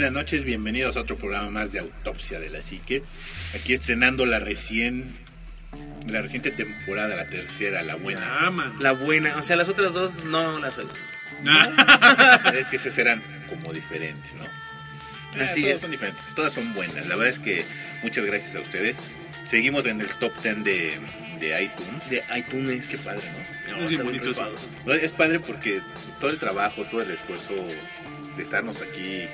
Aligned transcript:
Buenas 0.00 0.14
noches, 0.14 0.44
bienvenidos 0.44 0.96
a 0.96 1.00
otro 1.00 1.16
programa 1.18 1.50
más 1.50 1.72
de 1.72 1.80
Autopsia 1.80 2.40
de 2.40 2.48
la 2.48 2.62
Psique. 2.62 3.02
Aquí 3.54 3.74
estrenando 3.74 4.24
la 4.24 4.38
recién, 4.38 5.14
la 6.06 6.22
reciente 6.22 6.50
temporada, 6.50 7.14
la 7.16 7.28
tercera, 7.28 7.82
la 7.82 7.96
buena. 7.96 8.46
Ah, 8.46 8.50
man. 8.50 8.76
La 8.80 8.92
buena, 8.92 9.36
o 9.36 9.42
sea, 9.42 9.56
las 9.56 9.68
otras 9.68 9.92
dos 9.92 10.24
no 10.24 10.58
las 10.58 10.78
oigo. 10.78 10.90
Es 12.58 12.70
que 12.70 12.76
esas 12.76 12.96
eran 12.96 13.22
como 13.50 13.74
diferentes, 13.74 14.32
¿no? 14.36 14.44
Ah, 14.44 15.44
Así 15.44 15.60
todas 15.60 15.74
es. 15.74 15.80
son 15.82 15.90
diferentes, 15.90 16.24
todas 16.34 16.54
son 16.54 16.72
buenas. 16.72 17.06
La 17.06 17.16
verdad 17.16 17.34
es 17.34 17.38
que 17.38 17.66
muchas 18.02 18.24
gracias 18.24 18.56
a 18.56 18.60
ustedes. 18.60 18.96
Seguimos 19.44 19.84
en 19.84 20.00
el 20.00 20.08
top 20.18 20.32
10 20.42 20.64
de, 20.64 20.98
de 21.40 21.62
iTunes. 21.62 22.08
De 22.08 22.24
iTunes. 22.38 22.88
Qué 22.88 22.96
padre, 22.96 23.24
¿no? 23.68 23.76
No, 23.76 23.86
Es 23.90 24.02
bonito 24.02 24.30
eso. 24.30 24.54
Es 24.94 25.12
padre 25.12 25.40
porque 25.40 25.82
todo 26.20 26.30
el 26.30 26.38
trabajo, 26.38 26.84
todo 26.84 27.02
el 27.02 27.10
esfuerzo 27.10 27.54
de 27.54 28.42
estarnos 28.42 28.80
aquí 28.80 29.28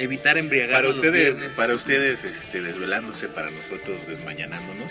Evitar 0.00 0.38
embriagar 0.38 0.76
para 0.76 0.88
los 0.88 0.96
ustedes, 0.96 1.36
viernes. 1.36 1.56
para 1.56 1.74
ustedes 1.74 2.24
este, 2.24 2.62
desvelándose, 2.62 3.28
para 3.28 3.50
nosotros 3.50 4.06
desmañanándonos, 4.08 4.90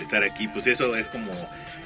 estar 0.00 0.22
aquí, 0.22 0.48
pues 0.48 0.66
eso 0.66 0.96
es 0.96 1.06
como 1.08 1.32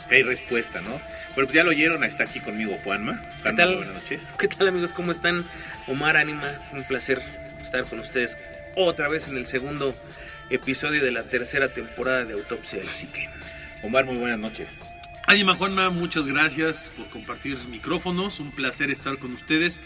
que 0.08 0.14
hay 0.14 0.22
respuesta, 0.22 0.80
¿no? 0.80 1.00
Pero 1.34 1.48
pues 1.48 1.56
ya 1.56 1.64
lo 1.64 1.70
oyeron, 1.70 2.04
está 2.04 2.22
aquí 2.22 2.38
conmigo 2.38 2.78
Juanma. 2.84 3.20
Juanma, 3.42 3.56
tal? 3.56 3.76
buenas 3.78 3.94
noches. 3.94 4.22
¿Qué 4.38 4.46
tal 4.46 4.68
amigos? 4.68 4.92
¿Cómo 4.92 5.10
están? 5.10 5.44
Omar 5.88 6.16
Anima, 6.16 6.60
un 6.72 6.84
placer 6.84 7.20
estar 7.60 7.84
con 7.84 7.98
ustedes 7.98 8.38
otra 8.76 9.08
vez 9.08 9.26
en 9.26 9.36
el 9.36 9.46
segundo 9.46 9.96
episodio 10.50 11.02
de 11.02 11.10
la 11.10 11.24
tercera 11.24 11.68
temporada 11.68 12.24
de 12.24 12.34
Autopsia 12.34 12.78
de 12.78 12.84
la 12.84 12.92
Psique. 12.92 13.28
Omar, 13.82 14.04
muy 14.04 14.18
buenas 14.18 14.38
noches. 14.38 14.68
Ánima 15.26 15.56
Juanma, 15.56 15.90
muchas 15.90 16.26
gracias 16.26 16.92
por 16.96 17.08
compartir 17.08 17.58
micrófonos. 17.68 18.38
Un 18.38 18.52
placer 18.52 18.90
estar 18.92 19.18
con 19.18 19.32
ustedes. 19.32 19.80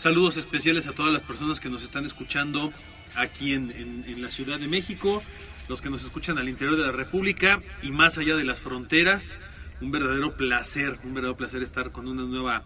Saludos 0.00 0.38
especiales 0.38 0.86
a 0.86 0.92
todas 0.92 1.12
las 1.12 1.22
personas 1.22 1.60
que 1.60 1.68
nos 1.68 1.84
están 1.84 2.06
escuchando 2.06 2.72
aquí 3.16 3.52
en, 3.52 3.70
en- 3.70 4.04
en 4.08 4.22
la 4.22 4.30
Ciudad 4.30 4.58
de 4.58 4.66
México, 4.66 5.22
los 5.68 5.82
que 5.82 5.90
nos 5.90 6.02
escuchan 6.02 6.38
al 6.38 6.48
interior 6.48 6.78
de 6.78 6.86
la 6.86 6.92
República 6.92 7.60
y 7.82 7.90
más 7.90 8.16
allá 8.16 8.34
de 8.34 8.44
las 8.44 8.60
fronteras. 8.60 9.36
Un 9.82 9.90
verdadero 9.90 10.38
placer, 10.38 10.98
un 11.04 11.12
verdadero 11.12 11.36
placer 11.36 11.62
estar 11.62 11.92
con 11.92 12.08
una 12.08 12.22
nueva 12.22 12.64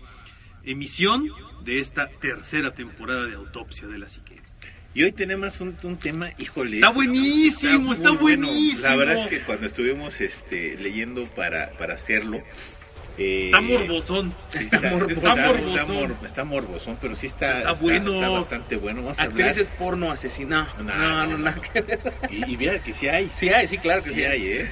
emisión 0.63 1.29
de 1.65 1.81
esta 1.81 2.07
tercera 2.09 2.71
temporada 2.71 3.27
de 3.27 3.35
Autopsia 3.35 3.89
de 3.89 3.99
la 3.99 4.09
Psique. 4.09 4.41
Y 4.95 5.03
hoy 5.03 5.11
tenemos 5.11 5.61
un, 5.61 5.77
un 5.83 5.97
tema, 5.97 6.31
híjole. 6.39 6.77
Está 6.77 6.91
buenísimo, 6.91 7.95
está 7.95 8.11
bueno. 8.13 8.47
buenísimo. 8.47 8.87
La 8.87 8.95
verdad 8.95 9.25
es 9.25 9.27
que 9.29 9.41
cuando 9.41 9.67
estuvimos 9.67 10.21
este, 10.21 10.77
leyendo 10.79 11.25
para, 11.35 11.73
para 11.79 11.95
hacerlo... 11.95 12.45
eh, 13.19 13.47
Está 13.47 13.61
morbosón. 13.61 14.33
Está 14.53 14.81
morbosón. 14.81 15.11
Está 15.11 15.31
Está, 15.35 15.47
morbosón. 15.47 15.95
mor- 15.95 16.17
está 16.27 16.45
morbosón, 16.45 16.99
pero 17.01 17.17
sí 17.17 17.27
está, 17.27 17.59
Está 17.59 17.73
bueno. 17.73 18.15
está 18.15 18.29
bastante 18.29 18.77
bueno. 18.77 19.03
Vamos 19.03 19.19
a 19.19 19.23
hablar. 19.25 19.49
Actrices 19.49 19.73
porno 19.79 20.11
asesina. 20.11 20.69
No, 20.79 20.85
No, 20.85 21.27
no, 21.27 21.39
no, 21.39 21.51
no. 21.51 21.55
Y, 22.31 22.53
y 22.53 22.57
mira 22.57 22.79
que 22.83 22.93
sí 22.93 23.09
hay. 23.09 23.31
Sí 23.35 23.49
hay, 23.51 23.69
sí, 23.69 23.79
claro 23.79 24.03
que 24.03 24.11
Sí 24.11 24.17
sí. 24.17 24.25
hay, 24.25 24.47
¿eh? 24.47 24.69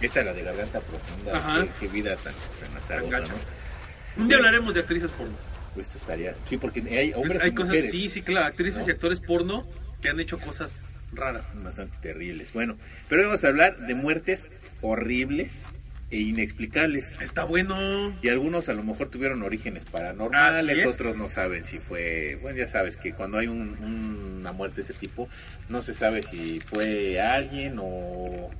Esta 0.00 0.20
es 0.20 0.26
la 0.26 0.32
de 0.34 0.42
garganta 0.42 0.80
profunda. 0.80 1.36
Ajá. 1.38 1.62
Qué, 1.62 1.86
qué 1.86 1.88
vida 1.88 2.16
tan, 2.16 2.34
tan 2.60 2.76
azarosa. 2.76 3.20
¿no? 3.20 4.22
Un 4.22 4.28
día 4.28 4.36
hablaremos 4.36 4.74
de 4.74 4.80
actrices 4.80 5.10
porno. 5.12 5.34
Pues 5.74 5.86
esto 5.88 5.98
estaría... 5.98 6.34
Sí, 6.48 6.56
porque 6.58 6.80
hay 6.80 7.12
hombres 7.14 7.42
hay 7.42 7.50
y 7.50 7.54
cosas, 7.54 7.68
mujeres 7.68 7.90
sí, 7.90 8.08
sí, 8.08 8.22
claro, 8.22 8.46
actrices 8.46 8.80
¿no? 8.82 8.88
y 8.88 8.90
actores 8.92 9.20
porno 9.20 9.66
que 10.02 10.08
han 10.10 10.20
hecho 10.20 10.38
cosas 10.38 10.90
raras. 11.12 11.46
bastante 11.54 11.96
terribles. 12.00 12.52
Bueno, 12.54 12.76
pero 13.08 13.22
hoy 13.22 13.26
vamos 13.28 13.44
a 13.44 13.48
hablar 13.48 13.76
de 13.78 13.94
muertes 13.94 14.46
horribles 14.82 15.64
e 16.10 16.18
inexplicables. 16.20 17.18
Está 17.20 17.44
bueno. 17.44 18.16
Y 18.22 18.28
algunos 18.28 18.68
a 18.68 18.74
lo 18.74 18.82
mejor 18.84 19.08
tuvieron 19.08 19.42
orígenes 19.42 19.84
paranormales, 19.84 20.86
otros 20.86 21.16
no 21.16 21.28
saben 21.28 21.64
si 21.64 21.78
fue... 21.78 22.38
Bueno, 22.40 22.58
ya 22.58 22.68
sabes 22.68 22.96
que 22.96 23.12
cuando 23.12 23.38
hay 23.38 23.48
un- 23.48 23.76
un- 23.82 24.36
una 24.40 24.52
muerte 24.52 24.76
de 24.76 24.82
ese 24.82 24.94
tipo, 24.94 25.28
no 25.68 25.82
se 25.82 25.94
sabe 25.94 26.22
si 26.22 26.60
fue 26.60 27.20
alguien 27.20 27.76
o... 27.80 28.50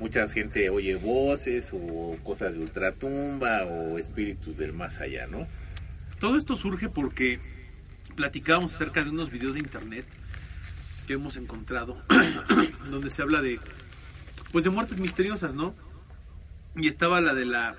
Mucha 0.00 0.28
gente 0.28 0.70
oye 0.70 0.96
voces 0.96 1.70
o 1.72 2.16
cosas 2.24 2.54
de 2.54 2.60
ultratumba 2.60 3.64
o 3.64 3.96
espíritus 3.98 4.56
del 4.58 4.72
más 4.72 5.00
allá, 5.00 5.26
¿no? 5.28 5.46
Todo 6.18 6.36
esto 6.36 6.56
surge 6.56 6.88
porque 6.88 7.38
platicábamos 8.16 8.74
acerca 8.74 9.02
de 9.04 9.10
unos 9.10 9.30
videos 9.30 9.54
de 9.54 9.60
internet 9.60 10.04
que 11.06 11.12
hemos 11.14 11.36
encontrado 11.36 12.02
donde 12.90 13.08
se 13.10 13.22
habla 13.22 13.40
de 13.40 13.58
pues 14.52 14.64
de 14.64 14.70
muertes 14.70 14.98
misteriosas, 14.98 15.54
¿no? 15.54 15.74
Y 16.76 16.88
estaba 16.88 17.20
la 17.20 17.34
de 17.34 17.44
la 17.44 17.76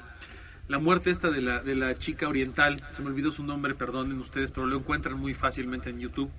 la 0.68 0.80
muerte 0.80 1.12
esta 1.12 1.30
de 1.30 1.42
la 1.42 1.62
de 1.62 1.76
la 1.76 1.96
chica 1.96 2.28
oriental, 2.28 2.84
se 2.94 3.02
me 3.02 3.10
olvidó 3.10 3.32
su 3.32 3.44
nombre, 3.44 3.76
perdonen 3.76 4.20
ustedes, 4.20 4.52
pero 4.52 4.66
lo 4.66 4.78
encuentran 4.78 5.18
muy 5.20 5.34
fácilmente 5.34 5.90
en 5.90 6.00
YouTube. 6.00 6.32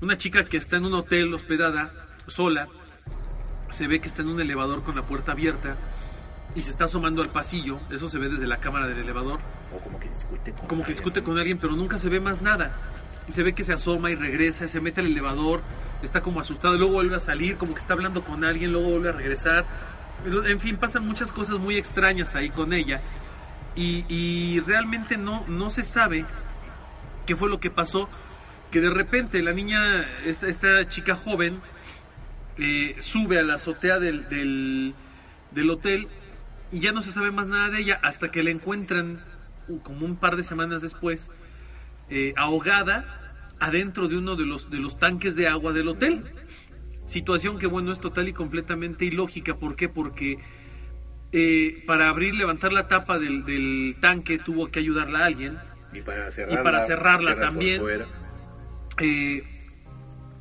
Una 0.00 0.18
chica 0.18 0.44
que 0.44 0.58
está 0.58 0.76
en 0.76 0.84
un 0.84 0.94
hotel 0.94 1.32
hospedada 1.32 1.92
sola, 2.26 2.68
se 3.70 3.86
ve 3.86 4.00
que 4.00 4.08
está 4.08 4.22
en 4.22 4.28
un 4.28 4.40
elevador 4.40 4.82
con 4.82 4.96
la 4.96 5.02
puerta 5.02 5.32
abierta 5.32 5.76
y 6.54 6.62
se 6.62 6.70
está 6.70 6.84
asomando 6.84 7.22
al 7.22 7.30
pasillo, 7.30 7.78
eso 7.90 8.08
se 8.08 8.18
ve 8.18 8.28
desde 8.28 8.46
la 8.46 8.58
cámara 8.58 8.86
del 8.86 8.98
elevador 8.98 9.40
O 9.74 9.78
como 9.78 9.98
que 10.00 10.08
discute 10.08 10.52
con 10.52 10.66
como 10.66 10.82
que 10.82 10.92
alguien, 10.92 10.96
discute 10.96 11.20
¿no? 11.20 11.26
con 11.26 11.38
alguien, 11.38 11.58
pero 11.58 11.74
nunca 11.74 11.98
se 11.98 12.08
ve 12.08 12.20
más 12.20 12.42
nada. 12.42 12.72
Y 13.28 13.32
se 13.32 13.42
ve 13.42 13.54
que 13.54 13.64
se 13.64 13.72
asoma 13.72 14.10
y 14.10 14.14
regresa, 14.14 14.68
se 14.68 14.80
mete 14.80 15.00
al 15.00 15.06
elevador, 15.06 15.62
está 16.02 16.20
como 16.20 16.40
asustado, 16.40 16.76
luego 16.76 16.92
vuelve 16.92 17.16
a 17.16 17.20
salir, 17.20 17.56
como 17.56 17.74
que 17.74 17.80
está 17.80 17.94
hablando 17.94 18.22
con 18.22 18.44
alguien, 18.44 18.72
luego 18.72 18.90
vuelve 18.90 19.08
a 19.08 19.12
regresar. 19.12 19.64
En 20.26 20.60
fin, 20.60 20.76
pasan 20.76 21.06
muchas 21.06 21.30
cosas 21.30 21.58
muy 21.58 21.76
extrañas 21.76 22.34
ahí 22.34 22.50
con 22.50 22.72
ella. 22.72 23.00
Y, 23.74 24.60
realmente 24.60 25.18
no, 25.18 25.44
no 25.48 25.70
se 25.70 25.82
sabe 25.82 26.24
qué 27.26 27.36
fue 27.36 27.48
lo 27.48 27.60
que 27.60 27.70
pasó. 27.70 28.08
Que 28.70 28.80
de 28.80 28.90
repente 28.90 29.42
la 29.42 29.52
niña, 29.52 30.04
esta, 30.24 30.48
esta 30.48 30.88
chica 30.88 31.14
joven, 31.14 31.60
eh, 32.58 32.96
sube 32.98 33.38
a 33.38 33.42
la 33.42 33.54
azotea 33.54 33.98
del, 33.98 34.28
del, 34.28 34.94
del 35.52 35.70
hotel 35.70 36.08
y 36.72 36.80
ya 36.80 36.92
no 36.92 37.02
se 37.02 37.12
sabe 37.12 37.30
más 37.30 37.46
nada 37.46 37.70
de 37.70 37.80
ella 37.80 38.00
hasta 38.02 38.30
que 38.30 38.42
la 38.42 38.50
encuentran 38.50 39.20
uh, 39.68 39.78
como 39.80 40.04
un 40.04 40.16
par 40.16 40.36
de 40.36 40.42
semanas 40.42 40.82
después 40.82 41.30
eh, 42.10 42.34
ahogada 42.36 43.04
adentro 43.60 44.08
de 44.08 44.16
uno 44.16 44.36
de 44.36 44.46
los, 44.46 44.70
de 44.70 44.78
los 44.78 44.98
tanques 44.98 45.36
de 45.36 45.48
agua 45.48 45.72
del 45.72 45.88
hotel. 45.88 46.24
Situación 47.06 47.58
que, 47.58 47.66
bueno, 47.66 47.92
es 47.92 48.00
total 48.00 48.28
y 48.28 48.32
completamente 48.32 49.04
ilógica. 49.04 49.54
¿Por 49.54 49.76
qué? 49.76 49.88
Porque 49.88 50.38
eh, 51.32 51.82
para 51.86 52.08
abrir, 52.08 52.34
levantar 52.34 52.72
la 52.72 52.88
tapa 52.88 53.18
del, 53.18 53.44
del 53.44 53.96
tanque 54.00 54.38
tuvo 54.38 54.68
que 54.68 54.78
ayudarla 54.78 55.20
a 55.20 55.24
alguien. 55.26 55.58
Y 55.92 56.00
para 56.00 56.30
cerrarla, 56.30 56.62
para 56.62 56.80
cerrarla 56.82 57.30
cerrar 57.30 57.46
también. 57.46 57.82
Eh, 58.98 59.44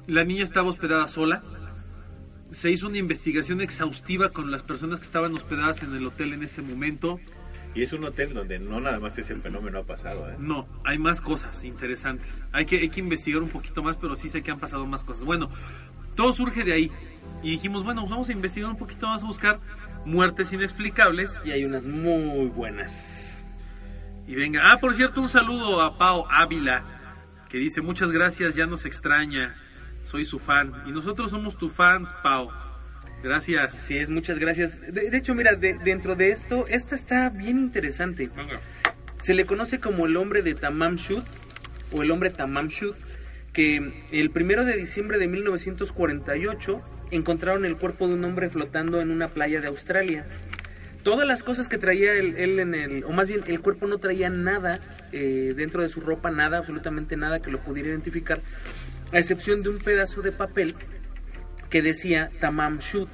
la 0.07 0.23
niña 0.23 0.43
estaba 0.43 0.69
hospedada 0.69 1.07
sola. 1.07 1.43
Se 2.49 2.71
hizo 2.71 2.87
una 2.87 2.97
investigación 2.97 3.61
exhaustiva 3.61 4.29
con 4.29 4.51
las 4.51 4.63
personas 4.63 4.99
que 4.99 5.05
estaban 5.05 5.33
hospedadas 5.33 5.83
en 5.83 5.95
el 5.95 6.05
hotel 6.05 6.33
en 6.33 6.43
ese 6.43 6.61
momento. 6.61 7.19
Y 7.73 7.81
es 7.81 7.91
un 7.91 8.05
hotel 8.05 8.33
donde 8.33 8.59
no 8.59 8.79
nada 8.79 8.99
más 8.99 9.17
ese 9.17 9.35
fenómeno 9.35 9.79
ha 9.79 9.83
pasado, 9.83 10.29
¿eh? 10.29 10.35
No, 10.39 10.65
hay 10.85 10.97
más 10.97 11.19
cosas 11.19 11.63
interesantes. 11.65 12.45
Hay 12.53 12.65
que, 12.65 12.77
hay 12.77 12.89
que 12.89 13.01
investigar 13.01 13.43
un 13.43 13.49
poquito 13.49 13.83
más, 13.83 13.97
pero 13.97 14.15
sí 14.15 14.29
sé 14.29 14.41
que 14.43 14.51
han 14.51 14.59
pasado 14.59 14.85
más 14.85 15.03
cosas. 15.03 15.25
Bueno, 15.25 15.49
todo 16.15 16.33
surge 16.33 16.63
de 16.63 16.73
ahí. 16.73 16.91
Y 17.43 17.51
dijimos, 17.51 17.83
bueno, 17.83 18.07
vamos 18.07 18.29
a 18.29 18.31
investigar 18.31 18.69
un 18.69 18.77
poquito 18.77 19.07
más, 19.07 19.21
a 19.21 19.25
buscar 19.25 19.59
muertes 20.05 20.51
inexplicables. 20.53 21.39
Y 21.45 21.51
hay 21.51 21.63
unas 21.65 21.85
muy 21.85 22.47
buenas. 22.47 23.43
Y 24.27 24.33
venga, 24.35 24.71
ah, 24.71 24.79
por 24.79 24.95
cierto, 24.95 25.21
un 25.21 25.29
saludo 25.29 25.81
a 25.83 25.97
Pau 25.97 26.25
Ávila, 26.31 26.83
que 27.49 27.59
dice, 27.59 27.81
muchas 27.81 28.11
gracias, 28.11 28.55
ya 28.55 28.65
nos 28.65 28.85
extraña, 28.85 29.53
soy 30.03 30.25
su 30.25 30.39
fan. 30.39 30.73
Y 30.87 30.91
nosotros 30.91 31.29
somos 31.29 31.57
tu 31.57 31.69
fans, 31.69 32.09
Pau. 32.23 32.49
Gracias. 33.21 33.73
Así 33.75 33.97
es, 33.97 34.09
muchas 34.09 34.39
gracias. 34.39 34.81
De, 34.81 35.09
de 35.09 35.17
hecho, 35.17 35.35
mira, 35.35 35.53
de- 35.55 35.75
dentro 35.79 36.15
de 36.15 36.29
esto, 36.31 36.65
esto 36.67 36.95
está 36.95 37.29
bien 37.29 37.59
interesante. 37.59 38.29
Se 39.21 39.33
le 39.33 39.45
conoce 39.45 39.79
como 39.79 40.05
el 40.07 40.17
hombre 40.17 40.41
de 40.41 40.53
Tamam 40.55 40.95
Shud 40.95 41.23
o 41.91 42.03
el 42.03 42.11
hombre 42.11 42.29
Tamam 42.29 42.67
Shud, 42.67 42.95
que 43.55 44.03
el 44.11 44.29
primero 44.31 44.65
de 44.65 44.75
diciembre 44.75 45.17
de 45.17 45.27
1948 45.29 46.81
encontraron 47.11 47.65
el 47.65 47.77
cuerpo 47.77 48.07
de 48.07 48.13
un 48.15 48.23
hombre 48.25 48.49
flotando 48.49 48.99
en 49.01 49.09
una 49.11 49.29
playa 49.29 49.61
de 49.61 49.67
Australia. 49.67 50.25
Todas 51.03 51.25
las 51.27 51.41
cosas 51.41 51.67
que 51.69 51.77
traía 51.77 52.13
él, 52.15 52.35
en 52.59 52.75
el, 52.75 53.03
o 53.05 53.11
más 53.11 53.27
bien 53.29 53.41
el 53.47 53.61
cuerpo 53.61 53.87
no 53.87 53.97
traía 53.99 54.29
nada 54.29 54.79
eh, 55.13 55.53
dentro 55.55 55.81
de 55.83 55.89
su 55.89 56.01
ropa, 56.01 56.31
nada, 56.31 56.57
absolutamente 56.57 57.15
nada 57.15 57.41
que 57.41 57.49
lo 57.51 57.59
pudiera 57.59 57.89
identificar, 57.89 58.41
a 59.13 59.19
excepción 59.19 59.61
de 59.63 59.69
un 59.69 59.77
pedazo 59.79 60.21
de 60.21 60.31
papel 60.33 60.75
que 61.69 61.81
decía 61.81 62.29
Tamam 62.41 62.79
Shud. 62.79 63.07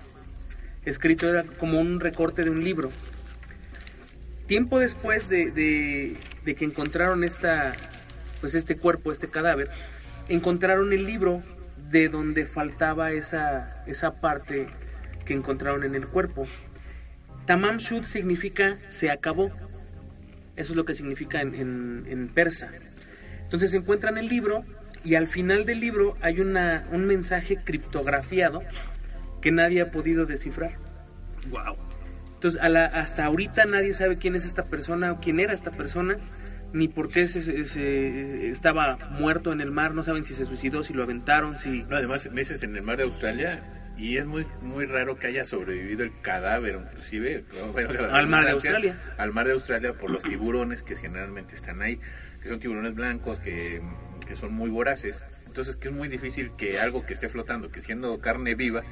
escrito, 0.86 1.30
era 1.30 1.44
como 1.44 1.80
un 1.80 2.00
recorte 2.00 2.44
de 2.44 2.50
un 2.50 2.64
libro. 2.64 2.92
Tiempo 4.48 4.80
después 4.80 5.30
de, 5.30 5.52
de- 5.52 6.16
de 6.46 6.56
que 6.56 6.66
encontraron 6.66 7.24
esta, 7.24 7.74
pues 8.40 8.56
este 8.56 8.76
cuerpo, 8.78 9.12
este 9.12 9.28
cadáver, 9.28 9.70
encontraron 10.30 10.94
el 10.94 11.06
libro 11.06 11.42
de 11.90 12.10
donde 12.10 12.46
faltaba 12.46 13.12
esa, 13.12 13.84
esa 13.88 14.14
parte 14.20 14.68
que 15.26 15.34
encontraron 15.34 15.84
en 15.84 15.96
el 15.96 16.08
cuerpo. 16.08 16.48
Tamam 17.46 17.78
Shud 17.78 18.04
significa 18.04 18.78
se 18.88 19.12
acabó. 19.12 19.52
Eso 20.56 20.74
es 20.74 20.76
lo 20.76 20.86
que 20.86 20.94
significa 20.96 21.42
en, 21.42 21.56
en- 21.56 22.06
en 22.08 22.28
persa. 22.30 22.70
Entonces 23.44 23.74
encuentran 23.74 24.18
el 24.18 24.28
libro 24.28 24.64
y 25.04 25.16
al 25.16 25.28
final 25.28 25.66
del 25.66 25.80
libro 25.80 26.16
hay 26.22 26.40
una, 26.40 26.88
un 26.92 27.06
mensaje 27.06 27.58
criptografiado 27.58 28.62
que 29.42 29.52
nadie 29.52 29.82
ha 29.82 29.92
podido 29.92 30.26
descifrar. 30.26 30.74
Wow. 31.50 31.76
Entonces 32.36 32.62
a 32.62 32.70
la- 32.70 32.86
hasta 32.86 33.26
ahorita 33.26 33.66
nadie 33.66 33.94
sabe 33.94 34.18
quién 34.18 34.36
es 34.36 34.46
esta 34.46 34.66
persona 34.66 35.12
o 35.14 35.20
quién 35.20 35.40
era 35.40 35.54
esta 35.54 35.72
persona, 35.72 36.18
ni 36.74 36.88
por 36.88 37.10
qué 37.10 37.28
se, 37.28 37.42
se- 37.42 37.66
se- 37.66 38.50
estaba 38.50 38.98
muerto 39.12 39.52
en 39.52 39.62
el 39.62 39.72
mar, 39.72 39.94
no 39.94 40.04
saben 40.04 40.24
si 40.24 40.34
se 40.34 40.46
suicidó, 40.46 40.84
si 40.84 40.94
lo 40.94 41.04
aventaron, 41.04 41.60
si... 41.60 41.84
No, 41.84 41.98
además, 41.98 42.30
meses 42.32 42.64
en 42.64 42.76
el 42.76 42.82
mar 42.84 42.98
de 42.98 43.04
Australia 43.04 43.64
y 43.98 44.18
es 44.18 44.26
muy 44.26 44.48
muy 44.62 44.86
raro 44.86 45.18
que 45.20 45.28
haya 45.28 45.46
sobrevivido 45.46 46.04
el 46.04 46.12
cadáver, 46.22 46.80
inclusive 46.90 47.44
¿no? 47.54 47.68
Bueno, 47.74 47.94
la 47.94 48.16
Al 48.18 48.28
mar 48.28 48.46
de 48.46 48.52
Australia. 48.52 48.96
Al 49.18 49.34
mar 49.34 49.46
de 49.48 49.54
Australia 49.54 49.94
por 49.94 50.10
los 50.10 50.24
tiburones 50.24 50.82
que 50.82 50.96
generalmente 50.96 51.56
están 51.56 51.82
ahí, 51.82 52.00
que 52.42 52.48
son 52.50 52.60
tiburones 52.60 52.96
blancos, 52.96 53.40
que, 53.40 53.82
que 54.26 54.36
son 54.36 54.54
muy 54.54 54.70
voraces. 54.70 55.26
Entonces, 55.46 55.76
que 55.76 55.90
es 55.90 55.94
muy 55.94 56.08
difícil 56.08 56.52
que 56.58 56.80
algo 56.80 57.06
que 57.06 57.12
esté 57.14 57.28
flotando, 57.28 57.70
que 57.72 57.82
siendo 57.82 58.20
carne 58.22 58.56
viva, 58.56 58.84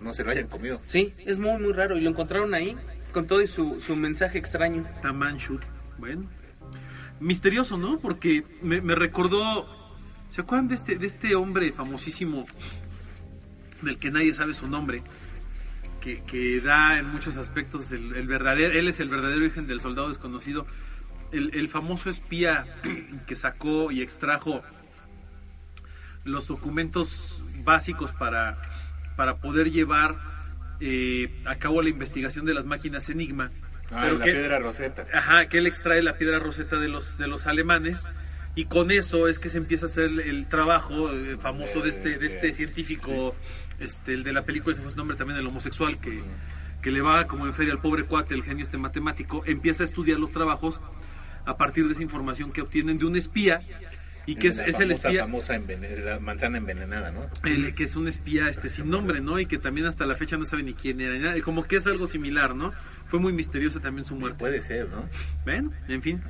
no 0.00 0.12
se 0.12 0.24
lo 0.24 0.32
hayan 0.32 0.48
comido. 0.48 0.82
Sí, 0.84 1.14
es 1.24 1.38
muy, 1.38 1.60
muy 1.62 1.72
raro 1.72 1.96
y 1.96 2.00
lo 2.00 2.10
encontraron 2.10 2.52
ahí 2.52 2.76
con 3.12 3.28
todo 3.28 3.40
y 3.42 3.46
su, 3.46 3.80
su 3.80 3.94
mensaje 3.94 4.36
extraño. 4.38 4.84
Tamanshut. 5.02 5.62
Bueno. 5.98 6.28
Misterioso, 7.20 7.76
¿no? 7.76 7.98
Porque 7.98 8.44
me, 8.62 8.80
me 8.80 8.94
recordó. 8.94 9.66
¿Se 10.30 10.40
acuerdan 10.40 10.68
de 10.68 10.74
este, 10.74 10.96
de 10.96 11.06
este 11.06 11.34
hombre 11.34 11.72
famosísimo 11.72 12.46
del 13.82 13.98
que 13.98 14.10
nadie 14.10 14.32
sabe 14.32 14.54
su 14.54 14.68
nombre? 14.68 15.02
Que, 16.00 16.22
que 16.22 16.60
da 16.60 16.98
en 16.98 17.06
muchos 17.06 17.36
aspectos 17.36 17.92
el, 17.92 18.26
verdadero. 18.26 18.72
Él 18.72 18.88
es 18.88 19.00
el 19.00 19.08
verdadero 19.08 19.40
origen 19.40 19.66
del 19.66 19.80
soldado 19.80 20.08
desconocido. 20.08 20.66
El, 21.30 21.54
el 21.54 21.68
famoso 21.68 22.10
espía 22.10 22.66
que 23.26 23.36
sacó 23.36 23.90
y 23.90 24.02
extrajo 24.02 24.62
los 26.24 26.46
documentos 26.46 27.42
básicos 27.64 28.12
para, 28.12 28.60
para 29.16 29.36
poder 29.36 29.70
llevar 29.70 30.16
eh, 30.80 31.42
a 31.44 31.56
cabo 31.56 31.82
la 31.82 31.90
investigación 31.90 32.46
de 32.46 32.54
las 32.54 32.66
máquinas 32.66 33.08
Enigma. 33.08 33.50
Ah, 33.92 34.00
Pero 34.02 34.18
la 34.18 34.24
que- 34.24 34.32
piedra 34.32 34.58
roseta. 34.58 35.06
Ajá, 35.12 35.46
que 35.46 35.58
él 35.58 35.66
extrae 35.66 36.02
la 36.02 36.16
piedra 36.16 36.38
roseta 36.38 36.76
de 36.78 36.88
los, 36.88 37.18
de 37.18 37.26
los 37.26 37.46
alemanes 37.46 38.08
y 38.54 38.64
con 38.66 38.90
eso 38.90 39.28
es 39.28 39.38
que 39.38 39.48
se 39.48 39.58
empieza 39.58 39.86
a 39.86 39.88
hacer 39.88 40.04
el, 40.06 40.20
el 40.20 40.46
trabajo 40.48 41.12
eh, 41.12 41.36
famoso 41.40 41.80
de 41.80 41.90
este, 41.90 42.18
de 42.18 42.26
este 42.26 42.52
científico, 42.52 43.34
este, 43.80 44.14
el 44.14 44.22
de 44.24 44.32
la 44.32 44.42
película, 44.42 44.72
ese 44.74 44.82
fue 44.82 44.90
su 44.92 44.96
nombre 44.96 45.16
también, 45.16 45.38
el 45.38 45.46
homosexual, 45.46 45.98
que, 46.00 46.20
que 46.82 46.90
le 46.90 47.00
va 47.00 47.26
como 47.26 47.46
en 47.46 47.54
feria 47.54 47.72
al 47.72 47.80
pobre 47.80 48.04
cuate, 48.04 48.34
el 48.34 48.42
genio 48.44 48.64
este 48.64 48.76
matemático, 48.78 49.42
empieza 49.46 49.82
a 49.82 49.86
estudiar 49.86 50.18
los 50.18 50.32
trabajos 50.32 50.80
a 51.46 51.56
partir 51.56 51.86
de 51.86 51.92
esa 51.94 52.02
información 52.02 52.52
que 52.52 52.60
obtienen 52.60 52.98
de 52.98 53.06
un 53.06 53.16
espía 53.16 53.60
y 54.26 54.34
que 54.36 54.48
es, 54.48 54.58
La 54.58 54.66
es 54.66 54.78
el 54.80 54.88
famosa, 54.88 55.08
espía 55.08 55.20
famosa 55.22 55.56
envenen- 55.56 56.04
la 56.04 56.20
manzana 56.20 56.58
envenenada, 56.58 57.10
¿no? 57.10 57.26
el 57.44 57.74
que 57.74 57.84
es 57.84 57.96
un 57.96 58.06
espía 58.06 58.48
este 58.48 58.68
sin 58.68 58.90
nombre, 58.90 59.20
¿no? 59.20 59.38
Y 59.40 59.46
que 59.46 59.58
también 59.58 59.86
hasta 59.86 60.04
la 60.06 60.14
fecha 60.14 60.36
no 60.36 60.44
sabe 60.44 60.62
ni 60.62 60.74
quién 60.74 61.00
era, 61.00 61.40
como 61.42 61.64
que 61.64 61.76
es 61.76 61.86
algo 61.86 62.06
similar, 62.06 62.54
¿no? 62.54 62.72
Fue 63.10 63.18
muy 63.18 63.32
misteriosa 63.32 63.80
también 63.80 64.04
su 64.04 64.14
muerte. 64.14 64.38
Puede 64.38 64.62
ser, 64.62 64.88
¿no? 64.88 65.08
Ven, 65.44 65.72
en 65.88 66.00
fin. 66.00 66.22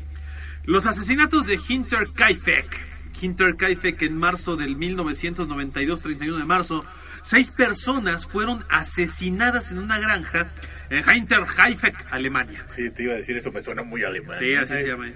Los 0.65 0.87
asesinatos 0.87 1.47
de 1.47 1.59
Hinter 1.69 2.09
Kaifek. 2.15 2.91
Hinter 3.21 3.57
Kaifek 3.57 4.01
en 4.03 4.17
marzo 4.17 4.57
del 4.57 4.77
1992, 4.77 6.01
31 6.01 6.39
de 6.39 6.45
marzo. 6.45 6.85
Seis 7.23 7.51
personas 7.51 8.27
fueron 8.27 8.65
asesinadas 8.71 9.71
en 9.71 9.79
una 9.79 9.99
granja 9.99 10.49
en 10.89 11.05
Hinter 11.09 11.45
Kaifek, 11.45 12.07
Alemania. 12.11 12.65
Sí, 12.67 12.91
te 12.91 13.03
iba 13.03 13.13
a 13.13 13.17
decir 13.17 13.37
eso, 13.37 13.53
me 13.53 13.63
suena 13.63 13.83
muy 13.83 14.03
alemán. 14.05 14.39
Sí, 14.39 14.55
así 14.55 14.75
se 14.75 14.87
llama. 14.87 15.11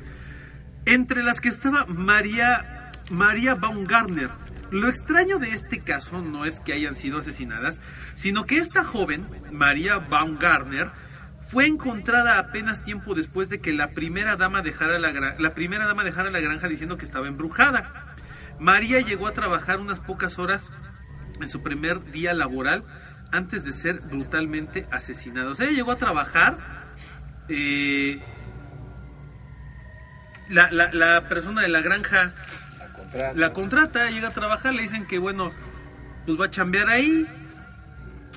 Entre 0.84 1.22
las 1.22 1.40
que 1.40 1.48
estaba 1.48 1.86
María, 1.86 2.90
María 3.10 3.54
Baumgartner. 3.54 4.30
Lo 4.70 4.88
extraño 4.88 5.38
de 5.38 5.50
este 5.52 5.80
caso 5.80 6.20
no 6.20 6.44
es 6.44 6.60
que 6.60 6.72
hayan 6.72 6.96
sido 6.96 7.18
asesinadas, 7.18 7.80
sino 8.14 8.44
que 8.44 8.58
esta 8.58 8.84
joven, 8.84 9.26
María 9.52 9.98
Baumgartner, 9.98 10.90
fue 11.54 11.68
encontrada 11.68 12.40
apenas 12.40 12.82
tiempo 12.82 13.14
después 13.14 13.48
de 13.48 13.60
que 13.60 13.72
la 13.72 13.90
primera 13.92 14.34
dama 14.34 14.60
dejara 14.60 14.98
la, 14.98 15.54
primera 15.54 15.86
dama 15.86 16.02
dejara 16.02 16.28
la 16.32 16.40
granja 16.40 16.66
diciendo 16.66 16.96
que 16.98 17.04
estaba 17.04 17.28
embrujada. 17.28 18.16
María 18.58 18.98
llegó 18.98 19.28
a 19.28 19.32
trabajar 19.34 19.78
unas 19.78 20.00
pocas 20.00 20.40
horas 20.40 20.72
en 21.40 21.48
su 21.48 21.62
primer 21.62 22.10
día 22.10 22.34
laboral 22.34 22.82
antes 23.30 23.64
de 23.64 23.72
ser 23.72 24.00
brutalmente 24.00 24.88
asesinada. 24.90 25.52
O 25.52 25.54
sea, 25.54 25.66
ella 25.66 25.76
llegó 25.76 25.92
a 25.92 25.96
trabajar. 25.96 26.58
eh, 27.48 28.20
la, 30.48 30.72
la, 30.72 30.92
la 30.92 31.28
persona 31.28 31.62
de 31.62 31.68
la 31.68 31.82
granja 31.82 32.34
La 32.80 32.88
contrata. 32.92 33.32
la 33.34 33.52
contrata, 33.52 34.10
llega 34.10 34.28
a 34.28 34.32
trabajar, 34.32 34.74
le 34.74 34.82
dicen 34.82 35.06
que 35.06 35.18
bueno, 35.20 35.52
pues 36.26 36.36
va 36.40 36.46
a 36.46 36.50
chambear 36.50 36.88
ahí. 36.88 37.28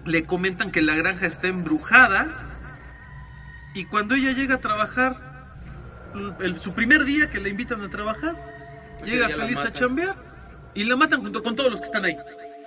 Le 0.06 0.24
comentan 0.24 0.70
que 0.72 0.84
la 0.84 0.94
granja 0.96 1.26
está 1.26 1.48
embrujada. 1.48 2.44
Y 3.74 3.86
cuando 3.86 4.16
ella 4.16 4.32
llega 4.32 4.56
a 4.56 4.60
trabajar, 4.60 5.18
el- 6.40 6.60
su 6.60 6.74
primer 6.74 7.04
día 7.04 7.30
que 7.30 7.40
le 7.40 7.50
invitan 7.50 7.82
a 7.82 7.90
trabajar, 7.90 8.36
llega 9.06 9.28
la 9.30 9.36
feliz 9.46 9.60
a 9.60 9.72
chambear. 9.72 10.16
Y 10.74 10.84
la 10.84 10.96
matan 10.96 11.22
junto 11.22 11.42
con 11.42 11.56
todos 11.56 11.72
los 11.72 11.80
que 11.82 11.86
están 11.88 12.06
ahí. 12.06 12.18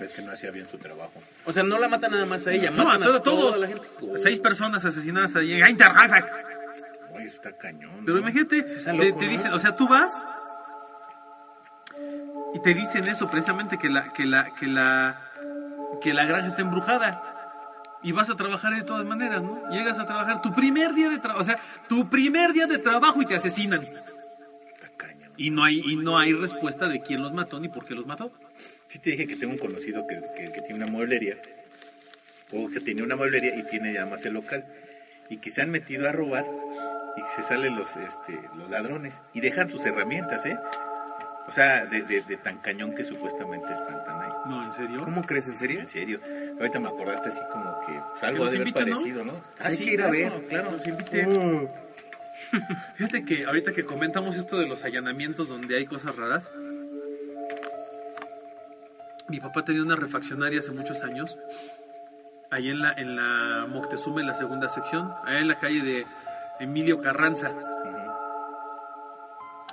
Es 0.00 0.12
que 0.12 0.22
no 0.22 0.32
hacía 0.32 0.50
bien 0.50 0.66
su 0.68 0.78
trabajo. 0.78 1.12
O 1.44 1.52
sea, 1.52 1.62
no 1.62 1.78
la 1.78 1.86
matan 1.88 2.10
nada 2.12 2.24
más 2.26 2.46
a 2.46 2.52
ella, 2.52 2.70
No, 2.70 2.82
a 2.82 2.98
matan 2.98 3.16
a, 3.16 3.20
todo- 3.22 3.50
todos. 3.50 3.58
la 3.60 3.66
gente. 3.68 3.86
Seis 4.16 4.40
personas 4.40 4.84
asesinadas 4.84 5.36
ahí 5.36 5.52
en. 5.52 5.62
Oye, 7.14 7.26
está 7.26 7.56
cañón. 7.56 7.90
Pero 8.04 8.14
¿no? 8.14 8.20
imagínate, 8.20 8.62
te, 8.62 8.92
loco, 8.94 9.18
te 9.18 9.26
¿no? 9.26 9.30
dicen, 9.32 9.52
o 9.52 9.58
sea, 9.58 9.76
tú 9.76 9.86
vas 9.88 10.26
y 12.54 12.60
te 12.60 12.74
dicen 12.74 13.06
eso 13.08 13.28
precisamente 13.30 13.78
que 13.78 13.88
la 13.88 14.12
que 14.12 14.24
la 14.24 14.54
que 14.54 14.66
la 14.66 15.20
que 16.00 16.14
la 16.14 16.24
granja 16.24 16.46
está 16.48 16.62
embrujada 16.62 17.29
y 18.02 18.12
vas 18.12 18.30
a 18.30 18.36
trabajar 18.36 18.74
de 18.74 18.82
todas 18.82 19.06
maneras, 19.06 19.42
¿no? 19.42 19.70
Llegas 19.70 19.98
a 19.98 20.06
trabajar 20.06 20.40
tu 20.42 20.54
primer 20.54 20.94
día 20.94 21.08
de 21.08 21.18
trabajo, 21.18 21.42
o 21.42 21.44
sea, 21.44 21.60
tu 21.88 22.08
primer 22.08 22.52
día 22.52 22.66
de 22.66 22.78
trabajo 22.78 23.20
y 23.22 23.26
te 23.26 23.34
asesinan 23.34 23.86
y 25.40 25.48
no 25.48 25.64
hay 25.64 25.80
y 25.80 25.96
no 25.96 26.18
hay 26.18 26.34
respuesta 26.34 26.86
de 26.86 27.00
quién 27.00 27.22
los 27.22 27.32
mató 27.32 27.58
ni 27.58 27.68
por 27.68 27.86
qué 27.86 27.94
los 27.94 28.04
mató. 28.04 28.30
Sí 28.88 28.98
te 28.98 29.12
dije 29.12 29.26
que 29.26 29.36
tengo 29.36 29.54
un 29.54 29.58
conocido 29.58 30.06
que, 30.06 30.20
que, 30.36 30.52
que 30.52 30.60
tiene 30.60 30.84
una 30.84 30.86
mueblería. 30.86 31.38
O 32.52 32.68
que 32.68 32.80
tiene 32.80 33.02
una 33.02 33.16
mueblería 33.16 33.56
y 33.56 33.62
tiene 33.62 33.94
ya 33.94 34.04
más 34.04 34.22
el 34.26 34.34
local. 34.34 34.66
Y 35.30 35.38
que 35.38 35.48
se 35.48 35.62
han 35.62 35.70
metido 35.70 36.06
a 36.06 36.12
robar 36.12 36.44
y 37.16 37.22
se 37.36 37.48
salen 37.48 37.74
los, 37.74 37.88
este, 37.96 38.38
los 38.58 38.68
ladrones. 38.68 39.22
Y 39.32 39.40
dejan 39.40 39.70
sus 39.70 39.86
herramientas, 39.86 40.44
¿eh? 40.44 40.58
O 41.46 41.52
sea, 41.52 41.84
de, 41.86 42.02
de, 42.02 42.22
de 42.22 42.36
tan 42.36 42.58
cañón 42.58 42.94
que 42.94 43.04
supuestamente 43.04 43.72
espantan 43.72 44.20
ahí. 44.22 44.30
No, 44.46 44.64
en 44.64 44.72
serio. 44.72 45.04
¿Cómo 45.04 45.24
crees? 45.24 45.48
¿En 45.48 45.56
serio? 45.56 45.80
En 45.80 45.86
serio. 45.86 46.20
Ahorita 46.58 46.78
me 46.78 46.88
acordaste 46.88 47.30
así 47.30 47.40
como 47.50 47.80
que 47.80 48.00
pues, 48.10 48.22
algo 48.22 48.44
de 48.44 48.50
haber 48.50 48.68
inviten, 48.68 48.88
¿no? 48.88 48.96
parecido, 48.96 49.24
¿no? 49.24 49.32
Hay 49.58 49.76
que 49.76 49.84
ir 49.84 50.02
a 50.02 50.10
claro, 50.10 50.12
ver. 50.12 50.48
Claro, 50.48 50.70
Nos 50.72 50.86
inviten. 50.86 51.70
Fíjate 52.94 53.24
que 53.24 53.44
ahorita 53.44 53.72
que 53.72 53.84
comentamos 53.84 54.36
esto 54.36 54.58
de 54.58 54.66
los 54.66 54.84
allanamientos 54.84 55.48
donde 55.48 55.76
hay 55.76 55.86
cosas 55.86 56.14
raras, 56.16 56.50
mi 59.28 59.40
papá 59.40 59.64
tenía 59.64 59.82
una 59.82 59.96
refaccionaria 59.96 60.60
hace 60.60 60.72
muchos 60.72 61.02
años, 61.02 61.38
ahí 62.50 62.68
en 62.68 62.80
la, 62.80 62.92
en 62.92 63.16
la 63.16 63.66
Moctezuma, 63.66 64.20
en 64.20 64.26
la 64.26 64.34
segunda 64.34 64.68
sección, 64.68 65.12
ahí 65.24 65.38
en 65.38 65.48
la 65.48 65.58
calle 65.58 65.82
de 65.82 66.06
Emilio 66.58 67.00
Carranza, 67.00 67.52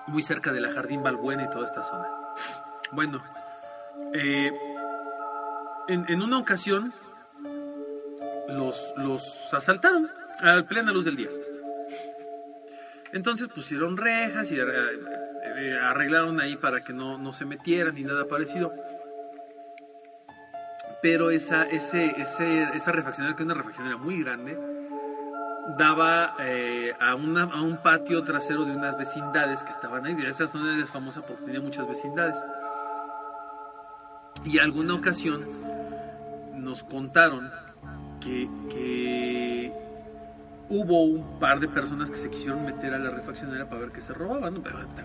muy 0.07 0.23
cerca 0.23 0.51
de 0.51 0.61
la 0.61 0.71
Jardín 0.71 1.03
Balbuena 1.03 1.43
y 1.43 1.49
toda 1.49 1.65
esta 1.65 1.83
zona. 1.83 2.07
Bueno, 2.91 3.23
eh, 4.13 4.51
en, 5.87 6.05
en 6.09 6.21
una 6.21 6.39
ocasión 6.39 6.93
los, 8.49 8.93
los 8.97 9.53
asaltaron 9.53 10.09
a 10.41 10.63
plena 10.63 10.91
luz 10.91 11.05
del 11.05 11.17
día. 11.17 11.29
Entonces 13.13 13.47
pusieron 13.47 13.97
rejas 13.97 14.51
y 14.51 14.59
eh, 14.59 14.65
eh, 14.65 15.79
arreglaron 15.81 16.39
ahí 16.39 16.55
para 16.55 16.83
que 16.83 16.93
no, 16.93 17.17
no 17.17 17.33
se 17.33 17.45
metieran 17.45 17.95
ni 17.95 18.03
nada 18.03 18.25
parecido. 18.25 18.73
Pero 21.01 21.29
esa, 21.29 21.63
ese, 21.63 22.05
ese, 22.19 22.63
esa 22.73 22.91
refaccionaria, 22.91 23.35
que 23.35 23.43
es 23.43 23.45
una 23.45 23.53
refaccionaria 23.53 23.97
muy 23.97 24.21
grande, 24.23 24.57
daba 25.75 26.35
eh, 26.39 26.93
a, 26.99 27.15
un 27.15 27.79
patio 27.83 28.23
trasero 28.23 28.63
de 28.63 28.75
unas 28.75 28.97
vecindades 28.97 29.63
que 29.63 29.69
estaban 29.69 30.05
ahí. 30.05 30.15
Esa 30.25 30.47
zona 30.47 30.81
es 30.81 30.89
famosa 30.89 31.21
porque 31.21 31.43
tenía 31.43 31.61
muchas 31.61 31.87
vecindades. 31.87 32.37
Y 34.45 34.59
alguna 34.59 34.93
ocasión 34.93 35.45
nos 36.55 36.83
contaron 36.83 37.51
que, 38.21 38.47
hubo 40.69 41.03
un 41.03 41.39
par 41.39 41.61
de 41.61 41.69
personas 41.69 42.09
que 42.09 42.17
se 42.17 42.29
quisieron 42.29 42.65
meter 42.65 42.93
a 42.93 42.99
la 42.99 43.09
refaccionaria 43.09 43.69
para 43.69 43.81
ver 43.81 43.91
qué 43.91 44.01
se 44.01 44.13
robaban. 44.13 44.53
¿no? 44.53 44.61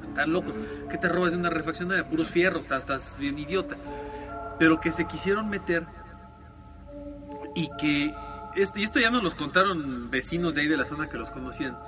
Están 0.08 0.32
locos. 0.32 0.54
¿Qué 0.90 0.98
te 0.98 1.08
robas 1.08 1.32
de 1.32 1.38
una 1.38 1.50
refaccionaria? 1.50 2.08
Puros 2.08 2.28
fierros, 2.28 2.64
estás, 2.64 2.80
estás 2.80 3.18
bien 3.18 3.38
idiota. 3.38 3.76
Pero 4.58 4.80
que 4.80 4.92
se 4.92 5.06
quisieron 5.06 5.48
meter 5.48 5.86
y 7.54 7.68
que 7.78 8.14
este, 8.56 8.80
y 8.80 8.84
esto 8.84 9.00
ya 9.00 9.10
nos 9.10 9.22
los 9.22 9.34
contaron 9.34 10.10
vecinos 10.10 10.54
de 10.54 10.62
ahí 10.62 10.68
de 10.68 10.76
la 10.76 10.84
zona 10.84 11.08
que 11.08 11.18
los 11.18 11.30
conocían 11.30 11.78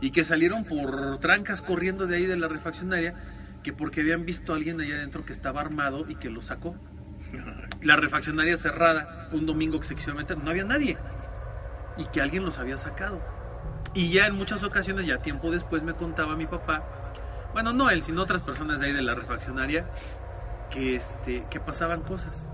y 0.00 0.10
que 0.10 0.24
salieron 0.24 0.64
por 0.64 1.18
trancas 1.18 1.62
corriendo 1.62 2.06
de 2.06 2.16
ahí 2.16 2.26
de 2.26 2.36
la 2.36 2.48
refaccionaria 2.48 3.14
que 3.62 3.72
porque 3.72 4.02
habían 4.02 4.24
visto 4.26 4.52
a 4.52 4.56
alguien 4.56 4.80
allá 4.80 4.96
adentro 4.96 5.24
que 5.24 5.32
estaba 5.32 5.60
armado 5.60 6.04
y 6.08 6.16
que 6.16 6.28
lo 6.28 6.42
sacó. 6.42 6.76
La 7.82 7.96
refaccionaria 7.96 8.56
cerrada, 8.58 9.28
un 9.32 9.46
domingo 9.46 9.80
que 9.80 9.86
se 9.86 9.94
quisieron 9.94 10.18
meter, 10.18 10.36
no 10.36 10.50
había 10.50 10.64
nadie 10.64 10.98
y 11.96 12.04
que 12.06 12.20
alguien 12.20 12.44
los 12.44 12.58
había 12.58 12.76
sacado. 12.76 13.20
Y 13.94 14.12
ya 14.12 14.26
en 14.26 14.34
muchas 14.34 14.62
ocasiones, 14.62 15.06
ya 15.06 15.18
tiempo 15.18 15.50
después, 15.50 15.82
me 15.82 15.94
contaba 15.94 16.36
mi 16.36 16.46
papá, 16.46 16.82
bueno, 17.52 17.72
no 17.72 17.90
él, 17.90 18.02
sino 18.02 18.22
otras 18.22 18.42
personas 18.42 18.80
de 18.80 18.86
ahí 18.86 18.92
de 18.92 19.02
la 19.02 19.14
refaccionaria, 19.14 19.86
que, 20.70 20.96
este, 20.96 21.44
que 21.50 21.60
pasaban 21.60 22.02
cosas, 22.02 22.48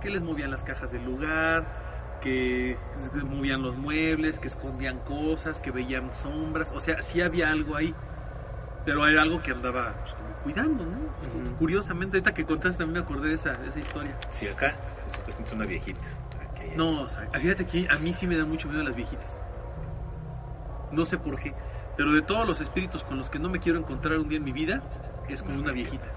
que 0.00 0.10
les 0.10 0.22
movían 0.22 0.50
las 0.50 0.62
cajas 0.62 0.92
del 0.92 1.04
lugar, 1.04 1.66
que 2.24 2.78
movían 3.22 3.60
los 3.62 3.76
muebles, 3.76 4.38
que 4.38 4.48
escondían 4.48 5.00
cosas, 5.00 5.60
que 5.60 5.70
veían 5.70 6.14
sombras, 6.14 6.72
o 6.72 6.80
sea, 6.80 7.02
sí 7.02 7.20
había 7.20 7.50
algo 7.50 7.76
ahí, 7.76 7.94
pero 8.86 9.06
era 9.06 9.20
algo 9.20 9.42
que 9.42 9.50
andaba 9.50 9.94
pues, 10.00 10.14
como 10.14 10.34
cuidando, 10.42 10.86
¿no? 10.86 11.56
Curiosamente, 11.58 12.16
ahorita 12.16 12.32
que 12.32 12.46
contaste 12.46 12.78
también 12.78 13.04
me 13.04 13.06
acordé 13.06 13.28
de 13.28 13.34
esa, 13.34 13.52
de 13.52 13.68
esa 13.68 13.78
historia. 13.78 14.16
Sí, 14.30 14.48
acá 14.48 14.74
es 15.44 15.52
una 15.52 15.66
viejita. 15.66 16.00
No, 16.76 17.02
o 17.02 17.08
sea, 17.10 17.28
fíjate 17.30 17.66
que 17.66 17.86
a 17.90 17.96
mí 17.98 18.14
sí 18.14 18.26
me 18.26 18.38
da 18.38 18.46
mucho 18.46 18.68
miedo 18.68 18.82
las 18.82 18.96
viejitas. 18.96 19.38
No 20.90 21.04
sé 21.04 21.18
por 21.18 21.38
qué, 21.38 21.52
pero 21.96 22.12
de 22.12 22.22
todos 22.22 22.46
los 22.46 22.62
espíritus 22.62 23.04
con 23.04 23.18
los 23.18 23.28
que 23.28 23.38
no 23.38 23.50
me 23.50 23.60
quiero 23.60 23.78
encontrar 23.78 24.18
un 24.18 24.30
día 24.30 24.38
en 24.38 24.44
mi 24.44 24.52
vida, 24.52 24.82
es 25.28 25.42
con 25.42 25.58
una 25.58 25.72
viejita. 25.72 26.10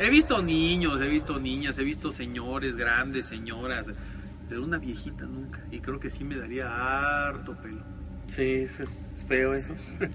He 0.00 0.10
visto 0.10 0.42
niños, 0.42 1.00
he 1.00 1.08
visto 1.08 1.38
niñas, 1.38 1.78
he 1.78 1.84
visto 1.84 2.10
señores 2.10 2.76
grandes, 2.76 3.26
señoras, 3.26 3.86
pero 4.48 4.64
una 4.64 4.78
viejita 4.78 5.24
nunca. 5.24 5.60
Y 5.70 5.80
creo 5.80 6.00
que 6.00 6.10
sí 6.10 6.24
me 6.24 6.36
daría 6.36 6.68
harto 7.28 7.54
pelo. 7.56 7.82
Sí, 8.26 8.62
eso 8.62 8.82
es 8.82 9.24
feo 9.28 9.54
eso. 9.54 9.74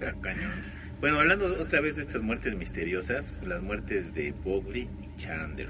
Bueno, 1.00 1.18
hablando 1.20 1.46
otra 1.60 1.80
vez 1.82 1.96
de 1.96 2.02
estas 2.02 2.22
muertes 2.22 2.54
misteriosas, 2.54 3.34
las 3.44 3.60
muertes 3.60 4.14
de 4.14 4.32
Bogley 4.32 4.88
y 5.02 5.16
Chandler. 5.20 5.68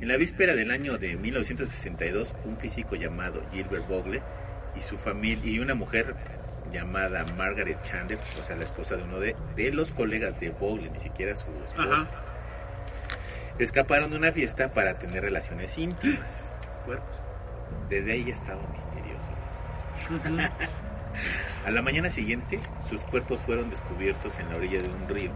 En 0.00 0.06
la 0.06 0.16
víspera 0.16 0.54
del 0.54 0.70
año 0.70 0.96
de 0.96 1.16
1962, 1.16 2.34
un 2.44 2.56
físico 2.58 2.94
llamado 2.94 3.42
Gilbert 3.50 3.88
Bogley 3.88 4.20
y 4.76 4.80
su 4.80 4.96
familia 4.96 5.50
y 5.50 5.58
una 5.58 5.74
mujer 5.74 6.14
llamada 6.72 7.24
Margaret 7.36 7.82
Chandler, 7.82 8.20
o 8.38 8.42
sea, 8.44 8.54
la 8.54 8.62
esposa 8.64 8.94
de 8.96 9.02
uno 9.02 9.18
de, 9.18 9.34
de 9.56 9.72
los 9.72 9.90
colegas 9.92 10.38
de 10.38 10.50
Bogley, 10.50 10.88
ni 10.90 11.00
siquiera 11.00 11.34
su 11.34 11.50
esposa, 11.64 12.02
Ajá. 12.02 12.08
escaparon 13.58 14.10
de 14.10 14.18
una 14.18 14.30
fiesta 14.30 14.72
para 14.72 14.98
tener 15.00 15.22
relaciones 15.24 15.76
íntimas. 15.78 16.52
Cuerpos. 16.84 17.16
Desde 17.88 18.12
ahí 18.12 18.24
ya 18.24 18.34
estaba 18.34 18.60
misterioso. 18.72 19.26
el 20.10 20.20
asunto. 20.20 20.54
A 21.66 21.70
la 21.70 21.82
mañana 21.82 22.10
siguiente, 22.10 22.60
sus 22.88 23.00
cuerpos 23.02 23.40
fueron 23.40 23.70
descubiertos 23.70 24.38
en 24.38 24.48
la 24.50 24.56
orilla 24.56 24.80
de 24.82 24.88
un 24.88 25.08
río. 25.08 25.30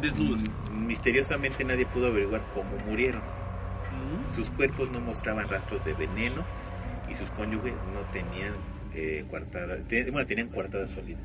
Desnudos. 0.00 0.40
Mm, 0.70 0.86
Misteriosamente 0.86 1.64
nadie 1.64 1.86
pudo 1.86 2.08
averiguar 2.08 2.42
cómo 2.54 2.70
murieron. 2.88 3.20
Mm. 3.20 4.34
Sus 4.34 4.50
cuerpos 4.50 4.90
no 4.90 5.00
mostraban 5.00 5.48
rastros 5.48 5.84
de 5.84 5.92
veneno 5.94 6.42
y 7.10 7.14
sus 7.14 7.30
cónyuges 7.30 7.72
no 7.94 8.00
tenían 8.12 8.52
eh, 8.94 9.24
coartadas, 9.30 9.80
te- 9.88 10.10
bueno, 10.10 10.26
tenían 10.26 10.48
coartadas 10.48 10.90
sólidas. 10.90 11.22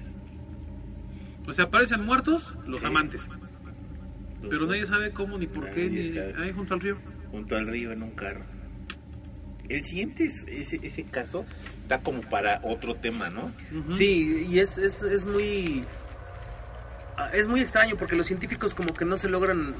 O 1.47 1.53
sea, 1.53 1.65
aparecen 1.65 2.05
muertos 2.05 2.53
los 2.65 2.79
Sí. 2.79 2.85
amantes. 2.85 3.27
Los 3.27 4.49
Pero 4.49 4.59
dos 4.61 4.69
nadie 4.69 4.85
sabe 4.85 5.11
cómo, 5.11 5.37
ni 5.37 5.47
por 5.47 5.69
qué, 5.71 5.89
ni 5.89 6.17
ahí 6.43 6.53
junto 6.53 6.75
al 6.75 6.79
río. 6.81 6.97
junto 7.31 7.57
al 7.57 7.67
río 7.67 7.91
en 7.91 8.03
un 8.03 8.11
carro. 8.11 8.45
El 9.69 9.83
siguiente 9.85 10.25
es 10.25 10.45
ese, 10.47 10.79
ese 10.83 11.03
caso 11.03 11.45
da 11.87 11.99
como 11.99 12.21
para 12.21 12.59
otro 12.63 12.95
tema, 12.95 13.29
¿no? 13.29 13.51
Sí, 13.95 14.47
y 14.49 14.59
es, 14.59 14.77
es, 14.77 15.03
es 15.03 15.25
muy... 15.25 15.83
ah, 17.17 17.29
Es 17.33 17.47
muy 17.47 17.61
extraño 17.61 17.95
porque 17.97 18.15
los 18.15 18.27
científicos 18.27 18.73
como 18.73 18.93
que 18.93 19.05
no 19.05 19.17
se 19.17 19.29
logran 19.29 19.73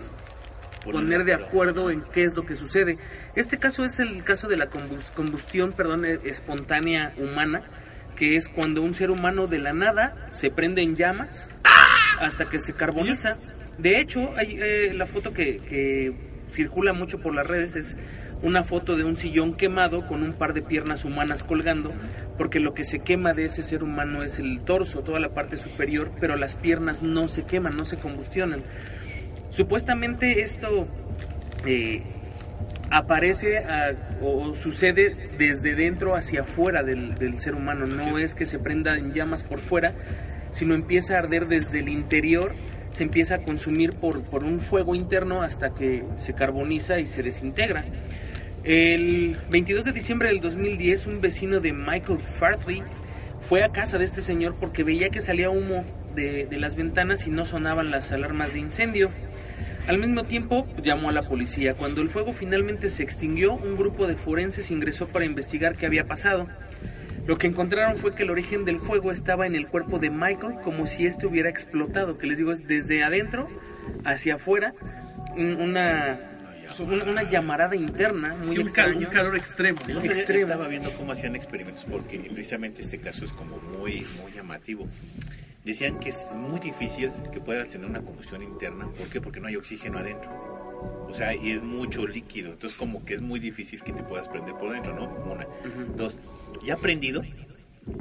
poner 0.84 1.26
de 1.26 1.34
acuerdo 1.34 1.90
en 1.92 2.02
qué 2.14 2.24
es 2.24 2.34
lo 2.36 2.46
que 2.46 2.56
sucede. 2.56 2.98
Este 3.36 3.58
caso 3.58 3.84
es 3.84 4.00
el 4.00 4.24
caso 4.24 4.48
de 4.48 4.58
la 4.58 4.70
combus- 4.70 5.12
combustión, 5.14 5.74
perdón, 5.74 6.06
eh, 6.06 6.20
espontánea 6.24 7.14
humana, 7.18 7.64
que 8.16 8.36
es 8.38 8.48
cuando 8.48 8.82
un 8.82 8.94
ser 8.94 9.12
humano 9.12 9.48
de 9.48 9.60
la 9.60 9.74
nada 9.74 10.30
se 10.32 10.50
prende 10.50 10.82
en 10.82 10.96
llamas 10.96 11.50
hasta 12.20 12.50
que 12.50 12.60
se 12.60 12.74
carboniza. 12.74 13.38
De 13.78 14.00
hecho, 14.00 14.36
hay 14.38 14.58
eh, 14.62 14.94
la 14.94 15.06
foto 15.08 15.34
que, 15.34 15.58
que 15.58 16.14
circula 16.50 16.94
mucho 16.94 17.20
por 17.20 17.36
las 17.36 17.46
redes 17.46 17.76
es 17.76 17.98
una 18.42 18.64
foto 18.64 18.96
de 18.96 19.04
un 19.04 19.18
sillón 19.18 19.54
quemado 19.56 20.06
con 20.08 20.22
un 20.24 20.34
par 20.34 20.54
de 20.54 20.62
piernas 20.62 21.06
humanas 21.06 21.44
colgando, 21.44 21.92
porque 22.38 22.60
lo 22.60 22.74
que 22.74 22.84
se 22.84 23.00
quema 23.00 23.34
de 23.34 23.46
ese 23.46 23.64
ser 23.64 23.84
humano 23.84 24.24
es 24.24 24.38
el 24.40 24.62
torso, 24.62 25.02
toda 25.02 25.20
la 25.20 25.30
parte 25.30 25.58
superior, 25.58 26.12
pero 26.20 26.36
las 26.36 26.56
piernas 26.56 27.02
no 27.02 27.28
se 27.28 27.44
queman, 27.44 27.76
no 27.76 27.86
se 27.86 27.98
combustionan. 27.98 28.62
Supuestamente 29.50 30.42
esto 30.42 30.88
eh, 31.66 32.04
aparece 32.90 33.58
a- 33.60 33.94
o, 34.22 34.50
o 34.50 34.56
sucede 34.56 35.16
desde 35.38 35.76
dentro 35.76 36.16
hacia 36.16 36.42
afuera 36.42 36.84
del, 36.84 37.16
del 37.16 37.40
ser 37.40 37.56
humano. 37.56 37.86
No 37.86 38.18
es 38.18 38.36
que 38.36 38.46
se 38.46 38.60
prenda 38.60 38.98
en 38.98 39.14
llamas 39.14 39.44
por 39.44 39.60
fuera, 39.60 39.94
sino 40.52 40.74
empieza 40.76 41.16
a 41.16 41.20
arder 41.20 41.48
desde 41.48 41.80
el 41.80 41.90
interior, 41.90 42.54
se 42.92 43.04
empieza 43.04 43.36
a 43.36 43.38
consumir 43.40 43.94
por, 43.94 44.24
por 44.24 44.44
un 44.44 44.60
fuego 44.60 44.96
interno 44.96 45.42
hasta 45.42 45.74
que 45.74 46.04
se 46.18 46.34
carboniza 46.34 47.00
y 47.00 47.06
se 47.06 47.22
desintegra. 47.24 47.86
El 48.64 49.38
22 49.50 49.86
de 49.86 49.92
diciembre 49.94 50.28
del 50.30 50.42
2010, 50.42 51.08
un 51.08 51.22
vecino 51.22 51.60
de 51.60 51.74
Michael 51.74 52.20
Fartley 52.20 52.84
fue 53.42 53.64
a 53.64 53.70
casa 53.70 53.98
de 53.98 54.06
este 54.06 54.22
señor 54.22 54.56
porque 54.60 54.84
veía 54.84 55.10
que 55.10 55.22
salía 55.22 55.50
humo 55.50 55.86
de, 56.16 56.46
de 56.48 56.58
las 56.58 56.76
ventanas 56.76 57.28
y 57.28 57.30
no 57.30 57.46
sonaban 57.46 57.92
las 57.92 58.12
alarmas 58.12 58.54
de 58.54 58.60
incendio. 58.60 59.10
Al 59.88 60.00
mismo 60.00 60.26
tiempo, 60.26 60.66
pues, 60.66 60.84
llamó 60.84 61.10
a 61.10 61.14
la 61.14 61.22
policía. 61.30 61.76
Cuando 61.76 62.02
el 62.02 62.10
fuego 62.10 62.34
finalmente 62.34 62.90
se 62.90 63.04
extinguió, 63.04 63.54
un 63.54 63.78
grupo 63.78 64.06
de 64.06 64.16
forenses 64.16 64.70
ingresó 64.70 65.08
para 65.08 65.24
investigar 65.24 65.78
qué 65.78 65.86
había 65.86 66.06
pasado. 66.08 66.48
Lo 67.26 67.38
que 67.38 67.48
encontraron 67.48 67.96
fue 67.96 68.14
que 68.16 68.24
el 68.24 68.30
origen 68.32 68.66
del 68.66 68.80
fuego 68.80 69.12
estaba 69.14 69.48
en 69.48 69.56
el 69.56 69.68
cuerpo 69.68 70.00
de 70.00 70.10
Michael, 70.10 70.56
como 70.64 70.88
si 70.88 71.06
este 71.06 71.26
hubiera 71.26 71.50
explotado, 71.50 72.18
que 72.18 72.28
les 72.28 72.38
digo 72.38 72.52
es 72.52 72.68
desde 72.68 73.04
adentro 73.04 73.48
hacia 74.04 74.36
afuera, 74.36 74.74
un- 75.38 75.56
una, 75.62 76.20
una, 76.80 77.04
una 77.04 77.24
llamarada 77.24 77.76
interna 77.76 78.36
muy 78.36 78.56
Sí, 78.56 78.60
un, 78.60 78.70
cal- 78.70 78.86
extraño. 78.92 78.98
un 79.08 79.14
calor 79.14 79.36
extremo. 79.38 79.80
Extremo. 80.04 80.48
Estaba 80.48 80.68
viendo 80.68 80.92
cómo 80.94 81.12
hacían 81.12 81.36
experimentos 81.36 81.86
porque 81.90 82.20
precisamente 82.20 82.82
este 82.82 83.00
caso 83.00 83.26
es 83.26 83.34
como 83.34 83.58
muy, 83.78 84.06
muy 84.22 84.32
llamativo. 84.34 84.88
Decían 85.66 86.00
que 86.00 86.10
es 86.10 86.18
muy 86.34 86.60
difícil 86.60 87.12
que 87.34 87.40
puedas 87.42 87.68
tener 87.68 87.90
una 87.90 88.02
combustión 88.02 88.42
interna. 88.42 88.88
¿Por 88.98 89.08
qué? 89.10 89.20
Porque 89.20 89.40
no 89.40 89.48
hay 89.48 89.56
oxígeno 89.58 89.98
adentro. 90.00 90.30
O 91.10 91.14
sea, 91.14 91.34
y 91.34 91.52
es 91.52 91.62
mucho 91.64 92.08
líquido. 92.08 92.52
Entonces 92.54 92.78
como 92.78 93.04
que 93.04 93.16
es 93.16 93.22
muy 93.22 93.40
difícil 93.40 93.84
que 93.84 93.92
te 93.92 94.04
puedas 94.04 94.28
prender 94.30 94.54
por 94.56 94.72
dentro, 94.72 94.96
¿no? 94.96 95.06
Una. 95.32 95.46
Ujú. 95.46 95.94
Dos. 95.98 96.16
Ya 96.64 96.76
aprendido 96.76 97.22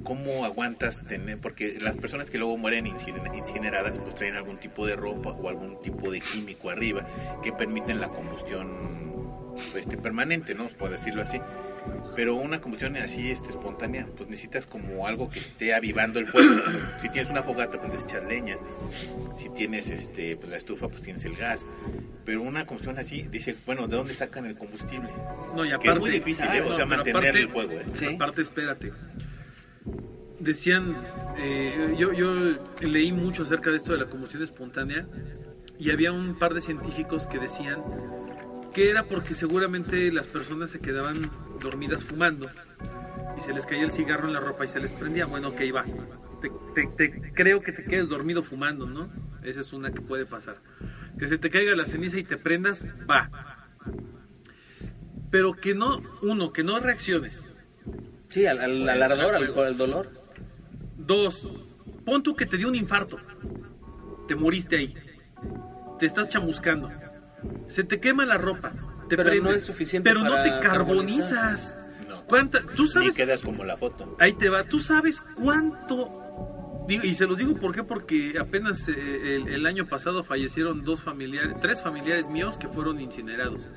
cómo 0.02 0.44
aguantas 0.44 1.04
tener, 1.06 1.38
porque 1.38 1.78
las 1.80 1.96
personas 1.96 2.30
que 2.30 2.38
luego 2.38 2.56
mueren 2.56 2.86
inciner- 2.86 3.34
incineradas 3.36 3.98
pues 3.98 4.14
traen 4.14 4.34
algún 4.36 4.58
tipo 4.58 4.86
de 4.86 4.96
ropa 4.96 5.30
o 5.30 5.48
algún 5.48 5.80
tipo 5.82 6.10
de 6.10 6.20
químico 6.20 6.70
arriba 6.70 7.06
que 7.42 7.52
permiten 7.52 8.00
la 8.00 8.08
combustión 8.08 9.06
este, 9.76 9.96
permanente, 9.96 10.54
¿no? 10.54 10.68
Por 10.70 10.90
decirlo 10.90 11.22
así. 11.22 11.40
Pero 12.16 12.34
una 12.34 12.60
combustión 12.60 12.96
así 12.96 13.30
este, 13.30 13.50
espontánea, 13.50 14.06
pues 14.16 14.28
necesitas 14.28 14.66
como 14.66 15.06
algo 15.06 15.30
que 15.30 15.38
esté 15.38 15.72
avivando 15.72 16.18
el 16.18 16.26
fuego. 16.26 16.62
si 16.98 17.08
tienes 17.10 17.30
una 17.30 17.42
fogata, 17.42 17.80
pues 17.80 18.02
echas 18.04 18.24
leña. 18.24 18.56
Si 19.36 19.48
tienes 19.50 19.88
este, 19.90 20.36
pues 20.36 20.50
la 20.50 20.56
estufa, 20.56 20.88
pues 20.88 21.00
tienes 21.02 21.24
el 21.24 21.36
gas. 21.36 21.64
Pero 22.24 22.42
una 22.42 22.66
combustión 22.66 22.98
así, 22.98 23.22
dice, 23.30 23.54
bueno, 23.64 23.86
¿de 23.86 23.96
dónde 23.96 24.12
sacan 24.14 24.46
el 24.46 24.56
combustible? 24.56 25.08
No, 25.54 25.64
y 25.64 25.68
Que 25.68 25.74
aparte, 25.74 25.92
es 25.92 25.98
muy 26.00 26.10
difícil, 26.10 26.46
¿eh? 26.46 26.60
O 26.62 26.74
sea, 26.74 26.84
mantener 26.86 27.16
aparte- 27.16 27.40
el 27.40 27.48
fuego, 27.48 27.72
¿eh? 27.72 27.84
Sí. 27.94 28.06
Aparte, 28.06 28.42
espérate. 28.42 28.92
Decían, 30.46 30.94
eh, 31.38 31.96
yo, 31.98 32.12
yo 32.12 32.32
leí 32.80 33.10
mucho 33.10 33.42
acerca 33.42 33.70
de 33.70 33.78
esto 33.78 33.90
de 33.90 33.98
la 33.98 34.04
combustión 34.06 34.44
espontánea 34.44 35.08
y 35.76 35.90
había 35.90 36.12
un 36.12 36.38
par 36.38 36.54
de 36.54 36.60
científicos 36.60 37.26
que 37.26 37.40
decían 37.40 37.82
que 38.72 38.88
era 38.90 39.02
porque 39.02 39.34
seguramente 39.34 40.12
las 40.12 40.28
personas 40.28 40.70
se 40.70 40.78
quedaban 40.78 41.32
dormidas 41.60 42.04
fumando 42.04 42.48
y 43.36 43.40
se 43.40 43.52
les 43.52 43.66
caía 43.66 43.82
el 43.82 43.90
cigarro 43.90 44.28
en 44.28 44.34
la 44.34 44.40
ropa 44.40 44.64
y 44.64 44.68
se 44.68 44.78
les 44.78 44.92
prendía. 44.92 45.26
Bueno, 45.26 45.48
ok, 45.48 45.60
va. 45.74 45.84
Te, 46.40 46.50
te- 46.76 46.86
te- 47.08 47.32
creo 47.34 47.60
que 47.60 47.72
te 47.72 47.82
quedes 47.82 48.08
dormido 48.08 48.44
fumando, 48.44 48.86
¿no? 48.86 49.10
Esa 49.42 49.62
es 49.62 49.72
una 49.72 49.90
que 49.90 50.00
puede 50.00 50.26
pasar. 50.26 50.58
Que 51.18 51.26
se 51.26 51.38
te 51.38 51.50
caiga 51.50 51.74
la 51.74 51.86
ceniza 51.86 52.18
y 52.18 52.24
te 52.24 52.36
prendas, 52.36 52.84
va. 53.10 53.30
Pero 55.32 55.54
que 55.54 55.74
no, 55.74 56.00
uno, 56.22 56.52
que 56.52 56.62
no 56.62 56.78
reacciones. 56.78 57.44
Sí, 58.28 58.46
al, 58.46 58.60
al, 58.60 58.88
al 58.88 59.02
ardor, 59.02 59.34
al, 59.34 59.58
al 59.58 59.76
dolor. 59.76 60.15
Dos, 61.06 61.48
pon 62.04 62.22
tú 62.22 62.34
que 62.34 62.46
te 62.46 62.56
dio 62.56 62.68
un 62.68 62.74
infarto. 62.74 63.18
Te 64.26 64.34
moriste 64.34 64.76
ahí. 64.76 64.94
Te 65.98 66.06
estás 66.06 66.28
chamuscando. 66.28 66.90
Se 67.68 67.84
te 67.84 68.00
quema 68.00 68.26
la 68.26 68.38
ropa. 68.38 68.72
Te 69.08 69.16
Pero 69.16 69.24
no 69.24 69.30
prendes, 69.30 69.56
es 69.58 69.64
suficiente 69.64 70.10
Pero 70.10 70.22
no 70.24 70.42
te 70.42 70.50
carbonizas. 70.60 71.78
No. 72.08 72.24
¿Cuánta, 72.26 72.60
tú 72.74 72.82
Ni 72.82 72.88
sabes, 72.88 73.14
quedas 73.14 73.42
como 73.42 73.64
la 73.64 73.76
foto. 73.76 74.16
ahí 74.18 74.32
te 74.32 74.48
va, 74.48 74.64
tú 74.64 74.80
sabes 74.80 75.20
cuánto... 75.36 76.84
y 76.88 77.14
se 77.14 77.26
los 77.26 77.38
digo 77.38 77.54
por 77.54 77.72
qué, 77.72 77.84
porque 77.84 78.36
apenas 78.40 78.88
eh, 78.88 79.36
el, 79.36 79.46
el 79.48 79.66
año 79.66 79.86
pasado 79.86 80.24
fallecieron 80.24 80.82
dos 80.82 81.00
familiares, 81.00 81.54
tres 81.60 81.82
familiares 81.82 82.28
míos 82.28 82.58
que 82.58 82.66
fueron 82.68 83.00
incinerados. 83.00 83.70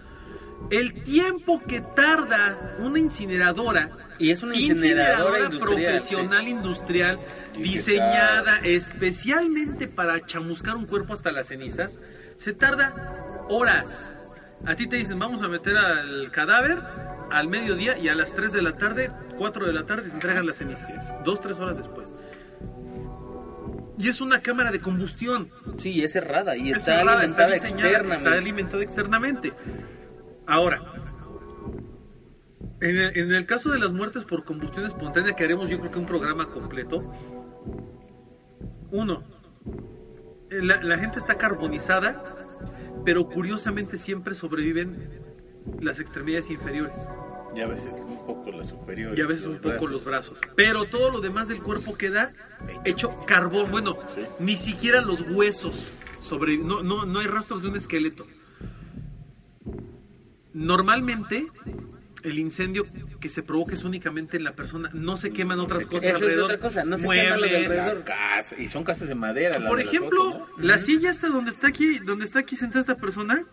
El 0.72 1.04
tiempo 1.04 1.62
que 1.68 1.82
tarda 1.82 2.76
una 2.80 2.98
incineradora 2.98 4.09
Y 4.20 4.32
es 4.32 4.44
una 4.44 4.56
incineradora, 4.56 5.46
industrial, 5.46 5.94
profesional 5.94 6.48
industrial 6.48 7.20
diseñada 7.58 8.60
especialmente 8.64 9.88
para 9.88 10.26
chamuscar 10.26 10.76
un 10.76 10.86
cuerpo 10.86 11.14
hasta 11.14 11.32
las 11.32 11.48
cenizas, 11.48 12.00
se 12.36 12.54
tarda 12.54 13.46
horas. 13.50 14.12
A 14.66 14.76
ti 14.76 14.88
te 14.88 14.98
dicen, 14.98 15.18
vamos 15.18 15.42
a 15.42 15.48
meter 15.48 15.78
al 15.78 16.30
cadáver 16.32 16.80
al 17.32 17.48
mediodía 17.48 17.98
y 17.98 18.10
a 18.10 18.16
las 18.16 18.34
3 18.34 18.52
de 18.52 18.62
la 18.62 18.78
tarde, 18.78 19.12
4 19.38 19.66
de 19.66 19.74
la 19.74 19.86
tarde 19.86 20.10
te 20.10 20.14
entregan 20.14 20.46
las 20.46 20.58
cenizas. 20.58 20.92
Dos, 21.24 21.42
tres 21.42 21.58
horas 21.58 21.78
después. 21.78 22.14
Y 23.98 24.08
es 24.08 24.22
una 24.22 24.42
cámara 24.42 24.72
de 24.72 24.80
combustión. 24.80 25.52
Sí, 25.78 26.02
es 26.02 26.14
cerrada 26.14 26.56
y 26.56 26.72
Es 26.72 26.78
está 26.78 26.98
cerrada, 26.98 27.20
alimentada 27.20 27.56
está 27.56 27.68
externamente. 27.68 28.16
Está 28.16 28.38
alimentada 28.38 28.84
externamente. 28.84 29.54
Ahora, 30.48 31.09
en 32.82 32.98
el, 32.98 33.18
en 33.18 33.32
el 33.34 33.46
caso 33.46 33.70
de 33.72 33.80
las 33.80 33.92
muertes 33.92 34.24
por 34.24 34.44
combustión 34.44 34.86
espontánea, 34.86 35.36
que 35.36 35.44
haremos 35.44 35.70
yo 35.70 35.80
creo 35.80 35.92
que 35.92 36.00
un 36.00 36.06
programa 36.06 36.50
completo. 36.50 37.04
Uno, 38.92 39.24
la, 40.50 40.82
la 40.82 40.98
gente 40.98 41.20
está 41.20 41.36
carbonizada, 41.38 42.24
pero 43.06 43.28
curiosamente 43.28 43.98
siempre 43.98 44.34
sobreviven 44.36 45.10
las 45.82 46.00
extremidades 46.00 46.50
inferiores 46.50 46.98
Y 47.56 47.62
a 47.62 47.68
veces 47.68 47.94
un 48.00 48.26
poco 48.26 48.50
la 48.52 48.64
superior. 48.64 49.18
y 49.18 49.22
a 49.22 49.28
veces 49.28 49.46
un 49.46 49.60
poco 49.60 49.86
los 49.88 50.04
brazos. 50.06 50.40
Pero 50.56 50.86
todo 50.86 51.12
lo 51.12 51.22
demás 51.22 51.48
del 51.50 51.62
cuerpo 51.62 51.96
queda 51.98 52.34
hecho 52.86 53.16
carbón. 53.28 53.70
Bueno, 53.72 53.98
Sí. 54.16 54.22
ni 54.40 54.56
siquiera 54.56 55.02
los 55.02 55.22
huesos 55.22 55.92
sobre 56.22 56.58
no, 56.58 56.82
no, 56.82 57.06
no 57.06 57.20
hay 57.20 57.28
rastros 57.28 57.62
de 57.62 57.70
un 57.70 57.76
esqueleto. 57.76 58.26
Normalmente 60.54 61.48
el 62.24 62.38
incendio 62.40 62.86
que 63.20 63.30
se 63.30 63.44
provoca 63.44 63.74
es 63.74 63.84
únicamente 63.84 64.38
en 64.38 64.44
la 64.44 64.54
persona, 64.54 64.90
no 64.94 65.16
se 65.18 65.32
queman 65.32 65.60
otras 65.60 65.86
cosas 65.86 66.04
Eso 66.06 66.16
es 66.18 66.22
alrededor. 66.24 66.46
otra 66.46 66.58
cosa, 66.60 66.84
no 66.84 66.98
se 66.98 67.08
quema 67.08 67.38
lo 67.38 67.48
de 67.48 67.68
Muebles. 67.68 68.04
casa, 68.06 68.56
y 68.58 68.68
son 68.68 68.84
casas 68.84 69.08
de 69.08 69.16
madera. 69.16 69.60
Por 69.68 69.80
ejemplo, 69.80 70.48
la 70.58 70.78
silla 70.78 71.10
esta 71.10 71.28
donde 71.30 71.52
está 71.52 71.68
aquí, 71.68 72.00
donde 72.00 72.26
está 72.26 72.40
aquí 72.40 72.56
sentada 72.56 72.82
esta 72.82 72.96
persona, 72.98 73.44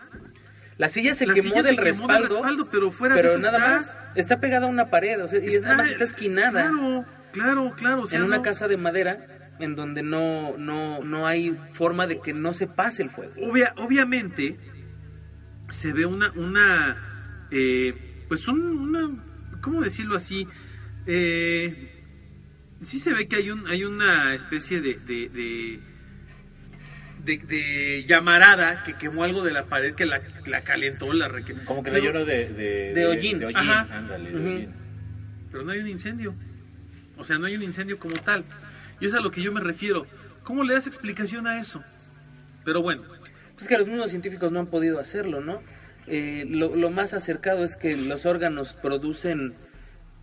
La 0.78 0.88
silla 0.88 1.14
se 1.14 1.26
la 1.26 1.32
quemó 1.32 1.48
silla 1.50 1.62
del 1.62 1.76
se 1.76 1.82
quemó 1.82 2.06
respaldo, 2.06 2.34
respaldo, 2.34 2.68
pero 2.70 2.90
fuera 2.90 3.14
de 3.14 3.22
pero 3.22 3.32
eso 3.34 3.38
nada 3.40 3.56
está- 3.56 3.70
más 3.76 3.96
está 4.14 4.40
pegada 4.40 4.66
a 4.66 4.68
una 4.68 4.90
pared, 4.90 5.22
o 5.24 5.26
sea, 5.28 5.38
y 5.42 5.46
es 5.54 5.62
nada 5.62 5.76
más 5.76 5.90
está 5.90 6.04
esquinada 6.04 6.68
Claro, 6.70 7.04
claro, 7.32 7.72
claro. 7.76 8.02
o 8.02 8.06
sea, 8.06 8.18
en 8.18 8.26
una 8.26 8.36
no- 8.36 8.42
casa 8.42 8.68
de 8.68 8.76
madera 8.76 9.24
en 9.58 9.74
donde 9.74 10.02
no, 10.02 10.58
no, 10.58 11.02
no 11.02 11.26
hay 11.26 11.56
forma 11.70 12.06
de 12.06 12.20
que 12.20 12.34
no 12.34 12.52
se 12.52 12.66
pase 12.66 13.02
el 13.02 13.08
fuego. 13.08 13.32
Obvia- 13.40 13.72
obviamente 13.78 14.58
se 15.70 15.94
ve 15.94 16.04
una, 16.04 16.30
una 16.36 17.46
eh, 17.50 18.05
pues 18.28 18.46
un- 18.48 18.60
una, 18.78 19.10
¿cómo 19.60 19.82
decirlo 19.82 20.16
así? 20.16 20.46
Eh, 21.06 21.92
sí 22.82 22.98
se 22.98 23.12
ve 23.12 23.28
que 23.28 23.36
hay 23.36 23.50
un, 23.50 23.66
hay 23.68 23.84
una 23.84 24.34
especie 24.34 24.80
de, 24.80 24.94
de, 24.94 25.28
de, 25.28 25.80
de- 27.24 27.38
de 27.46 28.04
llamarada 28.06 28.82
que 28.84 28.94
quemó 28.94 29.24
algo 29.24 29.42
de 29.44 29.52
la 29.52 29.66
pared 29.66 29.94
que 29.94 30.06
la, 30.06 30.20
la 30.46 30.62
calentó, 30.62 31.12
la 31.12 31.28
requemó. 31.28 31.64
Como 31.64 31.82
que 31.82 31.90
la 31.90 31.94
Pero- 31.98 32.06
lloró 32.06 32.24
de, 32.24 32.48
de, 32.52 32.94
De 32.94 33.06
hollín. 33.06 33.38
De 33.38 33.46
hollín, 33.46 33.56
Ajá. 33.58 33.88
ándale, 33.96 34.30
de 34.30 34.36
Ujú. 34.38 34.48
hollín. 34.48 34.70
pero 35.50 35.64
no 35.64 35.72
hay 35.72 35.78
un 35.80 35.88
incendio. 35.88 36.34
O 37.16 37.24
sea, 37.24 37.38
no 37.38 37.46
hay 37.46 37.56
un 37.56 37.62
incendio 37.62 37.98
como 37.98 38.14
tal. 38.16 38.44
Y 39.00 39.06
es 39.06 39.14
a 39.14 39.20
lo 39.20 39.30
que 39.30 39.42
yo 39.42 39.52
me 39.52 39.60
refiero. 39.60 40.06
¿Cómo 40.42 40.62
le 40.64 40.74
das 40.74 40.86
explicación 40.86 41.46
a 41.46 41.58
eso? 41.60 41.82
Pero 42.64 42.82
bueno, 42.82 43.02
Pues 43.56 43.68
que 43.68 43.78
los 43.78 43.88
mismos 43.88 44.10
científicos 44.10 44.52
no 44.52 44.60
han 44.60 44.66
podido 44.66 45.00
hacerlo, 45.00 45.40
¿no? 45.40 45.62
Eh, 46.08 46.44
lo, 46.48 46.76
lo 46.76 46.90
más 46.90 47.14
acercado 47.14 47.64
es 47.64 47.76
que 47.76 47.96
los 47.96 48.26
órganos 48.26 48.74
producen 48.74 49.54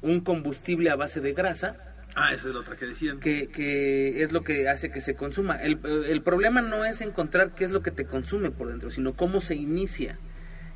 un 0.02 0.22
combustible 0.22 0.89
a 0.89 0.96
base 0.96 1.19
de 1.22 1.34
grasa, 1.34 1.76
ah, 2.15 2.34
esa 2.34 2.48
es 2.50 2.54
la 2.54 2.60
otra 2.62 2.76
que 2.76 2.86
decían. 2.86 3.19
que, 3.19 3.48
que 3.50 4.22
es 4.24 4.32
lo 4.32 4.43
que 4.43 4.67
hace 4.69 4.91
que 4.91 5.02
se 5.02 5.15
consuma. 5.15 5.56
El, 5.58 5.80
el 6.08 6.22
problema 6.22 6.62
no 6.62 6.86
es 6.86 7.02
encontrar 7.02 7.52
qué 7.56 7.65
es 7.65 7.72
lo 7.72 7.82
que 7.82 7.91
te 7.91 8.06
consume 8.06 8.52
por 8.52 8.67
dentro, 8.69 8.91
sino 8.91 9.13
cómo 9.13 9.41
se 9.41 9.56
inicia 9.56 10.17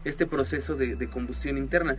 este 0.05 0.25
proceso 0.25 0.75
de, 0.75 0.95
de 0.95 1.07
combustión 1.09 1.57
interna. 1.57 1.97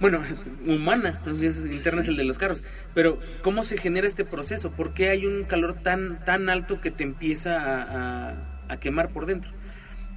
Bueno, 0.00 0.20
humana, 0.66 1.20
no 1.26 1.34
sé 1.34 1.52
si 1.52 1.68
es 1.68 1.74
interna 1.76 2.00
es 2.00 2.08
el 2.08 2.16
de 2.16 2.24
los 2.24 2.38
carros, 2.38 2.62
pero 2.94 3.18
cómo 3.42 3.64
se 3.64 3.76
genera 3.76 4.06
este 4.08 4.24
proceso, 4.24 4.70
por 4.72 4.94
qué 4.94 5.10
hay 5.10 5.26
un 5.26 5.44
calor 5.44 5.74
tan, 5.82 6.24
tan 6.24 6.48
alto 6.48 6.80
que 6.80 6.90
te 6.90 7.04
empieza 7.04 7.58
a, 7.60 8.30
a- 8.30 8.56
a 8.68 8.76
quemar 8.78 9.10
por 9.10 9.26
dentro. 9.26 9.50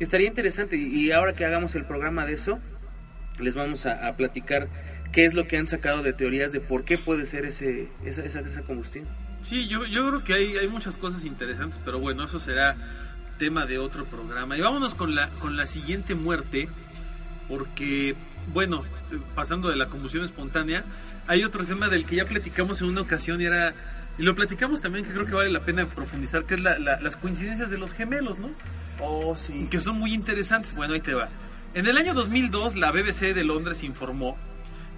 Estaría 0.04 0.28
interesante 0.28 0.76
y 0.78 1.12
ahora 1.12 1.34
que 1.34 1.46
hagamos 1.46 1.76
el 1.76 1.86
programa 1.86 2.26
de 2.26 2.34
eso, 2.34 2.60
les 3.40 3.56
vamos 3.56 3.86
a, 3.86 4.12
platicar 4.14 4.68
qué 5.12 5.26
es 5.26 5.34
lo 5.34 5.48
que 5.48 5.58
han 5.58 5.66
sacado 5.68 6.04
de 6.04 6.14
teorías 6.14 6.52
de 6.52 6.60
por 6.60 6.84
qué 6.84 6.98
puede 6.98 7.26
ser 7.26 7.46
ese, 7.46 7.88
esa, 8.06 8.24
esa, 8.24 8.42
esa 8.42 8.62
combustión. 8.64 9.06
Sí, 9.42 9.68
yo, 9.68 9.86
yo 9.86 10.08
creo 10.10 10.24
que 10.24 10.34
hay, 10.34 10.58
hay 10.58 10.68
muchas 10.68 10.98
cosas 10.98 11.26
interesantes, 11.26 11.80
pero 11.84 12.00
bueno, 12.00 12.26
eso 12.26 12.40
será 12.40 12.76
tema 13.40 13.66
de 13.66 13.78
otro 13.78 14.06
programa. 14.06 14.58
Y 14.58 14.62
vámonos 14.62 14.94
con 14.94 15.16
la, 15.16 15.30
con 15.40 15.56
la 15.58 15.66
siguiente 15.66 16.16
muerte, 16.16 16.70
porque, 17.48 18.16
bueno, 18.54 18.84
pasando 19.36 19.70
de 19.70 19.76
la 19.76 19.88
combustión 19.88 20.24
espontánea, 20.26 20.84
hay 21.28 21.44
otro 21.44 21.66
tema 21.66 21.90
del 21.90 22.06
que 22.06 22.18
ya 22.18 22.26
platicamos 22.26 22.82
en 22.82 22.88
una 22.88 23.02
ocasión 23.02 23.42
y 23.42 23.46
era, 23.46 23.74
y 24.18 24.24
lo 24.24 24.36
platicamos 24.36 24.82
también 24.82 25.06
que 25.06 25.12
creo 25.12 25.26
que 25.26 25.34
vale 25.34 25.50
la 25.50 25.62
pena 25.62 25.86
profundizar, 25.88 26.46
que 26.46 26.56
es 26.56 26.62
la- 26.62 26.78
la- 26.80 27.00
las 27.00 27.16
coincidencias 27.16 27.70
de 27.70 27.78
los 27.78 27.94
gemelos, 27.94 28.40
¿no? 28.40 28.50
Oh, 29.00 29.36
sí. 29.36 29.68
que 29.70 29.80
son 29.80 30.00
muy 30.00 30.14
interesantes. 30.14 30.74
Bueno, 30.74 30.94
ahí 30.94 31.02
te 31.02 31.14
va. 31.14 31.30
En 31.74 31.88
el 31.88 31.98
año 31.98 32.14
2002, 32.14 32.76
la 32.76 32.92
BBC 32.92 33.34
de 33.34 33.44
Londres 33.44 33.84
informó 33.84 34.38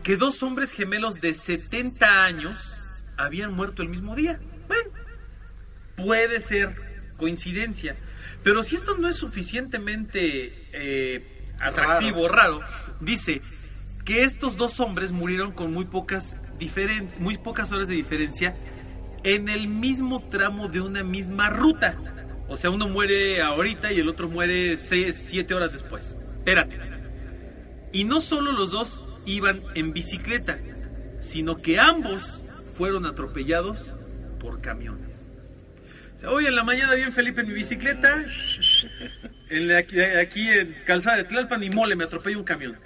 que 0.04 0.18
dos 0.18 0.44
hombres 0.44 0.72
gemelos 0.72 1.16
de 1.16 1.34
70 1.34 2.24
años 2.24 2.58
habían 3.18 3.54
muerto 3.54 3.82
el 3.82 3.90
mismo 3.90 4.16
día. 4.16 4.40
Bueno, 4.68 4.92
puede 5.96 6.42
ser 6.42 6.76
coincidencia. 7.18 7.96
Pero 8.44 8.64
si 8.64 8.76
esto 8.76 8.98
no 8.98 9.10
es 9.10 9.16
suficientemente 9.16 10.68
eh, 10.74 11.52
atractivo, 11.60 12.28
raro. 12.28 12.62
dice 13.00 13.42
que 14.04 14.24
estos 14.24 14.58
dos 14.58 14.80
hombres 14.80 15.12
murieron 15.12 15.52
con 15.52 15.74
muy 15.74 15.86
pocas, 15.86 16.36
muy 17.20 17.38
pocas 17.38 17.72
horas 17.72 17.88
de 17.88 17.96
diferencia 17.96 18.56
en 19.24 19.50
el 19.50 19.68
mismo 19.68 20.30
tramo 20.30 20.68
de 20.68 20.82
una 20.82 21.04
misma 21.04 21.50
ruta. 21.50 21.98
O 22.48 22.56
sea, 22.58 22.70
uno 22.70 22.88
muere 22.88 23.42
ahorita 23.42 23.92
y 23.92 24.00
el 24.00 24.08
otro 24.10 24.30
muere 24.30 24.78
6, 24.78 25.16
7 25.30 25.54
horas 25.54 25.74
después. 25.74 26.16
Espérate. 26.38 26.78
Y 27.92 28.04
no 28.04 28.22
solo 28.22 28.52
los 28.52 28.72
dos 28.72 29.02
iban 29.26 29.62
en 29.74 29.94
bicicleta, 29.94 30.60
sino 31.20 31.58
que 31.58 31.80
ambos 31.80 32.42
fueron 32.78 33.06
atropellados 33.06 33.96
por 34.40 34.62
camiones. 34.62 35.28
O 36.16 36.20
sea, 36.20 36.30
hoy 36.30 36.46
en 36.46 36.56
la 36.56 36.64
mañana 36.64 36.94
bien 36.94 37.14
Felipe 37.14 37.42
en 37.42 37.48
mi 37.48 37.54
bicicleta, 37.54 38.24
en 39.50 39.68
la- 39.68 39.80
aquí, 40.22 40.48
en 40.48 40.76
Calzada 40.86 41.18
de 41.18 41.24
Tlalpan 41.24 41.64
y 41.64 41.70
mole 41.70 41.96
me 41.96 42.04
atropella 42.04 42.38
un 42.38 42.44
camión. 42.44 42.78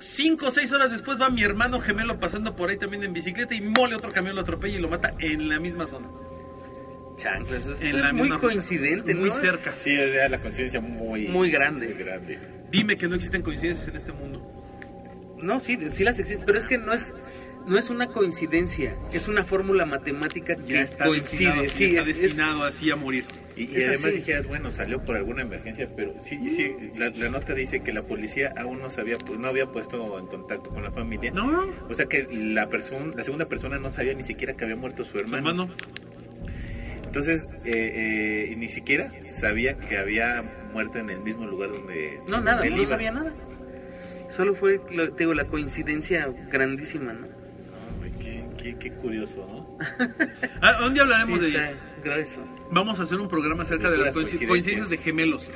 Cinco 0.00 0.46
o 0.46 0.50
seis 0.50 0.70
horas 0.72 0.90
después 0.90 1.20
va 1.20 1.28
mi 1.30 1.42
hermano 1.42 1.80
gemelo 1.80 2.18
pasando 2.20 2.54
por 2.56 2.70
ahí 2.70 2.78
también 2.78 3.02
en 3.02 3.12
bicicleta 3.12 3.54
y 3.54 3.60
mole 3.60 3.96
otro 3.96 4.10
camión 4.10 4.34
lo 4.36 4.42
atropella 4.42 4.78
y 4.78 4.80
lo 4.80 4.88
mata 4.88 5.12
en 5.18 5.48
la 5.48 5.58
misma 5.58 5.86
zona. 5.86 6.08
Chanclas, 7.18 7.66
es, 7.66 7.82
En 7.84 7.96
es 7.96 8.02
la 8.02 8.12
muy 8.14 8.30
coincidente, 8.30 9.14
Muy 9.14 9.28
¿no? 9.28 9.34
Es- 9.34 9.40
cerca. 9.40 9.70
Sí, 9.72 9.92
es 9.94 10.30
la 10.30 10.38
conciencia 10.40 10.80
muy... 10.80 11.28
Muy 11.28 11.50
grande. 11.50 11.86
muy 11.88 11.94
grande. 12.02 12.38
Dime 12.70 12.96
que 12.96 13.06
no 13.08 13.14
existen 13.16 13.42
coincidencias 13.42 13.86
en 13.88 13.96
este 13.96 14.12
mundo. 14.12 14.40
No, 15.42 15.60
sí, 15.60 15.78
sí 15.92 16.02
las 16.04 16.18
existen, 16.18 16.44
pero 16.46 16.58
es 16.58 16.66
que 16.66 16.78
no 16.78 16.92
es 16.92 17.12
no 17.66 17.76
es 17.78 17.90
una 17.90 18.06
coincidencia, 18.06 18.94
es 19.12 19.28
una 19.28 19.44
fórmula 19.44 19.84
matemática 19.84 20.56
que 20.56 20.72
Ya 20.72 20.80
está 20.80 21.04
coincide. 21.04 21.50
destinado, 21.52 21.60
así, 21.60 21.76
sí, 21.76 21.84
está 21.84 22.00
es- 22.00 22.08
es- 22.08 22.18
destinado 22.22 22.64
así 22.64 22.90
a 22.90 22.96
morir. 22.96 23.24
Y, 23.56 23.64
y 23.64 23.76
Es 23.76 23.88
además 23.88 24.14
dijeras, 24.14 24.46
bueno, 24.46 24.70
salió 24.70 25.04
por 25.04 25.16
alguna 25.16 25.42
emergencia, 25.42 25.86
pero 25.94 26.14
sí, 26.22 26.38
sí 26.50 26.72
la, 26.96 27.10
la 27.10 27.28
nota 27.28 27.52
dice 27.54 27.80
que 27.82 27.92
la 27.92 28.04
policía 28.04 28.54
aún 28.56 28.78
no 28.78 28.88
sabía, 28.88 29.18
pues, 29.18 29.38
no 29.38 29.48
había 29.48 29.66
puesto 29.66 30.18
en 30.18 30.26
contacto 30.28 30.70
con 30.70 30.82
la 30.82 30.92
familia. 30.92 31.30
No, 31.30 31.66
O 31.90 31.92
sea 31.94 32.06
que 32.06 32.26
la 32.32 32.70
persona, 32.70 33.12
la 33.14 33.22
segunda 33.24 33.44
persona 33.46 33.78
no 33.78 33.90
sabía 33.90 34.14
ni 34.14 34.22
siquiera 34.22 34.54
que 34.56 34.64
había 34.64 34.76
muerto 34.76 35.04
su 35.04 35.18
hermano. 35.18 35.50
hermano. 35.50 35.74
Entonces, 37.08 37.44
eh, 37.64 38.48
eh, 38.50 38.54
ni 38.56 38.68
siquiera 38.68 39.10
sabía 39.30 39.74
que 39.78 39.96
había 39.98 40.44
muerto 40.72 40.98
en 40.98 41.08
el 41.10 41.20
mismo 41.20 41.46
lugar 41.46 41.70
donde 41.70 42.20
No, 42.28 42.40
nada, 42.40 42.64
él 42.64 42.72
no 42.76 42.82
iba. 42.82 42.86
sabía 42.88 43.10
nada. 43.10 43.32
Solo 44.30 44.54
fue, 44.54 44.80
lo- 44.92 45.10
te 45.12 45.24
digo, 45.24 45.34
la 45.34 45.46
coincidencia 45.46 46.28
grandísima, 46.50 47.12
¿no? 47.14 47.26
Qué, 48.58 48.76
qué 48.78 48.90
curioso, 48.92 49.46
¿no? 49.48 49.78
Ah, 50.60 50.84
un 50.84 50.92
día 50.92 51.02
hablaremos 51.04 51.40
Sí, 51.40 51.50
de... 51.50 51.56
está 51.56 51.72
grueso. 52.04 52.40
Vamos 52.72 52.98
a 53.00 53.04
hacer 53.04 53.18
un 53.18 53.28
programa 53.28 53.62
acerca 53.62 53.88
De 53.90 53.96
de 53.96 54.04
las 54.04 54.12
coincidencias. 54.14 54.48
coincidencias 54.48 54.90
de 54.90 54.96
gemelos. 54.98 55.48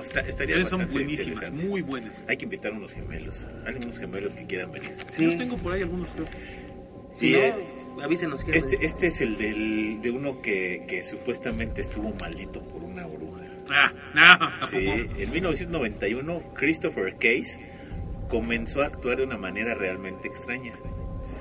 Está- 0.00 0.20
estaría 0.20 0.56
Ellos 0.56 0.70
son 0.70 0.88
buenísimas, 0.90 1.52
muy 1.52 1.82
buenas. 1.82 2.22
Hay 2.28 2.36
que 2.36 2.44
invitar 2.46 2.72
unos 2.72 2.92
gemelos. 2.92 3.44
Hay 3.66 3.74
unos 3.76 3.98
gemelos 3.98 4.34
que 4.34 4.46
quieran 4.46 4.72
venir. 4.72 4.92
Sí. 5.08 5.30
Yo 5.30 5.38
tengo 5.38 5.56
por 5.58 5.72
ahí 5.74 5.82
algunos, 5.82 6.08
creo. 6.08 6.26
Si 7.16 7.28
Sí, 7.28 7.32
no, 7.32 7.38
eh, 7.38 7.54
avísenos 8.02 8.42
quién 8.44 8.56
Este, 8.56 8.76
es. 8.76 8.82
este 8.94 9.06
es 9.08 9.20
el 9.20 9.36
del, 9.36 10.02
de 10.02 10.10
uno 10.10 10.40
que, 10.42 10.84
que 10.88 11.02
supuestamente 11.02 11.80
estuvo 11.80 12.12
maldito 12.20 12.62
por 12.62 12.82
una 12.82 13.06
bruja. 13.06 13.42
Ah, 13.68 13.92
no. 14.14 14.66
Sí, 14.68 14.86
en 15.18 15.30
1991 15.30 16.52
Christopher 16.54 17.14
Case 17.14 17.58
comenzó 18.28 18.82
a 18.82 18.86
actuar 18.86 19.18
de 19.18 19.24
una 19.24 19.36
manera 19.38 19.74
realmente 19.74 20.28
extraña. 20.28 20.74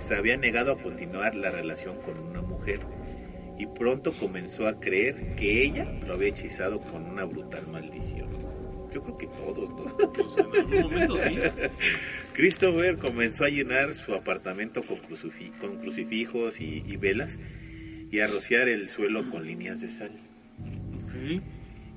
Se 0.08 0.16
había 0.16 0.38
negado 0.38 0.72
a 0.72 0.78
continuar 0.78 1.36
la 1.36 1.52
relación 1.52 1.98
con 2.02 2.18
una 2.20 2.42
mujer 2.42 2.80
y 3.58 3.68
pronto 3.68 4.12
comenzó 4.12 4.68
a 4.68 4.80
creer 4.80 5.36
que 5.36 5.64
ella 5.64 5.86
lo 6.06 6.14
había 6.16 6.30
hechizado 6.30 6.82
con 6.82 7.04
una 7.06 7.26
brutal 7.26 7.68
maldición. 7.68 8.28
Yo 8.96 9.02
creo 9.04 9.18
que 9.18 9.28
todos, 9.28 9.70
¿no? 9.72 9.98
Pues 9.98 10.28
en 10.38 10.56
algún 10.56 10.82
momento 10.82 11.18
sí. 11.28 11.36
Christopher 12.32 12.96
comenzó 12.96 13.44
a 13.44 13.50
llenar 13.50 13.94
su 13.94 14.14
apartamento 14.14 14.84
con, 14.84 15.00
crucifi- 15.02 15.52
con 15.60 15.80
crucifijos 15.80 16.62
y, 16.62 16.82
y 16.88 16.96
velas 16.96 17.38
y 18.10 18.22
a 18.22 18.28
rociar 18.28 18.70
el 18.70 18.88
suelo 18.88 19.30
con 19.30 19.46
líneas 19.46 19.82
de 19.82 19.90
sal. 19.90 20.12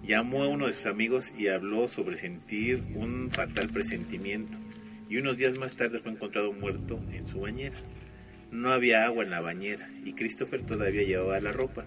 Llamó 0.04 0.42
a 0.42 0.48
uno 0.48 0.66
de 0.66 0.72
sus 0.72 0.86
amigos 0.86 1.32
y 1.38 1.46
habló 1.48 1.86
sobre 1.86 2.16
sentir 2.16 2.82
un 2.94 3.30
fatal 3.30 3.68
presentimiento. 3.68 4.58
Y 5.08 5.18
unos 5.18 5.36
días 5.36 5.56
más 5.56 5.74
tarde 5.76 6.00
fue 6.00 6.10
encontrado 6.10 6.52
muerto 6.52 6.98
en 7.12 7.28
su 7.28 7.40
bañera. 7.40 7.78
No 8.50 8.72
había 8.72 9.04
agua 9.04 9.22
en 9.22 9.30
la 9.30 9.40
bañera 9.40 9.88
y 10.04 10.14
Christopher 10.14 10.62
todavía 10.62 11.04
llevaba 11.04 11.40
la 11.40 11.52
ropa. 11.52 11.86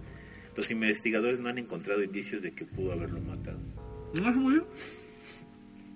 Los 0.56 0.72
investigadores 0.72 1.40
no 1.40 1.50
han 1.50 1.58
encontrado 1.58 2.02
indicios 2.02 2.42
de 2.44 2.52
que 2.52 2.64
pudo 2.64 2.94
haberlo 2.94 3.20
matado. 3.20 3.60
¿No 4.14 4.24
se 4.34 4.40
murió? 4.40 4.68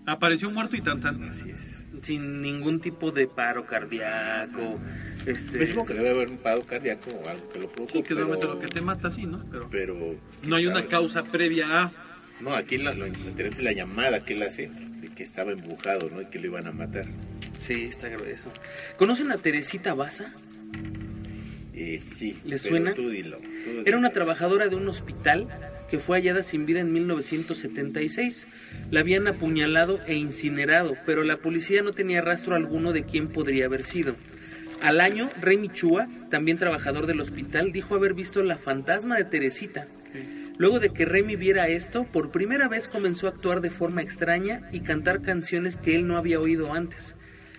Apareció 0.06 0.52
muerto 0.52 0.76
y 0.76 0.82
tan 0.82 1.02
tan. 1.02 1.24
Así 1.24 1.50
es. 1.50 1.86
Sin 2.02 2.42
ningún 2.42 2.80
tipo 2.80 3.12
de 3.12 3.28
paro 3.28 3.66
cardíaco. 3.66 4.80
Este, 5.26 5.66
supongo 5.66 5.88
que 5.88 5.94
debe 5.96 6.10
haber 6.10 6.30
un 6.30 6.38
paro 6.38 6.62
cardíaco 6.62 7.10
o 7.10 7.28
algo 7.28 7.50
que 7.50 7.60
lo. 7.60 7.70
Sí, 7.88 8.04
que 8.04 8.10
pero, 8.10 8.16
realmente 8.16 8.48
lo 8.48 8.60
que 8.60 8.68
te 8.68 8.82
mata, 8.82 9.10
sí, 9.10 9.26
¿no? 9.26 9.44
Pero 9.50 9.68
pero, 9.70 10.16
no 10.44 10.56
hay 10.56 10.64
¿quién 10.64 10.76
una 10.76 10.88
causa 10.88 11.24
previa 11.24 11.84
a... 11.84 11.92
No, 12.42 12.54
aquí 12.54 12.78
lo, 12.78 12.94
lo 12.94 13.08
interesante 13.08 13.60
es 13.60 13.64
la 13.64 13.72
llamada 13.72 14.20
que 14.20 14.34
él 14.34 14.44
hace 14.44 14.70
de 14.70 15.08
que 15.10 15.24
estaba 15.24 15.54
embrujado, 15.54 16.10
¿no? 16.10 16.22
Y 16.22 16.26
que 16.26 16.38
lo 16.38 16.48
iban 16.48 16.68
a 16.68 16.72
matar. 16.72 17.06
Sí, 17.60 17.86
está 17.86 18.10
grueso. 18.10 18.52
¿Conocen 18.98 19.32
a 19.32 19.38
Teresita 19.38 19.94
Baza? 19.94 20.32
Eh, 21.78 22.00
sí. 22.00 22.38
¿Le 22.46 22.58
suena? 22.58 22.94
tú 22.94 23.10
dilo, 23.10 23.38
tú 23.38 23.84
Era 23.86 23.98
una 23.98 24.12
trabajadora 24.12 24.68
de 24.68 24.78
un 24.78 24.88
hospital 24.88 25.48
que 25.90 26.00
fue 26.00 26.18
hallada 26.18 26.42
sin 26.42 26.66
vida 26.66 26.80
en 26.80 26.94
1976. 26.94 28.48
La 28.92 29.02
habían 29.02 29.28
apuñalado 29.28 30.00
e 30.08 30.16
incinerado, 30.16 30.96
pero 31.06 31.24
la 31.24 31.38
policía 31.38 31.82
no 31.82 31.92
tenía 31.92 32.22
rastro 32.22 32.56
alguno 32.56 32.94
de 32.94 33.04
quién 33.04 33.28
podría 33.28 33.66
haber 33.66 33.84
sido. 33.84 34.16
Al 34.82 35.02
año, 35.02 35.30
Remy 35.42 35.70
Chua, 35.70 36.08
también 36.30 36.58
trabajador 36.58 37.08
del 37.08 37.20
hospital, 37.20 37.72
dijo 37.72 37.96
haber 37.96 38.14
visto 38.14 38.42
la 38.42 38.58
fantasma 38.58 39.18
de 39.18 39.26
Teresita. 39.26 39.88
Luego 40.58 40.80
de 40.80 40.90
que 40.90 41.06
Remy 41.06 41.36
viera 41.36 41.68
esto, 41.68 42.06
por 42.06 42.32
primera 42.32 42.70
vez 42.70 42.88
comenzó 42.88 43.28
a 43.28 43.32
actuar 43.32 43.60
de 43.60 43.70
forma 43.70 44.02
extraña 44.02 44.70
y 44.72 44.80
cantar 44.80 45.22
canciones 45.22 45.76
que 45.76 45.96
él 45.96 46.08
no 46.08 46.18
había 46.18 46.40
oído 46.40 46.74
antes. 46.74 47.16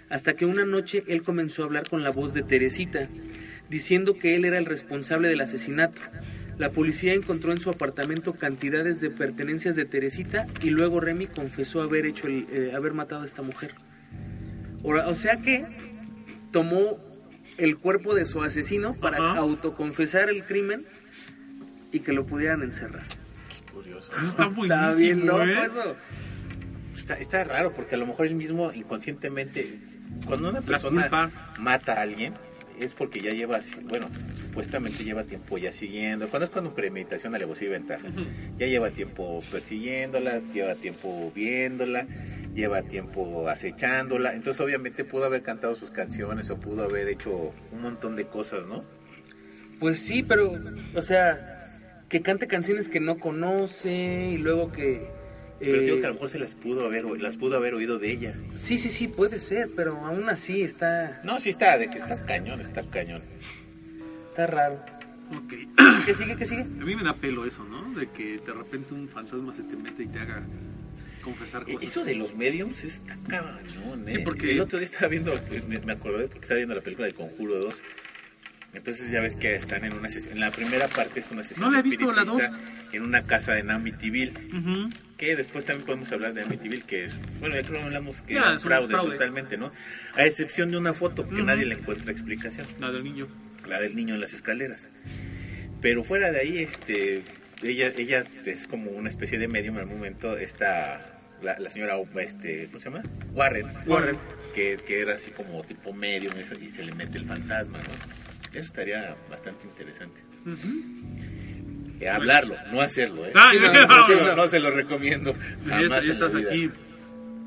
Hasta 0.08 0.34
que 0.34 0.46
una 0.46 0.64
noche 0.64 1.04
él 1.06 1.22
comenzó 1.22 1.62
a 1.62 1.66
hablar 1.66 1.88
con 1.88 2.02
la 2.02 2.10
voz 2.10 2.32
de 2.32 2.42
Teresita, 2.42 3.08
diciendo 3.70 4.14
que 4.14 4.34
él 4.36 4.44
era 4.44 4.58
el 4.58 4.64
responsable 4.66 5.28
del 5.28 5.40
asesinato. 5.40 6.00
La 6.58 6.70
policía 6.70 7.12
encontró 7.14 7.52
en 7.52 7.60
su 7.60 7.68
apartamento 7.68 8.32
cantidades 8.34 9.00
de 9.00 9.10
pertenencias 9.10 9.76
de 9.76 9.84
Teresita 9.84 10.46
y 10.62 10.70
luego 10.70 11.00
Remy 11.00 11.26
confesó 11.26 11.82
haber 11.82 12.06
hecho 12.06 12.26
el, 12.28 12.46
eh, 12.50 12.72
haber 12.74 12.94
matado 12.94 13.22
a 13.22 13.24
esta 13.26 13.42
mujer. 13.42 13.74
Ora- 14.82 15.08
O 15.08 15.14
sea 15.14 15.36
que 15.42 15.66
tomó 16.52 16.98
el 17.58 17.76
cuerpo 17.78 18.14
de 18.14 18.24
su 18.26 18.42
asesino 18.42 18.94
para 18.94 19.18
Ajá. 19.18 19.38
autoconfesar 19.38 20.30
el 20.30 20.44
crimen 20.44 20.84
y 21.92 22.00
que 22.00 22.12
lo 22.12 22.24
pudieran 22.24 22.62
encerrar. 22.62 23.04
Curioso. 23.72 24.10
Está 24.26 24.48
Está 24.62 24.94
bien 24.94 25.26
loco 25.26 25.42
¿eh? 25.44 25.54
eso. 25.66 25.96
Está, 26.94 27.14
está 27.18 27.44
raro 27.44 27.72
porque 27.74 27.94
a 27.96 27.98
lo 27.98 28.06
mejor 28.06 28.26
él 28.26 28.34
mismo 28.34 28.72
inconscientemente, 28.72 29.78
cuando 30.24 30.48
una 30.48 30.62
persona 30.62 31.10
mata 31.58 31.92
a 31.92 32.00
alguien, 32.00 32.32
es 32.78 32.92
porque 32.92 33.20
ya 33.20 33.32
lleva, 33.32 33.60
bueno, 33.84 34.08
supuestamente 34.38 35.04
lleva 35.04 35.24
tiempo 35.24 35.58
ya 35.58 35.72
siguiendo. 35.72 36.28
Cuando 36.28 36.46
es 36.46 36.52
con 36.52 36.72
premeditación, 36.74 37.34
alevosía 37.34 37.68
y 37.68 37.70
ventaja. 37.70 38.08
Ya 38.58 38.66
lleva 38.66 38.90
tiempo 38.90 39.42
persiguiéndola, 39.50 40.40
lleva 40.52 40.74
tiempo 40.74 41.32
viéndola, 41.34 42.06
lleva 42.54 42.82
tiempo 42.82 43.48
acechándola. 43.48 44.34
Entonces, 44.34 44.60
obviamente, 44.60 45.04
pudo 45.04 45.24
haber 45.24 45.42
cantado 45.42 45.74
sus 45.74 45.90
canciones 45.90 46.50
o 46.50 46.58
pudo 46.58 46.84
haber 46.84 47.08
hecho 47.08 47.52
un 47.72 47.82
montón 47.82 48.16
de 48.16 48.26
cosas, 48.26 48.66
¿no? 48.66 48.84
Pues 49.78 50.00
sí, 50.00 50.22
pero, 50.22 50.58
o 50.94 51.02
sea, 51.02 52.02
que 52.08 52.22
cante 52.22 52.46
canciones 52.46 52.88
que 52.88 53.00
no 53.00 53.18
conoce 53.18 54.30
y 54.32 54.38
luego 54.38 54.72
que... 54.72 55.15
Pero 55.58 55.76
eh, 55.76 55.80
digo 55.84 55.98
que 56.00 56.04
a 56.04 56.08
lo 56.08 56.14
mejor 56.14 56.28
se 56.28 56.38
las 56.38 56.54
pudo 56.54 56.84
haber, 56.86 57.04
las 57.20 57.36
pudo 57.36 57.56
haber 57.56 57.74
oído 57.74 57.98
de 57.98 58.10
ella. 58.12 58.34
Sí, 58.54 58.78
sí, 58.78 58.88
sí, 58.90 59.08
puede 59.08 59.40
ser, 59.40 59.68
pero 59.74 59.96
aún 60.04 60.28
así 60.28 60.62
está, 60.62 61.20
No, 61.24 61.38
sí 61.40 61.48
está, 61.50 61.78
de 61.78 61.88
que 61.90 61.98
está 61.98 62.24
cañón, 62.26 62.60
está 62.60 62.82
cañón. 62.90 63.22
está 64.30 64.46
raro. 64.46 64.84
Ok. 65.34 65.54
¿Qué 66.06 66.14
sigue, 66.14 66.36
qué 66.36 66.44
sigue? 66.46 66.62
A 66.62 66.84
mí 66.84 66.94
me 66.94 67.02
da 67.02 67.14
pelo 67.16 67.46
eso, 67.46 67.64
¿no? 67.64 67.98
De 67.98 68.08
que 68.10 68.38
de 68.38 68.52
repente 68.52 68.92
un 68.94 69.08
fantasma 69.08 69.54
se 69.54 69.62
te 69.62 69.74
mete 69.76 70.02
y 70.04 70.06
te 70.08 70.18
haga 70.20 70.42
confesar 71.22 71.62
E- 71.66 71.74
cosas. 71.74 71.88
Eso 71.90 72.04
de 72.04 72.14
los 72.14 72.34
mediums 72.36 72.84
está 72.84 73.16
cañón, 73.26 74.08
¿eh? 74.08 74.16
Sí, 74.16 74.18
porque- 74.24 74.52
El 74.52 74.60
otro 74.60 74.78
día 74.78 74.84
estaba 74.84 75.08
viendo, 75.08 75.32
me, 75.66 75.92
acordé 75.92 76.24
porque 76.28 76.40
estaba 76.42 76.58
viendo 76.58 76.74
la 76.74 76.82
película 76.82 77.06
de 77.06 77.14
Conjuro 77.14 77.58
2. 77.58 77.82
Entonces 78.74 79.10
ya 79.10 79.20
ves 79.22 79.36
que 79.36 79.54
están 79.54 79.84
en 79.86 79.94
una 79.94 80.08
sesión, 80.10 80.34
en 80.34 80.40
la 80.40 80.50
primera 80.50 80.86
parte 80.86 81.20
es 81.20 81.30
una 81.30 81.42
sesión 81.42 81.64
No 81.64 81.72
la 81.72 81.80
he 81.80 81.82
visto, 81.82 82.12
la 82.12 82.22
espiritista 82.22 82.60
en 82.92 83.02
una 83.02 83.24
casa 83.24 83.54
de 83.54 83.62
Amityville, 83.72 84.32
Ujú. 84.54 84.90
Que 85.16 85.34
después 85.36 85.64
también 85.64 85.86
podemos 85.86 86.12
hablar 86.12 86.34
de 86.34 86.42
Amityville, 86.42 86.82
que 86.84 87.04
es, 87.04 87.14
bueno, 87.40 87.54
ya 87.56 87.62
creo 87.62 87.78
que 87.80 87.84
hablamos 87.86 88.20
que 88.22 88.34
Ya, 88.34 88.50
es 88.50 88.56
un 88.56 88.60
fraude, 88.60 88.88
fraude. 88.88 89.12
totalmente, 89.12 89.56
¿no? 89.56 89.72
A 90.14 90.24
excepción 90.26 90.70
de 90.70 90.76
una 90.76 90.92
foto 90.92 91.26
que 91.28 91.36
Ujú. 91.36 91.44
nadie 91.44 91.64
le 91.64 91.74
encuentra 91.74 92.12
explicación, 92.12 92.66
La 92.78 92.90
del 92.92 93.02
niño. 93.04 93.26
la 93.66 93.80
del 93.80 93.96
niño 93.96 94.14
en 94.14 94.20
las 94.20 94.32
escaleras. 94.34 94.88
Pero 95.80 96.04
fuera 96.04 96.30
de 96.32 96.40
ahí, 96.40 96.58
este, 96.58 97.22
ella, 97.62 97.92
ella 97.96 98.24
es 98.44 98.66
como 98.66 98.90
una 98.90 99.08
especie 99.08 99.38
de 99.38 99.48
medium 99.48 99.78
el 99.78 99.86
momento, 99.86 100.36
está 100.36 101.18
la, 101.42 101.58
la 101.58 101.70
señora, 101.70 101.94
este, 102.20 102.66
¿cómo 102.66 102.80
se 102.80 102.90
llama? 102.90 103.02
Warren. 103.32 103.66
Warren. 103.86 104.16
Que, 104.54 104.78
que 104.86 105.00
era 105.00 105.14
así 105.14 105.30
como 105.30 105.62
tipo 105.64 105.92
medium 105.92 106.34
y 106.38 106.68
se 106.68 106.82
le 106.84 106.92
mete 106.94 107.18
el 107.18 107.26
fantasma, 107.26 107.78
¿no? 107.78 107.90
Eso 108.52 108.60
estaría 108.64 109.16
bastante 109.30 109.66
interesante. 109.66 110.20
Ujú. 110.46 110.68
Eh, 112.00 112.08
hablarlo, 112.08 112.56
no 112.72 112.80
hacerlo, 112.80 113.24
¿eh? 113.24 113.32
Ah, 113.34 113.50
Sí, 113.52 113.58
no, 113.58 113.72
no, 113.72 113.86
no, 113.86 114.06
se 114.06 114.14
lo, 114.14 114.36
no 114.36 114.46
se 114.48 114.60
lo 114.60 114.70
recomiendo. 114.70 115.34
Jamás 115.66 116.04
ya 116.04 116.12
estás 116.12 116.34
aquí. 116.34 116.70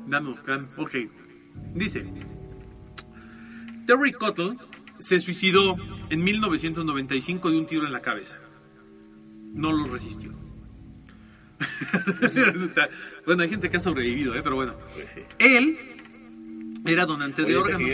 Danos, 0.06 0.40
can. 0.40 0.68
Ok. 0.76 0.96
Dice: 1.74 2.04
Terry 3.86 4.12
Cottle 4.12 4.56
se 4.98 5.20
suicidó 5.20 5.76
en 6.10 6.24
1995 6.24 7.50
de 7.50 7.58
un 7.58 7.66
tiro 7.66 7.86
en 7.86 7.92
la 7.92 8.00
cabeza. 8.00 8.36
No 9.52 9.72
lo 9.72 9.86
resistió. 9.92 10.32
bueno, 13.26 13.42
hay 13.42 13.50
gente 13.50 13.70
que 13.70 13.76
ha 13.76 13.80
sobrevivido, 13.80 14.34
¿eh? 14.34 14.40
pero 14.42 14.56
bueno. 14.56 14.74
Pues 14.94 15.10
sí. 15.10 15.20
Él 15.38 15.78
era 16.86 17.04
donante 17.06 17.42
de 17.42 17.56
órganos. 17.56 17.88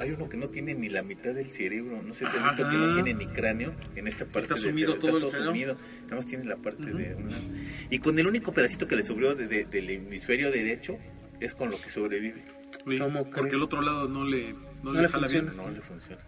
Hay 0.00 0.10
uno 0.10 0.28
que 0.28 0.36
no 0.36 0.48
tiene 0.48 0.74
ni 0.74 0.88
la 0.88 1.02
mitad 1.02 1.34
del 1.34 1.50
cerebro. 1.50 2.02
No 2.02 2.14
sé 2.14 2.26
si 2.26 2.36
has 2.36 2.42
visto 2.44 2.68
que 2.68 2.76
no 2.76 2.94
tiene 2.94 3.14
ni 3.14 3.26
cráneo 3.32 3.74
en 3.94 4.06
esta 4.08 4.24
parte 4.24 4.40
Está 4.40 4.54
del 4.54 4.64
sumido 4.64 4.92
cerebro. 4.96 5.08
todo 5.08 5.18
el 5.18 5.24
Está 5.24 5.36
cerebro. 5.36 5.52
sumido. 5.52 5.76
Nada 6.04 6.16
más 6.16 6.26
tiene 6.26 6.44
la 6.44 6.56
parte 6.56 6.82
de 6.84 7.14
un 7.14 7.30
lado. 7.30 7.42
Y 7.90 7.98
con 8.00 8.18
el 8.18 8.26
único 8.26 8.52
pedacito 8.52 8.86
que 8.86 8.96
le 8.96 9.02
sobró 9.02 9.34
de- 9.34 9.46
de- 9.46 9.64
del 9.64 9.90
hemisferio 9.90 10.50
derecho 10.50 10.98
es 11.40 11.54
con 11.54 11.70
lo 11.70 11.80
que 11.80 11.90
sobrevive. 11.90 12.42
Sí, 12.86 12.98
¿Cómo 12.98 13.24
porque 13.24 13.40
cree? 13.42 13.54
el 13.54 13.62
otro 13.62 13.80
lado 13.82 14.08
no 14.08 14.24
le, 14.24 14.52
no 14.52 14.58
No 14.84 14.92
le 14.94 15.02
le 15.02 15.08
jala 15.08 15.22
funciona. 15.28 15.52
bien. 15.52 15.64
No 15.64 15.70
le 15.70 15.80
funciona. 15.80 16.22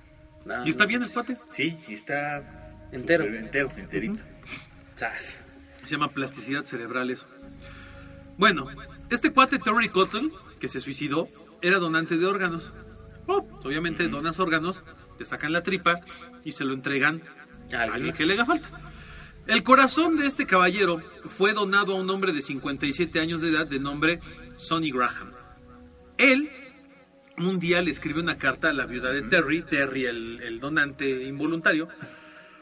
No, 0.46 0.66
¿Y 0.66 0.70
está 0.70 0.84
no. 0.84 0.88
bien 0.88 1.02
el 1.02 1.10
cuate? 1.10 1.36
Sí, 1.50 1.78
y 1.88 1.94
está 1.94 2.72
Entero. 2.92 3.24
súper 3.24 3.40
entero, 3.40 3.70
enterito. 3.76 4.22
Zas. 4.96 5.42
Se 5.84 5.90
llama 5.92 6.08
plasticidad 6.12 6.64
cerebral 6.64 7.10
eso. 7.10 7.26
Bueno, 8.38 8.66
este 9.10 9.30
cuate 9.32 9.58
Terry 9.58 9.88
Cottle, 9.90 10.30
que 10.58 10.68
se 10.68 10.80
suicidó, 10.80 11.28
era 11.62 11.78
donante 11.78 12.16
de 12.16 12.26
órganos. 12.26 12.72
Oh, 13.26 13.46
obviamente 13.64 14.08
donas 14.08 14.38
órganos, 14.38 14.82
te 15.18 15.24
sacan 15.24 15.52
la 15.52 15.62
tripa 15.62 16.00
y 16.44 16.52
se 16.52 16.64
lo 16.64 16.74
entregan 16.74 17.22
a 17.72 17.82
alguien 17.82 18.14
que 18.14 18.26
le 18.26 18.34
haga 18.34 18.46
falta. 18.46 18.68
El 19.46 19.62
corazón 19.62 20.18
de 20.18 20.26
este 20.26 20.46
caballero 20.46 21.00
fue 21.36 21.52
donado 21.52 21.92
a 21.92 22.00
un 22.00 22.10
hombre 22.10 22.32
de 22.32 22.42
57 22.42 23.20
años 23.20 23.40
de 23.40 23.50
edad 23.50 23.66
de 23.66 23.80
nombre 23.80 24.20
Sonny 24.56 24.90
Graham. 24.90 25.32
Él 26.18 26.50
un 27.38 27.58
día 27.58 27.80
le 27.80 27.90
escribe 27.90 28.20
una 28.20 28.36
carta 28.36 28.68
a 28.68 28.72
la 28.72 28.86
viuda 28.86 29.10
de 29.10 29.22
Terry, 29.22 29.62
Terry 29.62 30.04
el, 30.04 30.42
el 30.42 30.60
donante 30.60 31.24
involuntario, 31.24 31.88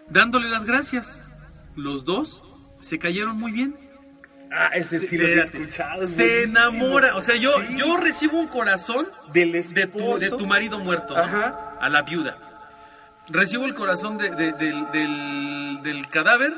dándole 0.08 0.48
las 0.48 0.64
gracias. 0.64 1.20
Los 1.74 2.04
dos 2.04 2.44
se 2.80 2.98
cayeron 2.98 3.36
muy 3.36 3.52
bien. 3.52 3.87
Ah, 4.50 4.70
ese 4.74 4.98
sí 5.00 5.18
lo 5.18 5.26
he 5.26 5.40
escuchado. 5.40 6.02
es 6.04 6.12
Se 6.14 6.22
buenísimo. 6.46 6.58
enamora, 6.58 7.16
o 7.16 7.20
sea, 7.22 7.36
yo, 7.36 7.52
Sí. 7.68 7.76
yo 7.76 7.96
recibo 7.96 8.38
un 8.38 8.48
corazón 8.48 9.08
del 9.32 9.52
de 9.52 9.62
tu, 9.62 9.98
esposo. 9.98 10.18
de 10.18 10.30
tu 10.30 10.46
marido 10.46 10.78
muerto 10.78 11.14
¿no? 11.14 11.20
Ajá. 11.20 11.76
a 11.80 11.88
la 11.88 12.02
viuda. 12.02 12.38
Recibo 13.28 13.66
el 13.66 13.74
corazón 13.74 14.16
de- 14.16 14.30
de- 14.30 14.52
del, 14.52 14.90
del- 14.90 15.80
del 15.82 16.08
cadáver 16.08 16.54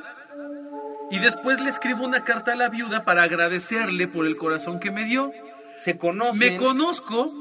y 1.11 1.19
después 1.19 1.61
le 1.61 1.69
escribo 1.71 2.05
una 2.05 2.23
carta 2.23 2.53
a 2.53 2.57
la 2.57 2.69
viuda 2.69 3.05
para 3.05 3.25
agradecerle 3.25 4.07
por 4.07 4.25
el 4.27 4.37
corazón 4.37 4.79
que 4.79 4.93
me 4.93 5.05
dio. 5.05 5.33
Se 5.77 5.99
conocen. 5.99 6.39
Me 6.39 6.57
conozco, 6.59 7.33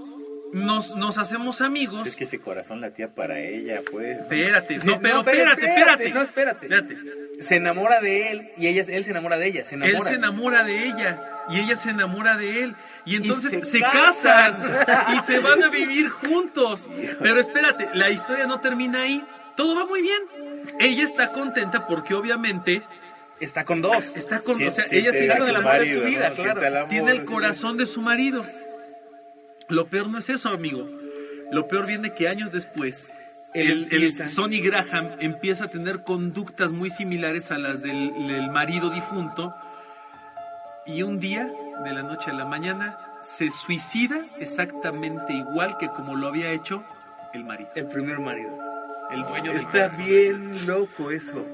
nos, 0.53 0.95
nos 0.95 1.17
hacemos 1.17 1.61
amigos. 1.61 2.07
Es 2.07 2.15
que 2.15 2.23
ese 2.23 2.39
corazón 2.39 2.81
latía 2.81 3.09
para 3.13 3.39
ella, 3.39 3.81
pues. 3.89 4.17
¿no? 4.17 4.23
Espérate, 4.23 4.81
Sí, 4.81 4.87
no, 4.87 4.99
pero 4.99 5.15
no, 5.15 5.19
espérate, 5.21 5.65
espérate. 5.65 6.09
No, 6.11 6.21
espérate. 6.23 6.65
Espérate. 6.65 6.97
Se 7.43 7.55
enamora 7.55 8.01
de 8.01 8.31
él 8.31 8.51
y 8.57 8.67
ella, 8.67 8.83
él 8.87 9.03
se 9.05 9.11
enamora 9.11 9.37
de 9.37 9.47
ella. 9.47 9.65
Se 9.65 9.75
Él 9.75 9.97
se 10.03 10.13
enamora 10.13 10.63
de 10.63 10.85
ella 10.87 11.21
y 11.49 11.59
ella 11.59 11.77
se 11.77 11.91
enamora 11.91 12.35
de 12.37 12.63
él. 12.63 12.75
Y 13.05 13.15
entonces 13.15 13.51
se 13.51 13.65
se, 13.65 13.79
casan. 13.79 14.61
casan 14.85 15.15
y 15.15 15.19
se 15.21 15.39
van 15.39 15.63
a 15.63 15.69
vivir 15.69 16.09
juntos. 16.09 16.87
Pero 17.21 17.39
espérate, 17.39 17.89
la 17.93 18.09
historia 18.09 18.45
no 18.45 18.59
termina 18.59 19.03
ahí. 19.03 19.23
Todo 19.55 19.75
va 19.75 19.85
muy 19.85 20.01
bien. 20.01 20.19
Ella 20.79 21.03
está 21.03 21.31
contenta 21.31 21.87
porque 21.87 22.13
obviamente 22.13 22.83
Está 23.39 23.63
con 23.63 23.81
dos. 23.81 24.03
está 24.17 24.39
con, 24.41 24.55
o 24.55 24.57
Siente- 24.57 24.71
sea, 24.75 24.87
siente 24.87 25.09
ella 25.09 25.17
sigue 25.17 25.37
con 25.37 25.47
el 25.49 25.55
amor 25.55 25.71
de 25.73 25.77
marido, 25.79 26.01
su 26.01 26.07
vida, 26.09 26.29
¿no? 26.29 26.35
claro. 26.35 26.49
Siente 26.59 26.67
el 26.67 26.75
amor 26.77 26.89
Tiene 26.89 27.11
el 27.11 27.19
de 27.19 27.25
corazón 27.25 27.77
de 27.77 27.85
su 27.85 28.01
marido. 28.01 28.43
Lo 29.69 29.87
peor 29.87 30.09
no 30.09 30.17
es 30.17 30.29
eso, 30.29 30.49
amigo. 30.49 30.89
Lo 31.51 31.67
peor 31.67 31.85
viene 31.85 32.13
que 32.13 32.27
años 32.27 32.51
después 32.51 33.11
el, 33.53 34.13
Sonny 34.27 34.61
Graham 34.61 35.15
empieza 35.19 35.65
a 35.65 35.67
tener 35.69 36.03
conductas 36.03 36.71
muy 36.71 36.89
similares 36.89 37.51
a 37.51 37.57
las 37.57 37.81
del, 37.81 38.13
del 38.27 38.51
marido 38.51 38.89
difunto 38.89 39.55
y 40.85 41.03
un 41.03 41.19
día, 41.19 41.51
de 41.83 41.93
la 41.93 42.01
noche 42.01 42.31
a 42.31 42.33
la 42.33 42.45
mañana, 42.45 42.97
se 43.21 43.51
suicida 43.51 44.25
exactamente 44.39 45.33
igual 45.33 45.77
que 45.77 45.87
como 45.89 46.15
lo 46.15 46.27
había 46.27 46.51
hecho 46.51 46.83
el 47.33 47.43
marido, 47.43 47.69
El 47.75 47.85
primer 47.87 48.19
marido. 48.19 48.49
el 49.11 49.23
dueño 49.23 49.51
Está 49.51 49.87
bien 49.89 50.65
loco 50.65 51.11
eso. 51.11 51.45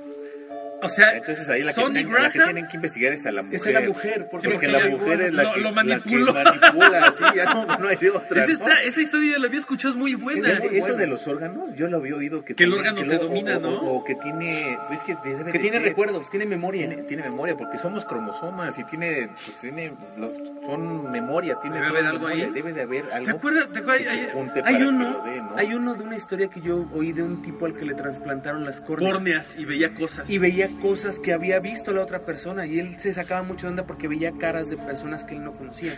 O 0.81 0.89
sea, 0.89 1.15
Entonces 1.17 1.47
ahí 1.49 1.63
la 1.63 1.73
que, 1.73 1.81
Sonny 1.81 1.93
tienen, 2.03 2.13
la 2.13 2.29
que 2.31 2.37
Graham 2.37 2.53
tienen 2.53 2.69
que 2.69 2.75
investigar 2.77 3.13
es 3.13 3.25
a 3.25 3.31
la 3.31 3.41
mujer. 3.43 3.55
Esa 3.59 3.69
es 3.69 3.73
la 3.75 3.81
mujer. 3.81 4.27
Porque, 4.29 4.47
Sí, 4.47 4.53
Porque 4.53 4.67
porque 4.67 4.67
la 4.67 4.89
mujer 4.97 5.21
es 5.21 5.33
la 5.33 5.43
lo- 5.43 5.53
que, 5.53 5.59
lo 5.61 5.63
la 5.63 5.69
que 5.69 5.75
manipuló. 5.89 6.33
manipula, 6.33 7.13
sí, 7.17 7.23
ya 7.35 7.45
no, 7.53 7.65
no 7.65 7.87
hay 7.87 7.95
de 7.95 8.09
otra. 8.11 8.43
esa, 8.43 8.47
¿no? 8.47 8.53
está- 8.53 8.81
esa 8.83 9.01
historia 9.01 9.39
la 9.39 9.47
había 9.47 9.59
escuchado, 9.59 9.93
es 9.93 9.97
muy 9.99 10.15
buena. 10.15 10.59
Muy 10.59 10.77
eso 10.77 10.79
buena. 10.87 10.97
de 10.97 11.07
los 11.07 11.27
órganos, 11.27 11.73
yo 11.75 11.87
lo 11.87 11.97
había 11.97 12.15
oído 12.15 12.43
que, 12.45 12.55
Que 12.55 12.65
el 12.65 12.73
órgano 12.73 12.97
que 13.01 13.07
te 13.09 13.17
domina, 13.17 13.57
o- 13.57 13.61
¿no? 13.61 13.69
O, 13.79 13.95
o 13.99 14.03
que 14.03 14.15
tiene, 14.15 14.77
es 14.91 14.99
que 15.01 15.15
debe 15.23 15.45
que 15.45 15.51
de 15.53 15.59
tiene 15.59 15.77
ser- 15.77 15.87
recuerdos, 15.87 16.29
tiene 16.29 16.45
memoria. 16.45 16.87
Tiene, 16.87 17.03
tiene 17.03 17.23
memoria, 17.23 17.55
porque 17.57 17.77
somos 17.77 18.05
cromosomas 18.05 18.77
y 18.77 18.83
tiene, 18.83 19.29
pues 19.45 19.57
tiene, 19.61 19.93
los, 20.17 20.33
son 20.65 21.11
memoria, 21.11 21.57
tiene 21.61 21.77
Debe 21.77 21.87
todo 21.87 21.97
haber 21.97 22.09
algo 22.11 22.25
memoria, 22.27 22.45
ahí. 22.45 22.51
Debe 22.51 22.73
de 22.73 22.81
haber 22.81 23.05
algo 23.13 23.25
¿Te 23.25 23.31
acuerdas? 23.31 23.69
¿Te 23.71 23.79
acuerdas? 23.79 24.07
Hay- 24.07 24.19
Hay 24.65 24.77
que 24.77 24.85
uno, 24.85 25.21
dé, 25.25 25.37
¿no? 25.41 25.55
hay 25.57 25.73
uno 25.73 25.95
de 25.95 26.03
una 26.03 26.15
historia 26.17 26.47
que 26.49 26.61
yo 26.61 26.85
oí 26.93 27.11
de 27.11 27.23
un 27.23 27.41
tipo 27.41 27.65
al 27.65 27.75
que 27.75 27.85
le 27.85 27.93
trasplantaron 27.93 28.65
las 28.65 28.81
córneas. 28.81 29.13
córneas 29.13 29.55
y 29.57 29.65
veía 29.65 29.93
cosas. 29.93 30.29
Y 30.29 30.37
veía 30.37 30.69
cosas 30.81 31.19
que 31.19 31.33
había 31.33 31.59
visto 31.59 31.91
la 31.91 32.01
otra 32.01 32.19
persona 32.25 32.65
y 32.65 32.79
él 32.79 32.99
se 32.99 33.13
sacaba 33.13 33.43
mucho 33.43 33.67
de 33.67 33.71
onda 33.71 33.83
porque 33.87 34.07
veía 34.07 34.31
caras 34.33 34.69
de 34.69 34.77
personas 34.77 35.23
que 35.23 35.35
él 35.35 35.43
no 35.43 35.53
conocía. 35.53 35.93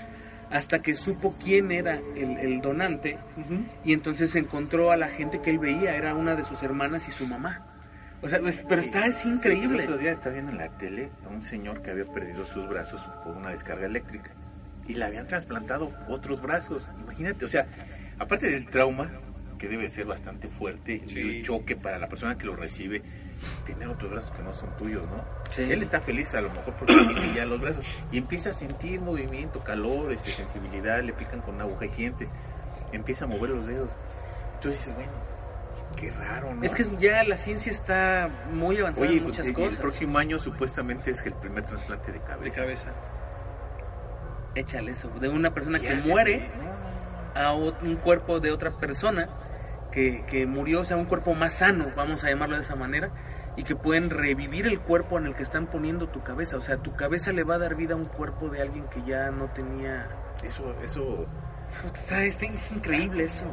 Hasta 0.49 0.81
que 0.81 0.93
supo 0.93 1.35
quién 1.43 1.71
era 1.71 1.99
el, 2.15 2.37
el 2.37 2.61
donante 2.61 3.17
y 3.83 3.91
entonces 3.93 4.33
encontró 4.35 4.91
a 4.91 4.97
la 4.97 5.09
gente 5.09 5.41
que 5.41 5.49
él 5.49 5.59
veía, 5.59 5.95
era 5.97 6.13
una 6.15 6.35
de 6.35 6.45
sus 6.45 6.63
hermanas 6.63 7.07
y 7.09 7.11
su 7.11 7.27
mamá. 7.27 7.65
O 8.21 8.29
sea, 8.29 8.39
es- 8.39 8.63
pero 8.67 8.81
está, 8.81 9.05
es 9.05 9.25
El 9.25 9.33
increíble. 9.33 9.83
otro 9.83 9.97
día 9.97 10.11
estaba 10.13 10.33
viendo 10.33 10.51
en 10.51 10.57
la 10.57 10.69
tele 10.69 11.09
a 11.25 11.29
un 11.33 11.43
señor 11.43 11.81
que 11.81 11.91
había 11.91 12.05
perdido 12.05 12.45
sus 12.45 12.67
brazos 12.67 13.01
por 13.23 13.35
una 13.35 13.49
descarga 13.49 13.85
eléctrica 13.85 14.31
y 14.87 14.93
le 14.93 15.03
habían 15.05 15.27
trasplantado 15.27 15.91
otros 16.07 16.41
brazos. 16.41 16.89
Imagínate, 17.03 17.43
o 17.43 17.47
sea, 17.49 17.67
aparte 18.17 18.49
del 18.49 18.67
trauma, 18.67 19.11
que 19.57 19.67
debe 19.67 19.89
ser 19.89 20.05
bastante 20.05 20.47
fuerte, 20.47 21.03
Sí. 21.07 21.19
el 21.19 21.43
choque 21.43 21.75
para 21.75 21.97
la 21.99 22.07
persona 22.07 22.37
que 22.37 22.45
lo 22.45 22.55
recibe, 22.55 23.01
tener 23.65 23.87
otros 23.87 24.11
brazos 24.11 24.31
que 24.31 24.43
no 24.43 24.53
son 24.53 24.75
tuyos, 24.77 25.03
¿no? 25.09 25.23
Sí. 25.51 25.63
Él 25.63 25.81
está 25.83 25.99
feliz 26.01 26.33
a 26.33 26.41
lo 26.41 26.49
mejor 26.49 26.73
porque 26.75 26.93
tiene 26.93 27.33
ya 27.35 27.45
los 27.45 27.59
brazos 27.61 27.85
y 28.11 28.17
empieza 28.17 28.49
a 28.51 28.53
sentir 28.53 28.99
movimiento, 29.01 29.59
calor, 29.61 30.11
este, 30.11 30.31
sensibilidad, 30.31 31.01
le 31.03 31.13
pican 31.13 31.41
con 31.41 31.55
una 31.55 31.63
aguja 31.65 31.85
y 31.85 31.89
siente, 31.89 32.27
empieza 32.91 33.25
a 33.25 33.27
mover 33.27 33.51
los 33.51 33.67
dedos. 33.67 33.89
Entonces 34.55 34.79
dices, 34.79 34.95
bueno, 34.95 35.11
qué 35.95 36.11
raro, 36.11 36.53
¿no? 36.55 36.63
Es 36.63 36.73
que 36.73 36.83
ya 36.99 37.23
la 37.23 37.37
ciencia 37.37 37.71
está 37.71 38.29
muy 38.51 38.77
avanzada 38.79 39.07
Oye, 39.07 39.17
en 39.19 39.23
muchas 39.23 39.47
y 39.47 39.53
cosas. 39.53 39.73
el 39.73 39.77
próximo 39.79 40.17
año 40.17 40.39
supuestamente 40.39 41.11
es 41.11 41.23
el 41.25 41.33
primer 41.33 41.63
trasplante 41.63 42.11
de 42.11 42.19
de 42.19 42.25
cabeza. 42.25 42.61
cabeza. 42.61 42.91
Échale 44.55 44.91
eso, 44.91 45.09
de 45.19 45.29
una 45.29 45.53
persona 45.53 45.79
¿Qué 45.79 45.87
que 45.87 45.93
haces, 45.93 46.07
muere 46.07 46.35
eh? 46.37 46.49
A 47.35 47.53
un 47.53 47.97
cuerpo 47.97 48.39
de 48.39 48.51
otra 48.51 48.71
persona 48.71 49.29
que, 49.91 50.23
que 50.29 50.45
murió, 50.45 50.81
o 50.81 50.85
sea, 50.85 50.97
un 50.97 51.05
cuerpo 51.05 51.33
más 51.33 51.53
sano, 51.53 51.87
vamos 51.95 52.23
a 52.23 52.29
llamarlo 52.29 52.55
de 52.55 52.61
esa 52.61 52.75
manera, 52.75 53.09
y 53.55 53.63
que 53.63 53.75
pueden 53.75 54.09
revivir 54.09 54.67
el 54.67 54.79
cuerpo 54.79 55.17
en 55.17 55.25
el 55.25 55.35
que 55.35 55.43
están 55.43 55.67
poniendo 55.67 56.07
tu 56.09 56.21
cabeza. 56.23 56.57
O 56.57 56.61
sea, 56.61 56.77
tu 56.77 56.93
cabeza 56.95 57.33
le 57.33 57.43
va 57.43 57.55
a 57.55 57.57
dar 57.59 57.75
vida 57.75 57.93
a 57.93 57.97
un 57.97 58.05
cuerpo 58.05 58.49
de 58.49 58.61
alguien 58.61 58.85
que 58.93 59.01
ya 59.07 59.31
no 59.31 59.47
tenía... 59.47 60.07
Eso, 60.43 60.75
eso, 60.83 61.25
Está, 61.93 62.23
está- 62.23 62.45
es 62.45 62.71
increíble 62.71 63.23
eso. 63.23 63.45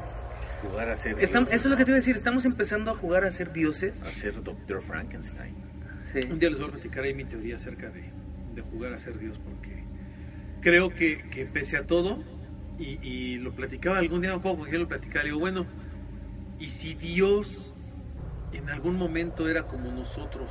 jugar 0.62 0.90
a 0.90 0.96
ser 0.96 1.16
Estam- 1.16 1.44
Dios, 1.46 1.52
eso 1.54 1.56
es 1.56 1.66
lo 1.66 1.76
que 1.76 1.84
te 1.84 1.90
iba 1.90 1.96
a 1.96 2.00
decir, 2.00 2.14
estamos 2.16 2.44
empezando 2.44 2.90
a 2.90 2.94
jugar 2.96 3.24
a 3.24 3.32
ser 3.32 3.52
dioses. 3.52 4.02
A 4.02 4.10
ser 4.12 4.42
Doctor 4.42 4.82
Frankenstein. 4.82 5.54
Sí. 6.12 6.20
Un 6.30 6.38
día 6.38 6.50
les 6.50 6.58
voy 6.60 6.68
a 6.68 6.72
platicar 6.72 7.04
ahí 7.04 7.14
mi 7.14 7.24
teoría 7.24 7.56
acerca 7.56 7.88
de, 7.88 8.04
de 8.54 8.60
jugar 8.62 8.92
a 8.92 8.98
ser 8.98 9.18
Dios, 9.18 9.40
porque 9.42 9.82
creo 10.60 10.90
que, 10.90 11.22
que 11.30 11.46
pese 11.46 11.76
a 11.78 11.86
todo, 11.86 12.22
y, 12.78 12.98
y 13.02 13.38
lo 13.38 13.52
platicaba 13.52 13.98
algún 13.98 14.20
día, 14.20 14.30
no 14.30 14.36
me 14.36 14.40
acuerdo 14.40 14.58
con 14.70 14.78
lo 14.80 14.88
platicaba, 14.88 15.24
digo, 15.24 15.38
bueno, 15.38 15.66
¿y 16.58 16.68
si 16.68 16.94
Dios 16.94 17.74
en 18.52 18.70
algún 18.70 18.96
momento 18.96 19.48
era 19.48 19.64
como 19.64 19.90
nosotros 19.90 20.50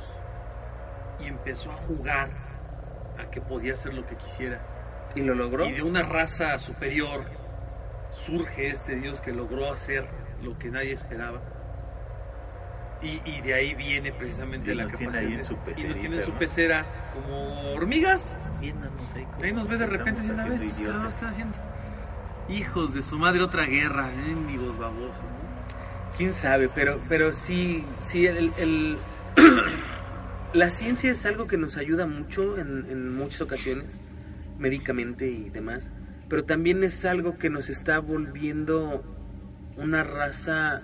y 1.20 1.26
empezó 1.26 1.70
a 1.70 1.76
jugar 1.76 2.30
a 3.18 3.30
que 3.30 3.40
podía 3.40 3.72
hacer 3.74 3.94
lo 3.94 4.04
que 4.04 4.16
quisiera? 4.16 4.60
¿Y 5.14 5.20
lo 5.20 5.34
logró? 5.34 5.66
Y 5.66 5.72
de 5.72 5.82
una 5.82 6.02
raza 6.02 6.58
superior 6.58 7.24
surge 8.12 8.68
este 8.68 8.96
Dios 8.96 9.20
que 9.20 9.32
logró 9.32 9.72
hacer 9.72 10.06
lo 10.42 10.58
que 10.58 10.70
nadie 10.70 10.92
esperaba. 10.92 11.40
Y, 13.02 13.20
y 13.24 13.40
de 13.42 13.54
ahí 13.54 13.74
viene 13.74 14.12
precisamente 14.12 14.72
Y 14.72 14.74
la 14.74 14.84
nos 14.84 14.92
tiene 14.92 15.12
capacidad. 15.12 15.30
ahí 15.30 15.38
en 15.38 15.44
su 15.44 15.54
y 15.76 15.84
nos 15.84 15.98
tiene 15.98 16.16
en 16.18 16.24
su 16.24 16.32
¿no? 16.32 16.38
pecera 16.38 16.86
como 17.12 17.72
hormigas. 17.74 18.34
Viéndonos 18.60 19.14
ahí. 19.14 19.24
como 19.24 19.42
Ahí 19.44 19.52
nos 19.52 19.68
ves 19.68 19.78
de 19.80 19.86
repente 19.86 20.20
diciendo, 20.58 21.08
haciendo. 21.22 21.58
Hijos 22.48 22.94
de 22.94 23.02
su 23.02 23.18
madre, 23.18 23.42
otra 23.42 23.66
guerra, 23.66 24.06
mendigos 24.08 24.78
babosos. 24.78 25.22
Quién 26.16 26.32
sabe, 26.32 26.68
pero, 26.74 27.00
pero 27.08 27.32
sí, 27.32 27.84
sí, 28.04 28.26
el, 28.26 28.52
el- 28.58 28.98
la 30.52 30.70
ciencia 30.70 31.10
es 31.10 31.24
algo 31.26 31.46
que 31.46 31.56
nos 31.58 31.76
ayuda 31.76 32.06
mucho 32.06 32.58
en, 32.58 32.86
en 32.90 33.14
muchas 33.14 33.40
ocasiones, 33.40 33.86
médicamente 34.58 35.26
y 35.28 35.50
demás, 35.50 35.90
pero 36.28 36.44
también 36.44 36.84
es 36.84 37.04
algo 37.04 37.36
que 37.38 37.50
nos 37.50 37.68
está 37.68 37.98
volviendo 37.98 39.02
una 39.76 40.04
raza 40.04 40.82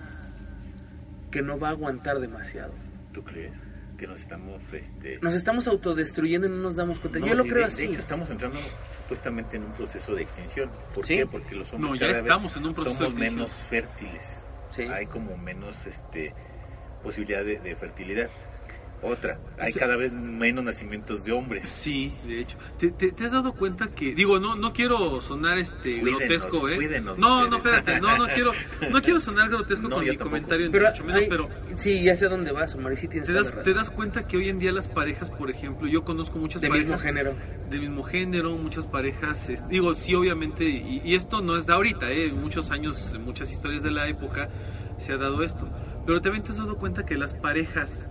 que 1.31 1.41
no 1.41 1.57
va 1.57 1.69
a 1.69 1.71
aguantar 1.71 2.19
demasiado. 2.19 2.73
¿Tú 3.13 3.23
crees? 3.23 3.53
Que 3.97 4.07
nos 4.07 4.19
estamos, 4.19 4.61
este... 4.73 5.19
Nos 5.21 5.33
estamos 5.33 5.67
autodestruyendo 5.67 6.47
y 6.47 6.49
no 6.49 6.57
nos 6.57 6.75
damos 6.75 6.99
cuenta. 6.99 7.19
No, 7.19 7.27
Yo 7.27 7.35
lo 7.35 7.43
de- 7.43 7.49
creo 7.49 7.61
de- 7.61 7.67
así. 7.67 7.83
De 7.87 7.91
hecho, 7.93 8.01
estamos 8.01 8.29
entrando 8.29 8.57
supuestamente 9.03 9.57
en 9.57 9.63
un 9.63 9.71
proceso 9.73 10.13
de 10.15 10.23
extinción. 10.23 10.69
¿Por 10.93 11.05
Sí. 11.05 11.17
qué? 11.17 11.25
Porque 11.27 11.55
los 11.55 11.71
hombres 11.71 11.91
No, 11.91 11.95
ya 11.95 11.99
cada 12.07 12.11
vez 12.13 12.21
estamos 12.23 12.55
en 12.57 12.65
un 12.65 12.73
proceso 12.73 12.97
somos 12.97 13.13
menos 13.15 13.51
fértiles. 13.51 14.43
Sí. 14.71 14.83
Hay 14.83 15.05
como 15.05 15.37
menos 15.37 15.85
este 15.85 16.33
posibilidad 17.03 17.43
de, 17.43 17.59
de 17.59 17.75
fertilidad. 17.75 18.29
Otra, 19.03 19.39
hay 19.57 19.73
cada 19.73 19.95
vez 19.95 20.13
menos 20.13 20.63
nacimientos 20.63 21.25
de 21.25 21.31
hombres. 21.31 21.67
Sí, 21.67 22.13
de 22.27 22.41
hecho. 22.41 22.55
¿Te, 22.77 22.91
te, 22.91 23.11
te 23.11 23.25
has 23.25 23.31
dado 23.31 23.53
cuenta 23.53 23.87
que, 23.87 24.13
digo, 24.13 24.39
no 24.39 24.55
no 24.55 24.73
quiero 24.73 25.19
sonar 25.21 25.57
este 25.57 25.99
Cuídenos, 26.01 26.19
grotesco, 26.19 26.69
¿eh? 26.69 26.75
cuídenos 26.75 27.17
no, 27.17 27.47
no, 27.47 27.57
espérate, 27.57 27.99
no, 27.99 28.15
no 28.17 28.27
quiero, 28.27 28.51
no 28.91 29.01
quiero 29.01 29.19
sonar 29.19 29.49
grotesco 29.49 29.87
No, 29.89 29.95
con 29.95 30.03
mi 30.03 30.09
tampoco. 30.09 30.29
comentario, 30.29 30.69
Pero, 30.71 30.89
mucho 30.89 31.03
menos, 31.03 31.21
hay- 31.21 31.29
pero 31.29 31.49
sí, 31.75 32.03
ya 32.03 32.15
sé 32.15 32.27
a 32.27 32.29
dónde 32.29 32.51
vas, 32.51 32.75
Omar, 32.75 32.93
y 32.93 32.97
sí 32.97 33.07
tienes 33.07 33.25
te 33.27 33.33
das, 33.33 33.59
te 33.63 33.73
das 33.73 33.89
cuenta 33.89 34.27
que 34.27 34.37
hoy 34.37 34.49
en 34.49 34.59
día 34.59 34.71
las 34.71 34.87
parejas, 34.87 35.31
por 35.31 35.49
ejemplo, 35.49 35.87
yo 35.87 36.03
conozco 36.03 36.37
muchas 36.37 36.61
De 36.61 36.67
parejas 36.69 36.87
mismo 36.89 37.01
género. 37.01 37.33
del 37.71 37.79
mismo 37.81 38.03
género, 38.03 38.55
muchas 38.55 38.85
parejas, 38.85 39.49
es- 39.49 39.67
digo, 39.67 39.95
sí, 39.95 40.13
obviamente, 40.13 40.63
y, 40.65 41.01
y 41.03 41.15
esto 41.15 41.41
no 41.41 41.57
es 41.57 41.65
de 41.65 41.73
ahorita, 41.73 42.11
¿eh? 42.11 42.27
En 42.27 42.39
muchos 42.39 42.69
años, 42.69 42.97
en 43.15 43.23
muchas 43.25 43.51
historias 43.51 43.81
de 43.81 43.89
la 43.89 44.07
época 44.07 44.47
se 44.99 45.13
ha 45.13 45.17
dado 45.17 45.41
esto. 45.41 45.67
Pero 46.05 46.21
también 46.21 46.43
te 46.43 46.51
has 46.51 46.57
dado 46.57 46.77
cuenta 46.77 47.03
que 47.05 47.15
las 47.17 47.33
parejas 47.33 48.07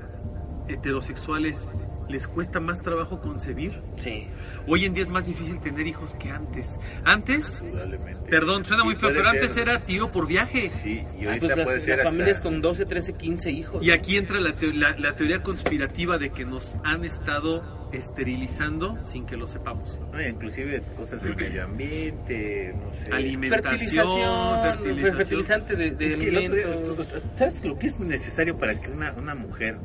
heterosexuales 0.71 1.69
les 2.09 2.27
cuesta 2.27 2.59
más 2.59 2.81
trabajo 2.83 3.21
concebir. 3.21 3.81
Sí. 3.97 4.27
Hoy 4.67 4.85
en 4.85 4.95
día 4.95 5.05
es 5.05 5.09
más 5.09 5.25
difícil 5.27 5.61
tener 5.61 5.87
hijos 5.87 6.17
que 6.17 6.29
antes. 6.33 6.77
Antes, 7.05 7.61
Indudablemente. 7.65 8.29
perdón, 8.29 8.65
suena 8.65 8.83
muy 8.83 8.97
feo, 8.97 9.11
pero 9.11 9.31
ser- 9.31 9.37
antes 9.43 9.57
era 9.57 9.79
tío 9.85 10.11
por 10.11 10.27
viaje. 10.27 10.69
Sí, 10.71 11.05
y 11.21 11.25
Ah, 11.25 11.29
ahorita 11.29 11.47
pues 11.47 11.57
las, 11.59 11.65
puede 11.67 11.77
las 11.77 11.85
ser 11.85 11.95
hasta... 12.01 12.05
familias 12.11 12.41
con 12.41 12.61
12, 12.61 12.85
13, 12.87 13.13
15 13.13 13.51
hijos. 13.53 13.85
Y 13.85 13.93
aquí 13.93 14.17
entra 14.17 14.41
la, 14.41 14.57
teo- 14.57 14.73
la- 14.73 14.97
la 14.99 15.15
teoría 15.15 15.41
conspirativa 15.45 16.19
de 16.19 16.31
que 16.31 16.45
nos 16.45 16.77
han 16.83 17.05
estado 17.05 17.63
esterilizando 17.93 18.99
sin 19.05 19.25
que 19.25 19.37
lo 19.37 19.47
sepamos. 19.47 19.97
No, 20.13 20.21
inclusive 20.21 20.83
cosas 20.97 21.23
del 21.23 21.37
medio 21.37 21.63
ambiente, 21.65 22.75
no 22.77 22.93
sé. 22.95 23.13
Alimentación, 23.13 23.71
Fertilización, 23.71 24.63
fertilización. 24.63 25.17
fertilizante 25.17 25.77
de, 25.77 25.91
de 25.93 26.07
Es 26.07 26.17
que 26.17 26.29
el 26.29 26.37
otro 26.39 26.55
día- 26.57 26.65
alimentos. 26.67 27.07
¿Sabes 27.37 27.65
lo 27.65 27.79
que 27.79 27.87
es 27.87 28.01
necesario 28.01 28.57
para 28.59 28.81
que 28.81 28.91
una, 28.91 29.13
una 29.13 29.35
mujer 29.37 29.79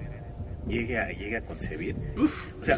llegue 0.67 0.97
a, 0.97 1.09
llegue 1.09 1.37
a 1.37 1.41
concebir? 1.45 1.95
Uf, 2.17 2.53
O 2.61 2.65
sea, 2.65 2.77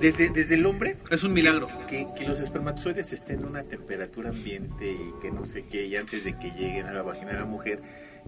desde, 0.00 0.30
desde 0.30 0.54
el 0.54 0.66
hombre, 0.66 0.96
es 1.10 1.22
un 1.22 1.32
milagro. 1.32 1.68
que, 1.88 2.06
que 2.16 2.26
los 2.26 2.40
espermatozoides 2.40 3.12
estén 3.12 3.40
en 3.40 3.44
una 3.46 3.62
temperatura 3.64 4.30
ambiente 4.30 4.90
y 4.92 5.20
que 5.22 5.30
no 5.30 5.44
sé 5.44 5.64
qué, 5.70 5.86
y 5.86 5.96
antes 5.96 6.24
de 6.24 6.36
que 6.38 6.50
lleguen 6.50 6.86
a 6.86 6.92
la 6.92 7.02
vagina 7.02 7.32
de 7.32 7.38
la 7.38 7.44
mujer, 7.46 7.80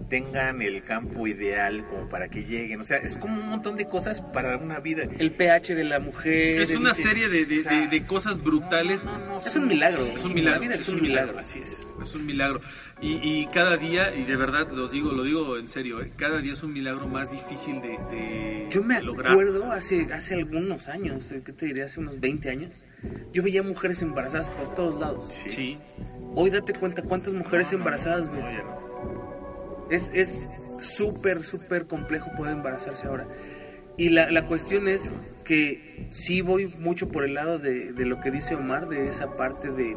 tengan 0.08 0.62
el 0.62 0.82
campo 0.84 1.26
ideal 1.26 1.84
como 1.90 2.08
para 2.08 2.28
que 2.28 2.44
lleguen. 2.44 2.80
O 2.80 2.84
sea, 2.84 2.96
es 2.96 3.16
como 3.18 3.40
un 3.40 3.48
montón 3.50 3.76
de 3.76 3.86
cosas 3.88 4.22
para 4.22 4.56
una 4.56 4.80
vida. 4.80 5.04
El 5.18 5.32
pH 5.32 5.74
de 5.74 5.84
la 5.84 5.98
mujer. 5.98 6.60
Es 6.62 6.70
una 6.70 6.94
serie 6.94 7.28
de, 7.28 7.44
de- 7.44 7.58
o 7.58 7.62
sea, 7.62 7.80
de- 7.80 7.88
de 7.88 8.06
cosas 8.06 8.42
brutales. 8.42 9.02
Es 9.46 9.54
un 9.54 9.68
milagro. 9.68 10.06
Es 10.06 10.24
un 10.24 10.32
milagro. 10.34 10.60
La 10.60 10.66
vida 10.66 10.74
es 10.80 10.88
un 10.88 11.00
milagro. 11.02 11.38
Así 11.38 11.58
es. 11.62 11.86
Es 12.02 12.14
un 12.14 12.24
milagro. 12.26 12.60
Y, 13.02 13.18
y 13.42 13.46
cada 13.46 13.76
día, 13.76 14.14
y 14.14 14.22
de 14.24 14.36
verdad 14.36 14.68
los 14.70 14.92
digo, 14.92 15.10
lo 15.10 15.24
digo 15.24 15.56
en 15.58 15.68
serio, 15.68 16.00
¿eh? 16.00 16.12
cada 16.16 16.38
día 16.38 16.52
es 16.52 16.62
un 16.62 16.72
milagro 16.72 17.08
más 17.08 17.32
difícil 17.32 17.82
de, 17.82 17.98
de- 18.10 18.68
Yo 18.70 18.82
me 18.84 18.94
de 18.94 19.02
lograr. 19.02 19.32
acuerdo 19.32 19.72
hace, 19.72 20.06
hace 20.12 20.34
algunos 20.34 20.88
años, 20.88 21.32
eh, 21.32 21.42
¿qué 21.44 21.52
te 21.52 21.66
diría? 21.66 21.86
Hace 21.86 21.98
unos 21.98 22.20
20 22.20 22.48
años. 22.48 22.84
Yo 23.32 23.42
veía 23.42 23.64
mujeres 23.64 24.00
embarazadas 24.02 24.50
por 24.50 24.74
todos 24.76 25.00
lados. 25.00 25.26
Sí. 25.32 25.78
Hoy 26.36 26.50
date 26.50 26.72
cuenta 26.74 27.02
cuántas 27.02 27.34
mujeres 27.34 27.66
No, 27.72 27.72
no, 27.72 27.78
embarazadas 27.78 28.28
no, 28.28 28.34
ves. 28.36 28.62
Es 29.90 30.10
es 30.14 30.48
súper, 30.78 31.42
súper 31.42 31.86
complejo 31.86 32.30
poder 32.36 32.52
embarazarse 32.54 33.06
ahora. 33.08 33.26
Y 33.98 34.08
la, 34.10 34.30
la 34.30 34.46
cuestión 34.46 34.88
es 34.88 35.12
que 35.44 36.06
sí 36.10 36.40
voy 36.40 36.66
mucho 36.78 37.08
por 37.08 37.24
el 37.24 37.34
lado 37.34 37.58
de, 37.58 37.92
de 37.92 38.06
lo 38.06 38.20
que 38.20 38.30
dice 38.30 38.54
Omar, 38.54 38.88
de 38.88 39.08
esa 39.08 39.36
parte 39.36 39.70
de... 39.70 39.96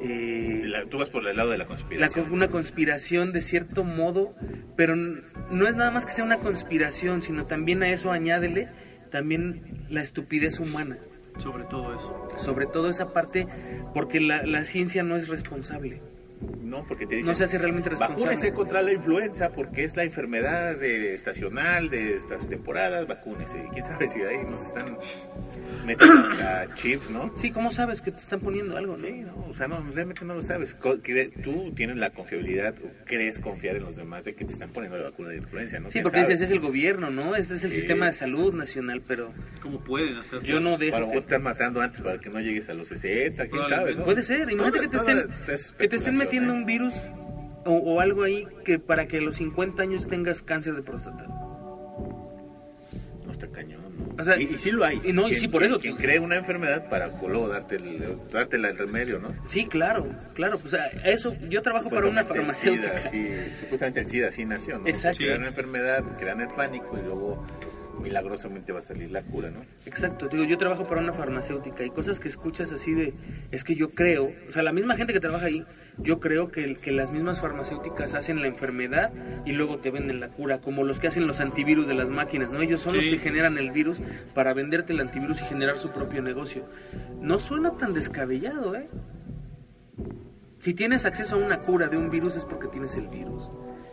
eh, 0.00 0.60
La- 0.64 0.86
tú 0.86 0.98
vas 0.98 1.10
por 1.10 1.26
el 1.26 1.36
lado 1.36 1.50
de 1.50 1.58
la 1.58 1.64
la 1.64 1.68
conspiración. 1.68 2.26
co- 2.26 2.34
una 2.34 2.48
conspiración 2.48 3.32
de 3.32 3.40
cierto 3.42 3.84
modo, 3.84 4.34
pero 4.76 4.94
n- 4.94 5.20
no 5.50 5.68
es 5.68 5.76
nada 5.76 5.90
más 5.90 6.06
que 6.06 6.12
sea 6.12 6.24
una 6.24 6.38
conspiración, 6.38 7.22
sino 7.22 7.46
también 7.46 7.82
a 7.82 7.90
eso 7.90 8.10
añádele 8.10 8.68
también 9.10 9.62
la 9.88 10.02
estupidez 10.02 10.58
humana. 10.60 10.98
Sobre 11.38 11.64
todo 11.64 11.94
eso. 11.94 12.28
Sobre 12.36 12.66
todo 12.66 12.88
esa 12.90 13.12
parte, 13.12 13.46
porque 13.94 14.20
la, 14.20 14.42
la 14.44 14.64
ciencia 14.64 15.02
no 15.02 15.16
es 15.16 15.28
responsable. 15.28 16.00
No, 16.62 16.84
porque 16.86 17.06
te 17.06 17.16
dicen, 17.16 17.26
No 17.28 17.34
se 17.34 17.44
hace 17.44 17.58
realmente 17.58 17.90
responsable. 17.90 18.24
Vacúnese 18.24 18.52
contra 18.54 18.80
la 18.82 18.92
influenza 18.92 19.50
porque 19.50 19.84
es 19.84 19.96
la 19.96 20.04
enfermedad 20.04 20.76
de- 20.76 21.14
estacional 21.14 21.90
de 21.90 22.14
estas 22.16 22.48
temporadas, 22.48 23.06
vacúnese. 23.06 23.58
Y 23.66 23.68
quién 23.74 23.84
sabe 23.84 24.08
si 24.08 24.20
ahí 24.22 24.44
nos 24.48 24.62
están 24.62 24.96
metiendo 25.84 26.28
la 26.34 26.68
chip, 26.74 27.02
¿no? 27.10 27.32
Sí, 27.36 27.50
¿cómo 27.50 27.70
sabes 27.70 28.00
que 28.00 28.10
te 28.12 28.18
están 28.18 28.40
poniendo 28.40 28.76
algo? 28.76 28.96
no? 28.96 29.04
Sí, 29.06 29.12
no, 29.12 29.46
o 29.48 29.54
sea, 29.54 29.68
no, 29.68 29.84
realmente 29.92 30.24
no 30.24 30.34
lo 30.34 30.42
sabes. 30.42 30.76
Tú 31.42 31.72
tienes 31.74 31.96
la 31.96 32.10
confiabilidad, 32.10 32.74
o 32.84 32.88
crees 33.04 33.38
confiar 33.38 33.76
en 33.76 33.82
los 33.84 33.96
demás 33.96 34.24
de 34.24 34.34
que 34.34 34.44
te 34.44 34.52
están 34.52 34.70
poniendo 34.70 34.98
la 34.98 35.10
vacuna 35.10 35.30
de 35.30 35.36
influenza, 35.36 35.78
¿no? 35.80 35.88
Sí, 35.90 35.94
¿Quién 35.94 36.04
porque 36.04 36.20
dices, 36.20 36.40
es 36.40 36.50
el 36.50 36.60
gobierno, 36.60 37.10
¿no? 37.10 37.34
Ese 37.36 37.54
es 37.54 37.64
el 37.64 37.70
Sí. 37.70 37.76
sistema 37.76 38.06
de 38.06 38.12
salud 38.12 38.54
nacional, 38.54 39.02
pero 39.06 39.32
¿Cómo 39.60 39.80
pueden 39.80 40.16
hacerlo? 40.18 40.42
yo 40.42 40.60
no 40.60 40.78
dejo 40.78 40.92
Para 40.92 41.04
que- 41.06 41.12
vos 41.12 41.14
te 41.26 41.34
están 41.34 41.42
matando 41.42 41.80
antes 41.80 42.00
para 42.00 42.18
que 42.18 42.30
no 42.30 42.40
llegues 42.40 42.68
a 42.68 42.74
los 42.74 42.88
60, 42.88 43.46
quién 43.48 43.64
sabe, 43.64 43.94
¿no? 43.94 44.04
Puede 44.04 44.22
ser, 44.22 44.50
imagínate 44.50 44.80
que 44.80 44.88
te 44.88 44.96
estén, 44.96 45.18
es 45.48 45.72
que 45.78 45.88
te 45.88 45.96
estén 45.96 46.16
metiendo 46.30 46.52
un 46.52 46.64
virus 46.64 46.94
o, 47.64 47.72
o 47.72 48.00
algo 48.00 48.22
ahí 48.22 48.46
que 48.64 48.78
para 48.78 49.06
que 49.06 49.18
a 49.18 49.20
los 49.20 49.34
50 49.36 49.82
años 49.82 50.06
tengas 50.06 50.42
cáncer 50.42 50.76
de 50.76 50.82
próstata. 50.82 51.26
No 53.26 53.32
está 53.32 53.48
cañón, 53.48 53.82
¿no? 53.98 54.14
O 54.16 54.24
sea, 54.24 54.40
y, 54.40 54.44
y 54.44 54.58
sí 54.58 54.70
lo 54.70 54.84
hay. 54.84 55.00
y 55.04 55.12
no, 55.12 55.28
y 55.28 55.34
sí, 55.34 55.48
por 55.48 55.64
eso. 55.64 55.80
Quien 55.80 55.96
cree 55.96 56.20
una 56.20 56.36
enfermedad 56.36 56.88
para 56.88 57.08
luego 57.08 57.48
darte 57.48 57.76
el, 57.76 58.16
darte 58.32 58.56
el 58.56 58.78
remedio, 58.78 59.18
¿no? 59.18 59.34
Sí, 59.48 59.66
claro, 59.66 60.06
claro. 60.34 60.58
Pues, 60.58 60.74
o 60.74 60.76
sea, 60.76 60.86
eso, 61.04 61.34
yo 61.48 61.62
trabajo 61.62 61.90
para 61.90 62.06
una 62.06 62.24
farmacéutica. 62.24 63.02
SIDA, 63.02 63.10
sí, 63.10 63.52
supuestamente 63.60 64.00
el 64.00 64.08
SIDA 64.08 64.28
así 64.28 64.44
nació, 64.44 64.78
¿no? 64.78 64.86
Exacto. 64.86 65.18
Crean 65.18 65.40
una 65.40 65.48
enfermedad, 65.48 66.04
crean 66.16 66.40
el 66.40 66.48
pánico 66.48 66.96
y 66.96 67.02
luego 67.02 67.44
milagrosamente 68.00 68.72
va 68.72 68.80
a 68.80 68.82
salir 68.82 69.10
la 69.10 69.22
cura, 69.22 69.50
¿no? 69.50 69.64
Exacto, 69.86 70.28
digo, 70.28 70.44
yo 70.44 70.56
trabajo 70.58 70.86
para 70.86 71.00
una 71.00 71.12
farmacéutica 71.12 71.84
y 71.84 71.90
cosas 71.90 72.18
que 72.18 72.28
escuchas 72.28 72.72
así 72.72 72.94
de, 72.94 73.12
es 73.50 73.64
que 73.64 73.74
yo 73.74 73.90
creo, 73.90 74.32
o 74.48 74.52
sea, 74.52 74.62
la 74.62 74.72
misma 74.72 74.96
gente 74.96 75.12
que 75.12 75.20
trabaja 75.20 75.46
ahí, 75.46 75.64
yo 76.02 76.20
creo 76.20 76.50
que, 76.50 76.76
que 76.76 76.92
las 76.92 77.10
mismas 77.10 77.40
farmacéuticas 77.40 78.14
hacen 78.14 78.40
la 78.40 78.46
enfermedad 78.46 79.12
y 79.44 79.52
luego 79.52 79.78
te 79.78 79.90
venden 79.90 80.20
la 80.20 80.28
cura, 80.28 80.60
como 80.60 80.84
los 80.84 81.00
que 81.00 81.08
hacen 81.08 81.26
los 81.26 81.40
antivirus 81.40 81.86
de 81.86 81.94
las 81.94 82.10
máquinas, 82.10 82.52
¿no? 82.52 82.60
Ellos 82.60 82.80
son 82.80 82.96
los 82.96 83.04
que 83.04 83.18
generan 83.18 83.58
el 83.58 83.70
virus 83.70 84.00
para 84.34 84.54
venderte 84.54 84.92
el 84.92 85.00
antivirus 85.00 85.40
y 85.40 85.44
generar 85.44 85.78
su 85.78 85.90
propio 85.90 86.22
negocio. 86.22 86.64
No 87.20 87.38
suena 87.38 87.76
tan 87.76 87.92
descabellado, 87.92 88.74
¿eh? 88.74 88.88
Si 90.58 90.74
tienes 90.74 91.06
acceso 91.06 91.36
a 91.36 91.38
una 91.38 91.58
cura 91.58 91.88
de 91.88 91.96
un 91.96 92.10
virus 92.10 92.36
es 92.36 92.44
porque 92.44 92.68
tienes 92.68 92.94
el 92.96 93.08
virus 93.08 93.48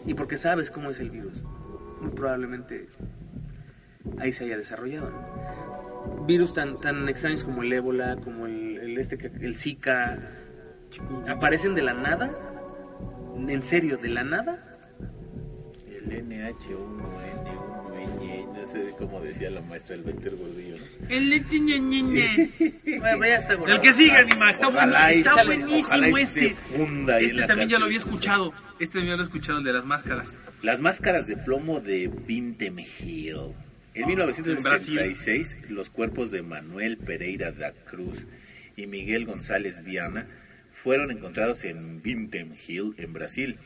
y 0.06 0.14
porque 0.14 0.36
sabes 0.36 0.70
cómo 0.70 0.90
es 0.90 1.00
el 1.00 1.10
virus. 1.10 1.42
Muy 2.02 2.12
probablemente 2.12 2.90
ahí 4.20 4.32
se 4.32 4.46
haya 4.46 4.58
desarrollado. 4.58 5.10
¿no? 5.10 6.26
Virus 6.26 6.54
tan, 6.54 6.80
tan 6.80 7.08
extraños 7.08 7.44
como 7.44 7.64
el 7.64 7.72
ébola, 7.72 8.18
como 8.18 8.48
el, 8.48 8.78
el 8.80 8.98
este, 8.98 9.32
el 9.40 9.56
Zika, 9.56 10.20
aparecen 11.28 11.76
de 11.76 11.84
la 11.84 11.94
nada. 11.94 12.30
¿En 13.48 13.62
serio, 13.64 13.98
de 13.98 14.10
la 14.10 14.24
nada? 14.24 14.64
El 15.88 16.10
NH1N1N, 16.28 18.54
no 18.54 18.68
sé 18.68 18.96
cómo 18.98 19.20
decía 19.20 19.52
la 19.52 19.62
maestra 19.62 19.96
el 19.96 20.04
Bester 20.04 20.36
Gordillo, 20.36 20.78
¿no? 20.78 20.86
El 21.10 21.30
leche, 21.30 21.60
ñe, 21.60 21.80
ñe, 21.80 22.02
ñe. 22.02 22.52
Bueno, 23.00 23.26
ya 23.26 23.36
está, 23.36 23.56
bueno. 23.56 23.76
El 23.76 23.82
que 23.82 23.94
sigue, 23.94 24.12
Anima, 24.12 24.50
está, 24.52 24.68
Ojalá 24.70 25.12
está 25.12 25.44
buenísimo 25.44 26.18
este. 26.18 26.56
funda 26.56 27.20
Este 27.20 27.46
también 27.46 27.70
ya 27.70 27.78
lo 27.80 27.86
había 27.86 28.00
escuchado. 28.00 28.54
Este 28.80 29.00
también 29.00 29.18
lo 29.18 29.24
he 29.24 29.26
escuchado, 29.26 29.58
el 29.60 29.64
de 29.64 29.74
las 29.74 29.86
máscaras. 29.86 30.36
Las 30.62 30.80
máscaras 30.80 31.28
de 31.28 31.38
plomo 31.38 31.80
de 31.80 32.12
Vinte 32.26 32.72
Mejil. 32.72 33.54
En 33.94 34.08
1966, 34.08 35.58
los 35.70 35.90
cuerpos 35.90 36.32
de 36.32 36.42
Manuel 36.44 36.98
Pereira 36.98 37.52
da 37.52 37.72
Cruz 37.72 38.28
y 38.76 38.88
Miguel 38.88 39.26
González 39.26 39.84
Viana 39.84 40.28
fueron 40.78 41.10
encontrados 41.10 41.64
en 41.64 42.04
Vintem 42.04 42.54
Hill, 42.68 42.94
en 42.98 43.12
Brasil. 43.12 43.58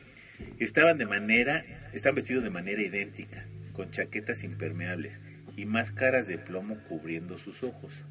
Estaban 0.60 0.98
de 0.98 1.06
manera, 1.06 1.66
están 1.92 2.16
vestidos 2.16 2.44
de 2.44 2.50
manera 2.50 2.82
idéntica, 2.82 3.46
con 3.74 3.92
chaquetas 3.92 4.46
impermeables 4.46 5.20
y 5.58 5.66
máscaras 5.66 6.26
de 6.26 6.38
plomo 6.38 6.78
cubriendo 6.88 7.38
sus 7.38 7.64
ojos. 7.64 8.06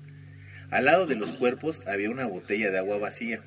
Al 0.70 0.84
lado 0.84 1.06
de 1.06 1.16
los 1.16 1.32
cuerpos 1.32 1.82
había 1.86 2.10
una 2.10 2.26
botella 2.26 2.70
de 2.70 2.78
agua 2.78 2.98
vacía, 2.98 3.40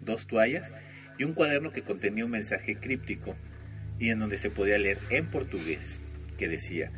dos 0.00 0.26
toallas 0.26 0.72
y 1.18 1.24
un 1.24 1.34
cuaderno 1.34 1.72
que 1.72 1.82
contenía 1.82 2.24
un 2.24 2.30
mensaje 2.30 2.76
críptico 2.76 3.36
y 3.98 4.08
en 4.08 4.18
donde 4.18 4.38
se 4.38 4.50
podía 4.50 4.78
leer 4.78 4.98
en 5.10 5.26
portugués 5.26 6.00
que 6.38 6.48
decía, 6.48 6.90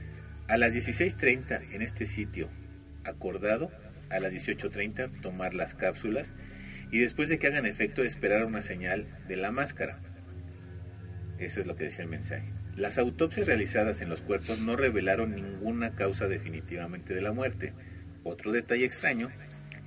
a 0.47 0.57
las 0.57 0.73
16.30 0.73 1.73
en 1.73 1.83
este 1.83 2.07
sitio, 2.07 2.49
acordado, 3.05 3.73
a 4.09 4.21
las 4.21 4.33
18.30 4.33 5.21
tomar 5.21 5.53
las 5.53 5.75
cápsulas 5.75 6.33
y 6.91 6.99
después 6.99 7.29
de 7.29 7.39
que 7.39 7.47
hagan 7.47 7.67
efecto 7.67 8.03
esperar 8.03 8.45
una 8.45 8.63
señal 8.63 9.07
de 9.29 9.37
la 9.37 9.51
máscara. 9.51 10.01
Eso 11.39 11.61
es 11.61 11.67
lo 11.67 11.77
que 11.77 11.85
decía 11.85 12.05
el 12.05 12.11
mensaje. 12.11 12.53
Las 12.77 12.99
autopsias 12.99 13.47
realizadas 13.47 14.01
en 14.01 14.09
los 14.09 14.23
cuerpos 14.23 14.61
no 14.61 14.77
revelaron 14.77 15.35
ninguna 15.35 15.95
causa 15.95 16.29
definitivamente 16.29 17.15
de 17.15 17.23
la 17.23 17.33
muerte. 17.33 17.73
Otro 18.25 18.53
detalle 18.53 18.85
extraño 18.85 19.29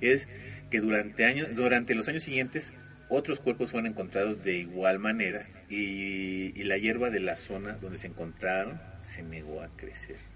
es 0.00 0.28
que 0.70 0.80
durante, 0.80 1.24
años, 1.24 1.54
durante 1.54 1.94
los 1.94 2.08
años 2.08 2.22
siguientes 2.22 2.72
otros 3.08 3.40
cuerpos 3.40 3.70
fueron 3.70 3.86
encontrados 3.86 4.42
de 4.42 4.56
igual 4.56 4.98
manera 4.98 5.46
y, 5.68 6.58
y 6.58 6.64
la 6.64 6.78
hierba 6.78 7.10
de 7.10 7.20
la 7.20 7.36
zona 7.36 7.74
donde 7.74 7.98
se 7.98 8.06
encontraron 8.06 8.80
se 8.98 9.22
negó 9.22 9.62
a 9.62 9.68
crecer. 9.76 10.31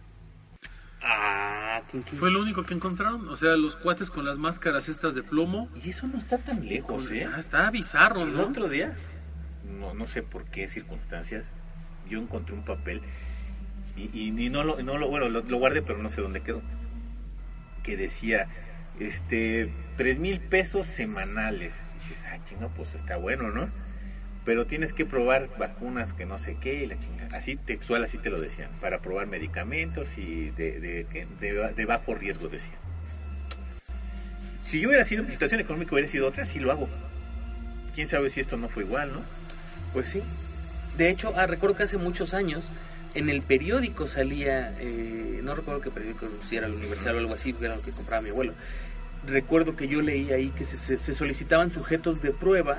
Ah, 1.08 1.82
¿quién- 1.90 2.02
quién- 2.02 2.18
Fue 2.18 2.30
lo 2.32 2.40
único 2.40 2.64
que 2.64 2.74
encontraron. 2.74 3.28
O 3.28 3.36
sea, 3.36 3.54
los 3.56 3.76
cuates 3.76 4.10
con 4.10 4.24
las 4.24 4.38
máscaras 4.38 4.88
estas 4.88 5.14
de 5.14 5.22
plomo. 5.22 5.68
Y 5.84 5.90
eso 5.90 6.06
no 6.08 6.18
está 6.18 6.38
tan 6.38 6.66
lejos, 6.66 7.10
¿eh? 7.12 7.28
Ah, 7.32 7.38
está 7.38 7.70
bizarro, 7.70 8.22
El 8.22 8.34
¿no? 8.34 8.42
otro 8.42 8.68
día, 8.68 8.94
no, 9.78 9.94
no 9.94 10.06
sé 10.06 10.22
por 10.22 10.44
qué 10.46 10.68
circunstancias, 10.68 11.46
yo 12.08 12.18
encontré 12.20 12.54
un 12.54 12.64
papel 12.64 13.02
y, 13.96 14.10
y- 14.12 14.46
y 14.46 14.50
no, 14.50 14.64
lo, 14.64 14.82
no 14.82 14.98
lo, 14.98 15.08
bueno, 15.08 15.28
lo, 15.28 15.42
lo 15.42 15.56
guardé, 15.58 15.82
pero 15.82 15.98
no 16.02 16.08
sé 16.08 16.20
dónde 16.22 16.42
quedó. 16.42 16.60
Que 17.84 17.96
decía, 17.96 18.48
este, 18.98 19.72
tres 19.96 20.18
mil 20.18 20.40
pesos 20.40 20.86
semanales. 20.88 21.84
Y 22.04 22.08
dices, 22.08 22.24
ah, 22.32 22.38
chinga, 22.48 22.68
pues 22.68 22.94
está 22.94 23.16
bueno, 23.16 23.50
¿no? 23.52 23.68
Pero 24.46 24.64
tienes 24.64 24.92
que 24.92 25.04
probar 25.04 25.48
vacunas 25.58 26.12
que 26.14 26.24
no 26.24 26.38
sé 26.38 26.56
qué 26.60 26.84
y 26.84 26.86
la 26.86 26.98
chinga. 26.98 27.28
Así 27.36 27.56
textual, 27.56 28.04
así 28.04 28.16
te 28.16 28.30
lo 28.30 28.40
decían. 28.40 28.70
Para 28.80 29.00
probar 29.00 29.26
medicamentos 29.26 30.16
y 30.16 30.50
de, 30.50 30.78
de, 30.80 31.26
de- 31.76 31.84
bajo 31.84 32.14
riesgo, 32.14 32.48
decían. 32.48 32.76
Si 34.62 34.80
yo 34.80 34.88
hubiera 34.88 35.04
sido, 35.04 35.24
mi 35.24 35.32
situación 35.32 35.60
económica 35.60 35.94
hubiera 35.94 36.08
sido 36.08 36.28
otra, 36.28 36.44
sí 36.44 36.60
lo 36.60 36.70
hago. 36.70 36.88
Quién 37.94 38.08
sabe 38.08 38.30
si 38.30 38.40
esto 38.40 38.56
no 38.56 38.68
fue 38.68 38.84
igual, 38.84 39.12
¿no? 39.12 39.20
Pues 39.92 40.08
sí. 40.08 40.22
De 40.96 41.10
hecho, 41.10 41.34
ah, 41.36 41.46
recuerdo 41.46 41.76
que 41.76 41.82
hace 41.82 41.98
muchos 41.98 42.32
años 42.32 42.64
en 43.14 43.28
el 43.28 43.42
periódico 43.42 44.06
salía, 44.06 44.74
eh, 44.78 45.40
no 45.42 45.54
recuerdo 45.54 45.80
qué 45.80 45.90
periódico, 45.90 46.28
si 46.48 46.56
era 46.56 46.66
el 46.68 46.74
Universal 46.74 47.16
o 47.16 47.18
algo 47.18 47.34
así, 47.34 47.54
era 47.60 47.76
lo 47.76 47.82
que 47.82 47.90
compraba 47.90 48.22
mi 48.22 48.30
abuelo. 48.30 48.54
Recuerdo 49.26 49.74
que 49.76 49.88
yo 49.88 50.02
leí 50.02 50.30
ahí 50.32 50.50
que 50.50 50.64
se 50.64 51.14
solicitaban 51.14 51.72
sujetos 51.72 52.22
de 52.22 52.30
prueba 52.30 52.78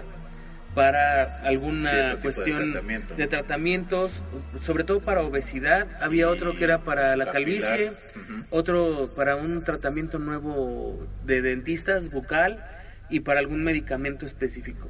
para 0.77 1.41
alguna 1.41 1.89
tipo 1.89 2.15
de 2.17 2.17
cuestión 2.21 2.71
tratamiento. 2.71 3.15
de 3.15 3.27
tratamientos, 3.27 4.23
sobre 4.61 4.83
todo 4.83 4.99
para 4.99 5.21
obesidad. 5.23 5.87
Había 5.99 6.21
Y 6.21 6.23
otro 6.25 6.55
que 6.55 6.63
era 6.65 6.83
para 6.83 7.15
la 7.15 7.25
capilar. 7.25 7.61
calvicie, 7.65 7.91
otro 8.51 9.11
para 9.15 9.35
un 9.37 9.63
tratamiento 9.63 10.19
nuevo 10.19 11.07
de 11.25 11.41
dentistas 11.41 12.11
bucal 12.11 12.63
y 13.09 13.21
para 13.21 13.39
algún 13.39 13.63
medicamento 13.63 14.27
específico. 14.27 14.87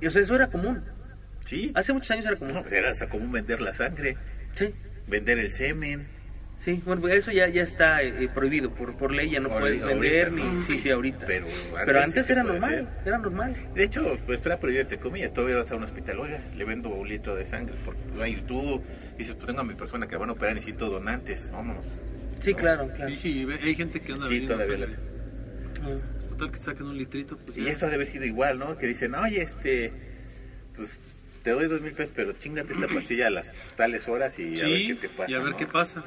Y, 0.00 0.06
o 0.06 0.10
sea, 0.10 0.22
eso 0.22 0.34
era 0.34 0.46
común. 0.46 0.82
Sí. 1.44 1.70
Hace 1.74 1.92
muchos 1.92 2.10
años 2.12 2.24
era 2.24 2.36
común. 2.36 2.54
No, 2.54 2.62
pues 2.62 2.72
era 2.72 2.90
hasta 2.90 3.10
común 3.10 3.30
vender 3.30 3.60
la 3.60 3.74
sangre, 3.74 4.16
Sí. 4.52 4.74
vender 5.06 5.38
el 5.38 5.50
semen. 5.50 6.06
Sí, 6.60 6.82
bueno, 6.84 7.00
pues 7.00 7.14
eso 7.14 7.32
ya, 7.32 7.48
ya 7.48 7.62
está 7.62 8.02
eh, 8.02 8.28
prohibido, 8.34 8.70
por, 8.70 8.94
por 8.94 9.12
ley 9.12 9.30
ya 9.30 9.40
no 9.40 9.48
Ahora- 9.48 9.60
puedes 9.62 9.80
ahorita, 9.80 9.98
vender 9.98 10.30
¿no? 10.32 10.52
ni... 10.52 10.62
Sí, 10.64 10.78
sí, 10.78 10.90
ahorita. 10.90 11.24
Pero 11.24 11.46
Pero 11.86 12.00
antes 12.02 12.26
sí 12.26 12.32
era 12.32 12.42
normal, 12.42 12.86
era 13.06 13.16
normal. 13.16 13.56
De 13.74 13.82
hecho, 13.84 14.18
pues 14.26 14.44
era 14.44 14.60
prohibido 14.60 14.82
entre 14.82 14.98
comillas. 14.98 15.32
Todavía 15.32 15.56
vas 15.56 15.70
a 15.70 15.76
un 15.76 15.84
hospital, 15.84 16.20
oiga, 16.20 16.38
le 16.54 16.64
vendo 16.64 16.90
un 16.90 17.08
litro 17.08 17.34
de 17.34 17.46
sangre. 17.46 17.74
Porque 17.82 18.00
ay, 18.20 18.44
tú 18.46 18.82
dices, 19.16 19.34
pues 19.36 19.46
tengo 19.46 19.60
a 19.60 19.64
mi 19.64 19.72
persona 19.74 20.06
que 20.06 20.12
la 20.12 20.18
van 20.18 20.28
a 20.28 20.32
operar, 20.32 20.54
necesito 20.54 20.90
donantes, 20.90 21.50
vámonos. 21.50 21.86
Sí, 22.40 22.50
No. 22.52 22.56
claro, 22.58 22.88
claro. 22.94 23.10
Sí, 23.10 23.16
sí, 23.16 23.46
hay 23.62 23.74
gente 23.74 24.00
que 24.00 24.12
anda 24.12 24.28
Sí, 24.28 24.40
todavía 24.46 24.86
sangre. 24.86 25.02
Mm. 25.80 25.98
Pues 26.18 26.28
Total 26.28 26.50
que 26.52 26.58
saquen 26.58 26.86
un 26.88 26.98
litrito, 26.98 27.38
pues 27.38 27.56
Y 27.56 27.64
ya. 27.64 27.72
esto 27.72 27.88
debe 27.88 28.04
sido 28.04 28.26
igual, 28.26 28.58
¿no? 28.58 28.76
Que 28.76 28.86
dicen, 28.86 29.14
oye, 29.14 29.40
este, 29.40 29.92
pues 30.76 31.02
te 31.42 31.52
doy 31.52 31.68
dos 31.68 31.80
mil 31.80 31.92
pesos, 31.94 32.12
pero 32.14 32.32
chingate 32.34 32.74
esta 32.74 32.86
pastilla 32.94 33.28
a 33.28 33.30
las 33.30 33.50
tales 33.76 34.06
horas 34.08 34.38
y 34.38 34.60
a 34.60 34.64
ver 34.68 34.86
qué 34.88 34.94
te 35.00 35.08
pasa. 35.08 35.30
y 35.30 35.34
a 35.34 35.38
ver 35.38 35.52
¿no? 35.52 35.56
qué 35.56 35.66
pasa. 35.66 36.04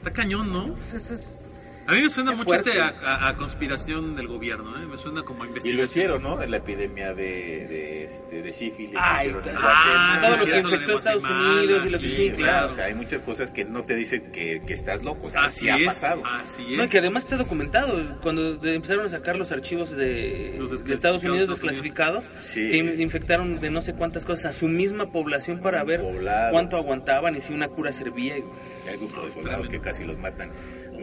Está 0.00 0.12
cañón, 0.14 0.50
¿no? 0.50 0.72
Pues 0.72 0.94
eso 0.94 1.12
es- 1.12 1.49
A 1.86 1.92
mí 1.92 2.02
me 2.02 2.10
suena 2.10 2.32
Es 2.32 2.38
mucho 2.38 2.48
fuerte. 2.50 2.70
este 2.70 2.80
a, 2.82 2.88
a- 2.88 3.28
a 3.30 3.36
conspiración 3.36 4.14
del 4.14 4.28
gobierno, 4.28 4.80
¿eh? 4.80 4.86
Me 4.86 4.96
suena 4.96 5.22
como 5.22 5.42
a 5.42 5.46
Y 5.46 5.48
lo 5.48 5.56
investigación. 5.56 5.84
hicieron, 5.88 6.22
¿no? 6.22 6.40
En 6.42 6.50
la 6.52 6.58
epidemia 6.58 7.14
de, 7.14 7.22
de, 7.66 8.04
este, 8.04 8.42
de 8.42 8.52
sífilis. 8.52 8.94
Ay, 8.96 9.28
en 9.30 9.36
ah, 9.56 10.18
todo 10.20 10.36
lo 10.36 10.44
que 10.46 10.58
infectó 10.58 10.90
de 10.92 10.94
Estados 10.98 11.24
Unidos 11.24 11.86
y 11.86 11.90
lo 11.90 11.98
que 11.98 12.08
sí, 12.08 12.16
sí, 12.16 12.30
O 12.32 12.36
sea, 12.36 12.44
claro. 12.44 12.68
o 12.68 12.74
sea, 12.74 12.84
hay 12.84 12.94
muchas 12.94 13.22
cosas 13.22 13.50
que 13.50 13.64
no 13.64 13.82
te 13.84 13.96
dicen 13.96 14.30
que, 14.30 14.62
que 14.64 14.72
estás 14.72 15.02
loco. 15.02 15.26
O 15.26 15.30
sea, 15.30 15.44
Así 15.46 15.60
sí 15.60 15.68
ha 15.70 15.76
pasado. 15.86 16.22
así 16.24 16.62
es. 16.72 16.78
No, 16.78 16.84
y 16.84 16.88
que 16.88 16.98
además 16.98 17.24
está 17.24 17.36
documentado. 17.36 18.20
Cuando 18.22 18.54
de- 18.56 18.74
empezaron 18.76 19.06
a 19.06 19.08
sacar 19.08 19.36
los 19.36 19.50
archivos 19.50 19.90
de, 19.90 20.54
Los 20.58 20.84
de 20.84 20.94
Estados 20.94 21.24
Unidos 21.24 21.48
desclasificados, 21.48 22.24
desclasificados, 22.26 22.46
Sí. 22.54 22.70
que 22.70 22.76
in- 22.76 23.00
infectaron 23.00 23.58
de 23.58 23.70
no 23.70 23.80
sé 23.80 23.94
cuántas 23.94 24.24
cosas 24.24 24.44
a 24.44 24.52
su 24.52 24.68
misma 24.68 25.10
población 25.10 25.60
para 25.60 25.82
ver 25.82 26.02
Poblado. 26.02 26.52
cuánto 26.52 26.76
aguantaban 26.76 27.34
y 27.36 27.40
si 27.40 27.52
una 27.52 27.68
cura 27.68 27.90
servía. 27.90 28.38
y- 28.38 28.44
Hay 28.88 28.96
grupos 28.96 29.24
de 29.24 29.30
soldados 29.32 29.68
que 29.68 29.80
casi 29.80 30.04
los 30.04 30.16
matan. 30.18 30.50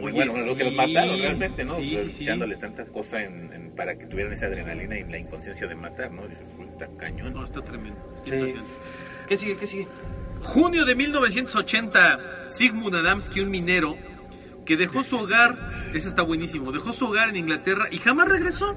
Oye, 0.02 0.12
bueno, 0.12 0.32
lo 0.46 0.56
que 0.56 0.64
los 0.64 0.72
sí. 0.72 0.76
mataron 0.76 1.18
realmente, 1.18 1.64
¿no? 1.64 1.76
Sí, 1.76 1.90
Pues, 1.94 2.06
sí, 2.06 2.12
sí. 2.18 2.24
Echándoles 2.24 2.58
tanta 2.58 2.84
cosa 2.86 3.22
en, 3.22 3.52
en- 3.52 3.70
para 3.74 3.96
que 3.96 4.06
tuvieran 4.06 4.32
esa 4.32 4.46
adrenalina 4.46 4.98
y 4.98 5.04
la 5.04 5.18
inconsciencia 5.18 5.66
de 5.66 5.74
matar, 5.74 6.10
¿no? 6.12 6.26
Dices, 6.26 6.48
"Uy, 6.58 6.66
está 6.68 6.88
cañón. 6.98 7.32
No, 7.34 7.44
está 7.44 7.60
tremendo. 7.62 7.98
Sí. 8.24 8.32
¿Qué 9.28 9.36
sigue? 9.36 9.56
¿Qué 9.56 9.66
sigue? 9.66 9.88
Junio 10.42 10.84
de 10.84 10.94
1980, 10.94 12.18
Sigmund 12.48 12.94
Adamski, 12.96 13.40
un 13.40 13.50
minero, 13.50 13.96
que 14.64 14.76
dejó 14.76 15.02
su 15.02 15.16
hogar, 15.18 15.90
ese 15.94 16.08
está 16.08 16.22
buenísimo, 16.22 16.72
dejó 16.72 16.92
su 16.92 17.06
hogar 17.06 17.28
en 17.30 17.36
Inglaterra 17.36 17.88
y 17.90 17.98
jamás 17.98 18.28
regresó. 18.28 18.76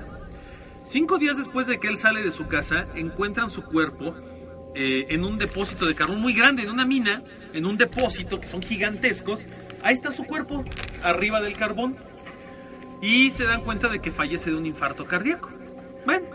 Cinco 0.84 1.17
días 1.17 1.38
después 1.38 1.67
de 1.67 1.80
que 1.80 1.88
él 1.88 1.97
sale 1.97 2.24
de 2.24 2.32
su 2.32 2.47
casa, 2.47 2.88
encuentran 2.95 3.51
su 3.51 3.63
cuerpo 3.63 4.15
eh, 4.74 5.05
en 5.09 5.24
un 5.26 5.38
depósito 5.38 5.86
de 5.86 5.93
carbón 5.93 6.19
muy 6.22 6.34
grande, 6.34 6.63
en 6.63 6.69
una 6.69 6.86
mina, 6.86 7.24
en 7.53 7.65
un 7.65 7.78
depósito 7.78 8.39
que 8.39 8.47
son 8.47 8.61
gigantescos. 8.61 9.45
Ahí 9.84 9.93
está 9.93 10.11
su 10.11 10.23
cuerpo, 10.25 10.63
arriba 11.03 11.41
del 11.41 11.57
carbón. 11.57 11.97
Y 13.01 13.32
se 13.32 13.45
dan 13.45 13.61
cuenta 13.61 13.88
de 13.88 13.99
que 13.99 14.11
fallece 14.11 14.51
de 14.51 14.57
un 14.57 14.65
infarto 14.65 15.05
cardíaco. 15.05 15.49
Bueno, 16.05 16.27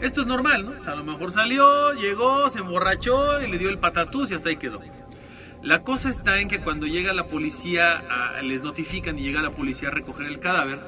esto 0.00 0.22
es 0.22 0.26
normal, 0.26 0.64
¿no? 0.64 0.90
A 0.90 0.94
lo 0.96 1.04
mejor 1.04 1.30
salió, 1.30 1.92
llegó, 1.92 2.50
se 2.50 2.60
emborrachó 2.60 3.40
y 3.42 3.50
le 3.50 3.58
dio 3.58 3.68
el 3.68 3.78
patatús 3.78 4.30
y 4.30 4.34
hasta 4.34 4.48
ahí 4.48 4.56
quedó. 4.56 4.80
La 5.62 5.82
cosa 5.82 6.08
está 6.08 6.40
en 6.40 6.48
que 6.48 6.60
cuando 6.60 6.86
llega 6.86 7.12
la 7.12 7.26
policía, 7.26 8.02
les 8.42 8.62
notifican 8.62 9.18
y 9.18 9.22
llega 9.22 9.42
la 9.42 9.50
policía 9.50 9.88
a 9.88 9.90
recoger 9.92 10.26
el 10.26 10.40
cadáver, 10.40 10.80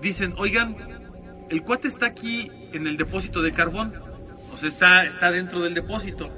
dicen, 0.00 0.34
oigan, 0.36 0.76
el 1.48 1.62
cuate 1.62 1.86
está 1.88 2.06
aquí 2.06 2.50
en 2.72 2.88
el 2.88 2.96
depósito 2.96 3.40
de 3.40 3.52
carbón, 3.52 3.94
o 4.52 4.56
sea, 4.56 4.68
está, 4.68 5.04
está 5.04 5.30
dentro 5.30 5.60
del 5.60 5.74
depósito. 5.74 6.28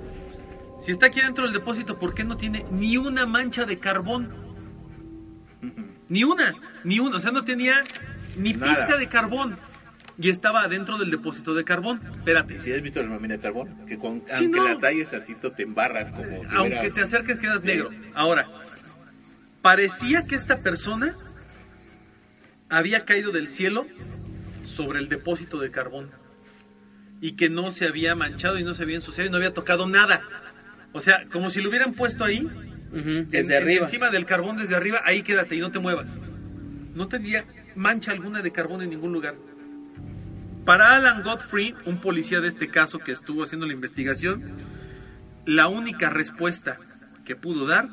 Si 0.80 0.92
está 0.92 1.06
aquí 1.06 1.22
dentro 1.22 1.44
del 1.44 1.54
depósito, 1.54 1.98
¿por 1.98 2.12
qué 2.12 2.24
no 2.24 2.36
tiene 2.36 2.66
ni 2.70 2.98
una 2.98 3.24
mancha 3.24 3.64
de 3.64 3.78
carbón? 3.78 4.45
Ni 6.08 6.24
una, 6.24 6.54
ni 6.84 6.98
una, 7.00 7.16
o 7.16 7.20
sea, 7.20 7.32
no 7.32 7.44
tenía 7.44 7.82
ni 8.36 8.52
Nada. 8.52 8.74
pizca 8.74 8.96
de 8.96 9.06
carbón. 9.08 9.56
Y 10.18 10.30
estaba 10.30 10.66
dentro 10.68 10.96
del 10.96 11.10
depósito 11.10 11.52
de 11.54 11.62
carbón. 11.64 12.00
Espérate. 12.10 12.58
Si 12.60 12.72
has 12.72 12.80
visto 12.80 13.02
la 13.02 13.08
nómina 13.08 13.34
de 13.34 13.40
carbón, 13.40 13.84
que 13.86 13.98
con, 13.98 14.22
Sí, 14.26 14.44
aunque 14.44 14.58
no. 14.58 14.64
la 14.68 14.78
talles 14.78 15.10
tantito 15.10 15.52
te 15.52 15.62
embarras 15.64 16.10
como 16.10 16.42
si 16.48 16.54
Aunque 16.54 16.90
te 16.90 17.02
acerques 17.02 17.38
quedas 17.38 17.60
Sí. 17.60 17.66
negro. 17.66 17.90
Ahora, 18.14 18.48
parecía 19.60 20.24
que 20.24 20.34
esta 20.34 20.58
persona 20.58 21.14
había 22.68 23.04
caído 23.04 23.30
del 23.32 23.48
cielo 23.48 23.86
sobre 24.64 24.98
el 25.00 25.08
depósito 25.08 25.58
de 25.60 25.70
carbón 25.70 26.10
y 27.20 27.32
que 27.32 27.48
no 27.48 27.70
se 27.70 27.86
había 27.86 28.14
manchado 28.14 28.58
y 28.58 28.64
no 28.64 28.74
se 28.74 28.82
había 28.84 28.96
ensuciado 28.96 29.28
y 29.28 29.30
no 29.30 29.36
había 29.36 29.54
tocado 29.54 29.86
nada. 29.86 30.22
O 30.92 31.00
sea, 31.00 31.24
como 31.30 31.50
si 31.50 31.60
lo 31.60 31.68
hubieran 31.68 31.92
puesto 31.94 32.24
ahí, 32.24 32.48
En- 32.98 33.28
Desde 33.30 33.56
en- 33.56 33.62
arriba. 33.62 33.84
encima 33.84 34.10
del 34.10 34.24
carbón 34.24 34.56
desde 34.56 34.74
arriba, 34.76 35.00
ahí 35.04 35.22
quédate 35.22 35.56
y 35.56 35.60
no 35.60 35.70
te 35.70 35.78
muevas. 35.78 36.08
No 36.94 37.08
tenía 37.08 37.44
mancha 37.74 38.12
alguna 38.12 38.40
de 38.42 38.50
carbón 38.52 38.82
en 38.82 38.90
ningún 38.90 39.12
lugar. 39.12 39.34
Para 40.64 40.96
Alan 40.96 41.22
Godfrey, 41.22 41.74
un 41.84 41.98
policía 42.00 42.40
de 42.40 42.48
este 42.48 42.68
caso 42.68 42.98
que 42.98 43.12
estuvo 43.12 43.42
haciendo 43.44 43.66
la 43.66 43.72
investigación, 43.72 44.42
la 45.44 45.68
única 45.68 46.10
respuesta 46.10 46.78
que 47.24 47.36
pudo 47.36 47.66
dar 47.66 47.88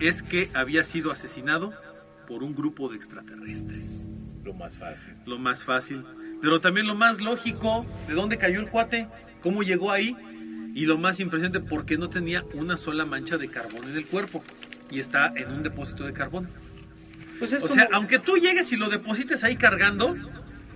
es 0.00 0.22
que 0.22 0.48
había 0.54 0.82
sido 0.82 1.12
asesinado 1.12 1.72
por 2.26 2.42
un 2.42 2.54
grupo 2.54 2.88
de 2.88 2.96
extraterrestres. 2.96 4.08
Lo 4.44 4.54
más 4.54 4.76
fácil. 4.78 5.14
Lo 5.26 5.38
más 5.38 5.62
fácil. 5.62 6.04
Pero 6.40 6.60
también 6.60 6.86
lo 6.86 6.94
más 6.94 7.20
lógico, 7.20 7.84
¿de 8.08 8.14
dónde 8.14 8.38
cayó 8.38 8.60
el 8.60 8.68
cuate? 8.68 9.08
¿Cómo 9.40 9.62
llegó 9.62 9.92
ahí? 9.92 10.16
Y 10.78 10.86
lo 10.86 10.96
más 10.96 11.18
impresionante, 11.18 11.58
porque 11.58 11.98
no 11.98 12.08
tenía 12.08 12.44
una 12.54 12.76
sola 12.76 13.04
mancha 13.04 13.36
de 13.36 13.48
carbón 13.48 13.88
en 13.88 13.96
el 13.96 14.06
cuerpo. 14.06 14.44
Y 14.92 15.00
está 15.00 15.32
en 15.34 15.50
un 15.50 15.62
depósito 15.64 16.04
de 16.04 16.12
carbón. 16.12 16.48
Pues 17.40 17.52
es 17.52 17.58
O 17.64 17.66
como- 17.66 17.74
sea, 17.74 17.88
aunque 17.92 18.20
tú 18.20 18.36
llegues 18.36 18.70
y 18.70 18.76
lo 18.76 18.88
deposites 18.88 19.42
ahí 19.42 19.56
cargando, 19.56 20.16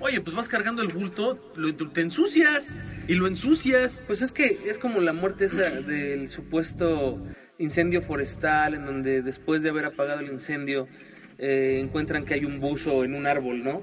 oye, 0.00 0.20
pues 0.20 0.34
vas 0.34 0.48
cargando 0.48 0.82
el 0.82 0.88
bulto, 0.88 1.52
lo- 1.54 1.72
te 1.74 2.00
ensucias 2.00 2.74
y 3.06 3.14
lo 3.14 3.28
ensucias. 3.28 4.02
Pues 4.08 4.22
es 4.22 4.32
que 4.32 4.58
es 4.66 4.76
como 4.80 5.00
la 5.00 5.12
muerte 5.12 5.44
esa 5.44 5.62
del 5.70 6.28
supuesto 6.28 7.24
incendio 7.58 8.02
forestal, 8.02 8.74
en 8.74 8.84
donde 8.84 9.22
después 9.22 9.62
de 9.62 9.70
haber 9.70 9.84
apagado 9.84 10.18
el 10.18 10.32
incendio 10.32 10.88
eh, 11.38 11.78
encuentran 11.80 12.24
que 12.24 12.34
hay 12.34 12.44
un 12.44 12.58
buzo 12.58 13.04
en 13.04 13.14
un 13.14 13.26
árbol, 13.28 13.62
¿no? 13.62 13.82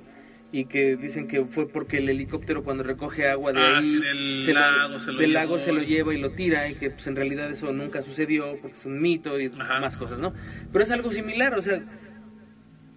Y 0.52 0.66
que 0.66 0.96
dicen 0.98 1.28
que 1.28 1.46
fue 1.46 1.68
porque 1.70 1.98
el 2.00 2.10
helicóptero 2.10 2.64
cuando 2.64 2.82
recoge 2.84 3.28
agua 3.30 3.54
de 3.54 3.60
Ah, 3.60 3.78
ahí 3.78 3.86
sí, 3.86 4.00
del 4.02 4.42
se 4.42 4.54
lago 4.54 4.98
se 5.00 5.12
lo 5.12 5.20
del 5.20 5.30
llevó. 5.30 5.40
lago 5.42 5.60
se 5.60 5.72
lo 5.72 5.82
lleva 5.84 6.14
y 6.14 6.18
lo 6.18 6.32
tira 6.32 6.68
y 6.68 6.74
que 6.74 6.90
pues 6.90 7.06
en 7.06 7.16
realidad 7.16 7.52
eso 7.52 7.72
nunca 7.72 8.02
sucedió 8.02 8.58
porque 8.60 8.76
es 8.78 8.86
un 8.86 9.00
mito 9.00 9.40
y 9.40 9.52
Ajá. 9.60 9.80
más 9.80 9.96
cosas, 9.96 10.18
¿no? 10.18 10.34
Pero 10.72 10.84
es 10.84 10.90
algo 10.90 11.12
similar, 11.12 11.54
o 11.58 11.62
sea, 11.62 11.84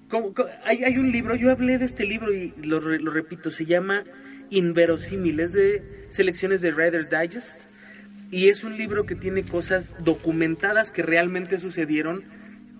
como- 0.08 0.32
hay, 0.64 0.82
hay 0.84 0.96
un 0.98 1.12
libro, 1.12 1.34
yo 1.36 1.50
hablé 1.50 1.76
de 1.78 1.84
este 1.84 2.04
libro 2.06 2.32
y 2.34 2.52
lo, 2.64 2.80
lo 2.80 3.10
repito, 3.10 3.50
se 3.50 3.66
llama 3.66 4.04
Inverosímil, 4.50 5.40
es 5.40 5.52
de 5.52 6.06
selecciones 6.08 6.60
de 6.62 6.70
Reader 6.70 7.08
Digest 7.08 7.58
y 8.30 8.48
es 8.48 8.64
un 8.64 8.78
libro 8.78 9.04
que 9.04 9.14
tiene 9.14 9.42
cosas 9.42 9.92
documentadas 10.02 10.90
que 10.90 11.02
realmente 11.02 11.58
sucedieron 11.58 12.24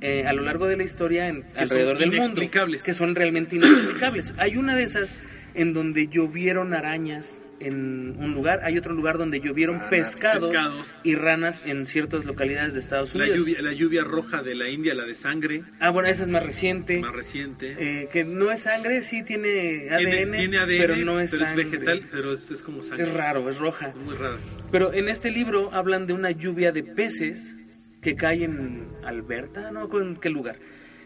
eh, 0.03 0.25
a 0.27 0.33
lo 0.33 0.43
largo 0.43 0.67
de 0.67 0.77
la 0.77 0.85
historia 0.85 1.29
en, 1.29 1.45
alrededor 1.57 1.99
del 1.99 2.13
mundo, 2.13 2.43
que 2.85 2.93
son 2.95 3.15
realmente 3.15 3.57
inexplicables. 3.57 4.35
Hay 4.37 4.57
una 4.57 4.77
de 4.77 4.83
esas 4.85 5.15
en 5.55 5.73
donde 5.75 6.09
llovieron 6.09 6.75
arañas 6.75 7.39
en 7.61 8.17
un 8.19 8.35
lugar, 8.35 8.59
hay 8.65 8.77
otro 8.77 8.93
lugar 8.93 9.19
donde 9.19 9.39
llovieron 9.39 9.77
Ranas, 9.77 9.91
pescados, 9.91 10.51
pescados. 10.51 10.93
y 11.05 11.15
ranas 11.15 11.63
en 11.65 11.87
ciertas 11.87 12.25
localidades 12.25 12.75
de 12.75 12.81
Estados 12.81 13.15
La 13.15 13.23
Unidos. 13.23 13.39
lluvia, 13.39 13.63
la 13.63 13.73
lluvia 13.73 14.03
roja 14.03 14.43
de 14.43 14.57
la 14.57 14.69
India, 14.69 14.95
la 14.95 15.05
de 15.05 15.15
sangre, 15.15 15.63
Ah, 15.79 15.91
bueno, 15.91 16.09
esa 16.09 16.25
es 16.25 16.29
más 16.29 16.45
reciente. 16.45 16.99
más 16.99 17.15
reciente. 17.15 17.77
Eh, 17.79 18.09
que 18.13 18.25
no 18.25 18.51
es 18.51 18.61
sangre, 18.63 19.05
sí 19.05 19.23
tiene 19.23 19.87
ADN, 19.91 20.11
tiene, 20.11 20.39
tiene 20.39 20.59
ADN, 20.59 20.79
pero 20.79 20.97
no 20.97 21.21
es 21.21 21.31
sangre. 21.31 21.65
vegetal, 21.65 22.03
pero 22.11 22.33
es, 22.35 22.51
es 22.51 22.63
como 22.63 22.83
sangre. 22.83 23.07
Es 23.07 23.13
raro, 23.15 23.49
es 23.49 23.57
roja. 23.59 23.91
Es 23.91 23.97
muy 23.97 24.17
raro. 24.17 24.39
Pero 24.73 24.93
en 24.93 25.09
este 25.09 25.31
libro 25.31 25.73
hablan 25.73 26.09
de 26.09 26.15
una 26.15 26.33
lluvia 26.33 26.73
de 26.73 26.83
peces 26.83 27.55
que 28.03 28.17
cae 28.17 28.45
en 28.45 28.89
Alberta, 29.05 29.71
no 29.71 29.89
en 30.01 30.17
qué 30.17 30.29
lugar. 30.29 30.57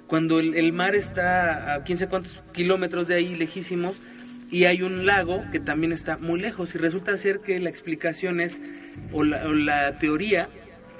Cuando 0.09 0.40
el, 0.40 0.55
el 0.55 0.72
mar 0.72 0.94
está 0.94 1.74
a 1.74 1.84
quién 1.84 1.99
sé 1.99 2.09
cuántos 2.09 2.42
kilómetros 2.53 3.07
de 3.07 3.14
ahí, 3.14 3.36
lejísimos, 3.36 4.01
y 4.51 4.64
hay 4.64 4.82
un 4.82 5.07
lago 5.07 5.44
que 5.53 5.61
también 5.61 5.92
está 5.92 6.16
muy 6.16 6.40
lejos 6.40 6.74
y 6.74 6.78
resulta 6.78 7.16
ser 7.18 7.40
que 7.40 7.61
la 7.61 7.68
explicación 7.68 8.40
es, 8.40 8.61
o 9.12 9.24
la, 9.24 9.47
o 9.47 9.53
la 9.53 9.99
teoría 9.99 10.49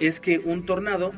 es 0.01 0.21
que 0.21 0.39
un 0.39 0.67
tornado 0.67 1.13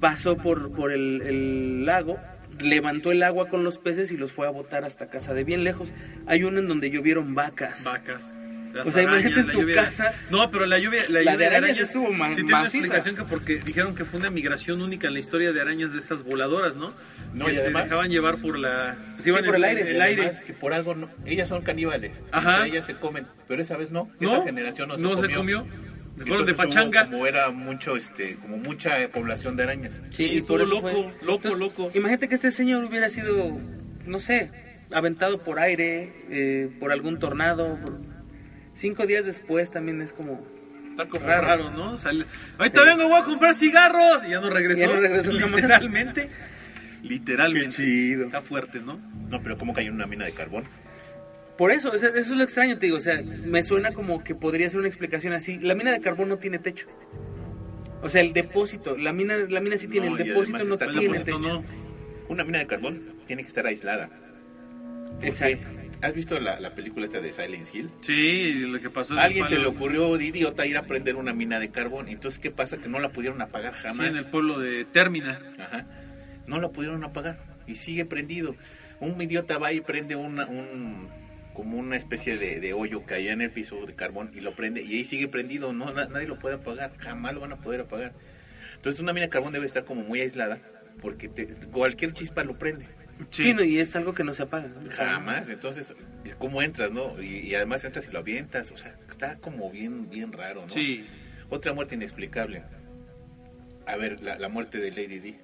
pasó 0.00 0.36
por, 0.36 0.72
por 0.72 0.92
el, 0.92 1.22
el 1.22 1.86
lago, 1.86 2.18
levantó 2.58 3.12
el 3.12 3.22
agua 3.22 3.48
con 3.48 3.64
los 3.64 3.78
peces 3.78 4.10
y 4.10 4.16
los 4.16 4.32
fue 4.32 4.46
a 4.46 4.50
botar 4.50 4.84
hasta 4.84 5.08
casa 5.08 5.34
de 5.34 5.44
bien 5.44 5.62
lejos. 5.62 5.92
Hay 6.26 6.42
uno 6.42 6.58
en 6.58 6.68
donde 6.68 6.90
llovieron 6.90 7.34
vacas. 7.34 7.84
Vacas. 7.84 8.37
Las 8.72 8.86
O 8.86 8.92
sea, 8.92 9.02
imagínate 9.02 9.40
en 9.40 9.50
tu 9.50 9.66
casa. 9.74 10.12
No, 10.30 10.50
pero 10.50 10.66
la 10.66 10.78
lluvia, 10.78 11.02
la 11.08 11.22
La 11.22 11.32
lluvia 11.32 11.50
de 11.50 11.56
arañas 11.56 11.78
estuvo 11.78 12.12
ma- 12.12 12.28
sí 12.30 12.36
tiene 12.36 12.52
una 12.54 12.62
explicación 12.64 13.16
que 13.16 13.24
porque 13.24 13.58
dijeron 13.58 13.94
que 13.94 14.04
fue 14.04 14.20
una 14.20 14.30
migración 14.30 14.82
única 14.82 15.06
en 15.08 15.14
la 15.14 15.18
historia 15.20 15.52
de 15.52 15.60
arañas 15.60 15.92
de 15.92 15.98
estas 15.98 16.22
voladoras, 16.24 16.76
¿no? 16.76 16.92
No, 17.34 17.46
que 17.46 17.52
y 17.52 17.54
se 17.54 17.60
además- 17.62 17.84
dejaban 17.84 18.10
llevar 18.10 18.38
por 18.40 18.58
la 18.58 18.96
pues, 19.16 19.26
iban 19.26 19.44
por 19.44 19.54
en- 19.56 19.62
el 19.62 19.68
aire. 19.68 19.90
El 19.90 20.00
aire. 20.02 20.30
que 20.46 20.52
por 20.52 20.72
algo 20.72 20.94
no, 20.94 21.08
ellas 21.26 21.48
son 21.48 21.62
caníbales. 21.62 22.12
Ajá. 22.32 22.66
Ellas 22.66 22.84
se 22.86 22.94
comen, 22.96 23.26
pero 23.46 23.62
esa 23.62 23.76
vez 23.76 23.90
no. 23.90 24.10
No, 24.20 24.36
Esa 24.36 24.44
generación 24.44 24.88
no 24.88 24.96
se 24.96 25.02
no 25.02 25.10
comió. 25.14 25.28
se 25.28 25.34
comió. 25.34 25.66
De 26.16 26.24
Entonces 26.24 26.54
hubo 26.54 26.64
pachanga. 26.64 27.04
Como 27.04 27.26
era 27.28 27.50
mucho, 27.50 27.96
este, 27.96 28.34
como 28.36 28.56
mucha 28.56 29.00
eh, 29.00 29.08
población 29.08 29.56
de 29.56 29.62
arañas. 29.62 30.00
Sí, 30.10 30.24
y 30.26 30.38
estuvo 30.38 30.58
loco, 30.58 30.80
fue. 30.80 31.12
loco, 31.22 31.54
loco. 31.54 31.90
Imagínate 31.94 32.28
que 32.28 32.34
este 32.34 32.50
señor 32.50 32.84
hubiera 32.84 33.08
sido, 33.08 33.56
no 34.04 34.18
sé, 34.18 34.50
aventado 34.90 35.44
por 35.44 35.60
aire, 35.60 36.12
eh, 36.28 36.70
por 36.80 36.90
algún 36.90 37.18
tornado. 37.20 37.78
por- 37.84 38.17
Cinco 38.78 39.06
días 39.06 39.26
después 39.26 39.72
también 39.72 40.00
es 40.02 40.12
como... 40.12 40.40
Está 40.90 41.06
como 41.06 41.26
Raro. 41.26 41.46
raro, 41.46 41.70
¿no? 41.70 41.98
Sale, 41.98 42.26
Ahorita 42.58 42.84
vengo, 42.84 43.08
voy 43.08 43.20
a 43.20 43.24
comprar 43.24 43.56
cigarros. 43.56 44.24
Y 44.24 44.30
ya 44.30 44.40
no 44.40 44.50
regresó. 44.50 44.80
Ya 44.80 44.86
no 44.86 45.00
regresó 45.00 45.32
jamás. 45.32 45.56
Literalmente. 45.62 46.28
Literalmente. 47.02 47.76
Qué 47.76 47.82
chido. 47.82 48.26
Está 48.26 48.40
fuerte, 48.40 48.80
¿no? 48.80 49.00
No, 49.28 49.42
pero 49.42 49.58
¿cómo 49.58 49.72
cayó 49.74 49.88
en 49.88 49.94
una 49.94 50.06
mina 50.06 50.24
de 50.26 50.32
carbón? 50.32 50.64
Por 51.56 51.72
eso, 51.72 51.92
eso, 51.92 52.06
es 52.06 52.30
lo 52.30 52.44
extraño, 52.44 52.78
te 52.78 52.86
digo. 52.86 52.98
O 52.98 53.00
sea, 53.00 53.20
me 53.22 53.64
suena 53.64 53.92
como 53.92 54.22
que 54.22 54.36
podría 54.36 54.70
ser 54.70 54.78
una 54.78 54.88
explicación 54.88 55.32
así. 55.32 55.58
La 55.58 55.74
mina 55.74 55.90
de 55.90 56.00
carbón 56.00 56.28
no 56.28 56.38
tiene 56.38 56.60
techo. 56.60 56.86
O 58.00 58.08
sea, 58.08 58.20
el 58.20 58.32
depósito, 58.32 58.96
la 58.96 59.12
mina, 59.12 59.36
la 59.36 59.60
mina 59.60 59.76
sí 59.76 59.88
tiene, 59.88 60.08
No, 60.08 60.16
el 60.16 60.24
depósito 60.24 60.62
no 60.64 60.78
tiene 60.78 61.18
depósito 61.18 61.24
techo. 61.24 61.38
no. 61.38 61.64
Una 62.28 62.44
mina 62.44 62.58
de 62.60 62.66
carbón 62.68 63.14
tiene 63.26 63.42
que 63.42 63.48
estar 63.48 63.66
aislada. 63.66 64.08
Exacto. 65.20 65.68
¿Has 66.00 66.14
visto 66.14 66.38
la, 66.38 66.60
la 66.60 66.74
película 66.74 67.06
esta 67.06 67.20
de 67.20 67.32
Silent 67.32 67.66
Hill? 67.74 67.90
Sí, 68.02 68.52
lo 68.54 68.80
que 68.80 68.88
pasó. 68.88 69.18
A 69.18 69.24
alguien 69.24 69.48
se 69.48 69.58
le 69.58 69.66
ocurrió 69.66 70.16
de 70.16 70.24
idiota 70.26 70.64
ir 70.64 70.76
a 70.76 70.82
prender 70.82 71.16
una 71.16 71.32
mina 71.34 71.58
de 71.58 71.70
carbón. 71.70 72.08
Entonces, 72.08 72.38
¿qué 72.38 72.50
pasa? 72.52 72.76
Que 72.76 72.88
no 72.88 73.00
la 73.00 73.08
pudieron 73.10 73.40
apagar 73.42 73.74
Sí, 73.74 73.80
jamás. 73.82 74.06
en 74.08 74.16
el 74.16 74.24
pueblo 74.26 74.58
de 74.60 74.84
Termina. 74.84 75.40
Ajá. 75.58 75.86
No 76.46 76.60
la 76.60 76.68
pudieron 76.70 77.02
apagar 77.04 77.40
y 77.66 77.74
sigue 77.74 78.04
prendido. 78.04 78.54
Un 79.00 79.20
idiota 79.20 79.58
va 79.58 79.72
y 79.72 79.80
prende 79.80 80.14
una, 80.16 80.46
un 80.46 81.08
como 81.52 81.76
una 81.76 81.96
especie 81.96 82.38
de, 82.38 82.60
de 82.60 82.72
hoyo 82.72 83.04
que 83.04 83.14
hay 83.14 83.28
en 83.28 83.40
el 83.40 83.50
piso 83.50 83.84
de 83.84 83.94
carbón 83.94 84.30
y 84.34 84.40
lo 84.40 84.54
prende 84.54 84.82
y 84.82 84.94
ahí 84.94 85.04
sigue 85.04 85.26
prendido. 85.26 85.72
No, 85.72 85.92
na- 85.92 86.06
nadie 86.06 86.28
lo 86.28 86.38
puede 86.38 86.54
apagar, 86.54 86.92
jamás 86.98 87.34
lo 87.34 87.40
van 87.40 87.52
a 87.52 87.56
poder 87.56 87.80
apagar. 87.80 88.12
Entonces 88.76 89.00
una 89.00 89.12
mina 89.12 89.26
de 89.26 89.30
carbón 89.30 89.52
debe 89.52 89.66
estar 89.66 89.84
como 89.84 90.02
muy 90.02 90.20
aislada 90.20 90.58
porque 91.02 91.28
te- 91.28 91.48
cualquier 91.72 92.12
chispa 92.12 92.44
lo 92.44 92.56
prende. 92.56 92.86
Sí, 93.30 93.52
no, 93.54 93.62
y 93.64 93.78
es 93.78 93.94
algo 93.96 94.14
que 94.14 94.24
no 94.24 94.32
se 94.32 94.42
apaga. 94.44 94.68
¿no? 94.68 94.90
Jamás. 94.90 95.48
Entonces, 95.48 95.86
¿cómo 96.38 96.62
entras, 96.62 96.90
no? 96.92 97.20
Y, 97.22 97.38
y 97.40 97.54
además 97.54 97.84
entras 97.84 98.06
y 98.08 98.12
lo 98.12 98.20
avientas. 98.20 98.70
O 98.70 98.78
sea, 98.78 98.96
está 99.10 99.36
como 99.38 99.70
bien, 99.70 100.08
bien 100.08 100.32
raro, 100.32 100.62
¿no? 100.62 100.70
Sí. 100.70 101.06
Otra 101.50 101.72
muerte 101.72 101.94
inexplicable. 101.94 102.62
A 103.86 103.96
ver, 103.96 104.20
la, 104.22 104.38
la 104.38 104.48
muerte 104.48 104.78
de 104.78 104.90
Lady 104.90 105.18
D. 105.18 105.40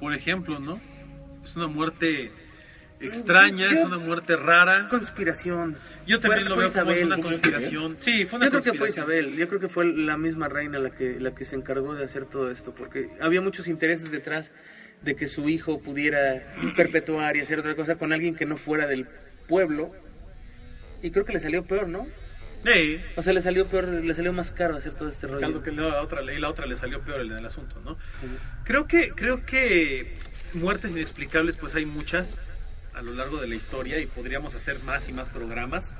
Por 0.00 0.14
ejemplo, 0.14 0.58
¿no? 0.58 0.80
Es 1.44 1.56
una 1.56 1.66
muerte 1.68 2.30
extraña, 3.00 3.68
Yo- 3.68 3.78
es 3.78 3.84
una 3.84 3.98
muerte 3.98 4.36
rara. 4.36 4.88
Conspiración. 4.88 5.76
Yo 6.06 6.18
también 6.18 6.46
Fue- 6.46 6.48
lo 6.50 6.54
fue 6.56 6.64
veo 6.64 6.72
como 6.72 6.90
es 6.92 6.96
Isabel. 6.98 7.06
una 7.06 7.22
conspiración. 7.22 7.96
Sí, 8.00 8.24
fue 8.26 8.38
una 8.38 8.46
Yo 8.46 8.50
creo 8.52 8.62
que 8.62 8.78
fue. 8.78 8.88
Isabel, 8.88 9.36
yo 9.36 9.48
creo 9.48 9.60
que 9.60 9.68
fue 9.68 9.86
la 9.86 10.16
misma 10.16 10.48
reina 10.48 10.78
la 10.78 10.90
que, 10.90 11.20
la 11.20 11.34
que 11.34 11.44
se 11.44 11.56
encargó 11.56 11.94
de 11.94 12.04
hacer 12.04 12.24
todo 12.26 12.50
esto, 12.50 12.74
porque 12.74 13.10
había 13.20 13.40
muchos 13.40 13.68
intereses 13.68 14.10
detrás 14.10 14.52
de 15.02 15.16
que 15.16 15.28
su 15.28 15.48
hijo 15.48 15.80
pudiera 15.80 16.54
perpetuar 16.76 17.36
y 17.36 17.40
hacer 17.40 17.58
otra 17.58 17.74
cosa 17.74 17.96
con 17.96 18.12
alguien 18.12 18.34
que 18.34 18.46
no 18.46 18.56
fuera 18.56 18.86
del 18.86 19.06
pueblo. 19.48 19.92
Y 21.02 21.10
creo 21.10 21.24
que 21.24 21.32
le 21.32 21.40
salió 21.40 21.64
peor, 21.64 21.88
¿no? 21.88 22.06
Sí, 22.64 23.00
O 23.16 23.22
sea, 23.22 23.32
le 23.32 23.40
salió 23.40 23.68
peor, 23.68 23.88
le 23.88 24.14
salió 24.14 24.34
más 24.34 24.52
caro 24.52 24.76
hacer 24.76 24.92
todo 24.92 25.08
este 25.08 25.26
rollo. 25.26 25.62
que 25.62 25.72
la 25.72 26.02
otra, 26.02 26.20
y 26.22 26.38
la 26.38 26.50
otra 26.50 26.66
le 26.66 26.76
salió 26.76 27.00
peor 27.00 27.20
el 27.20 27.30
del 27.30 27.46
asunto, 27.46 27.80
¿no? 27.82 27.96
Creo 28.64 28.86
que, 28.86 29.10
creo 29.10 29.46
que 29.46 30.14
muertes 30.52 30.90
inexplicables, 30.90 31.56
pues 31.56 31.74
hay 31.74 31.86
muchas 31.86 32.38
a 32.92 33.00
lo 33.00 33.14
largo 33.14 33.40
de 33.40 33.48
la 33.48 33.54
historia 33.54 33.98
y 33.98 34.06
podríamos 34.06 34.54
hacer 34.54 34.80
más 34.80 35.08
y 35.08 35.12
más 35.12 35.30
programas. 35.30 35.94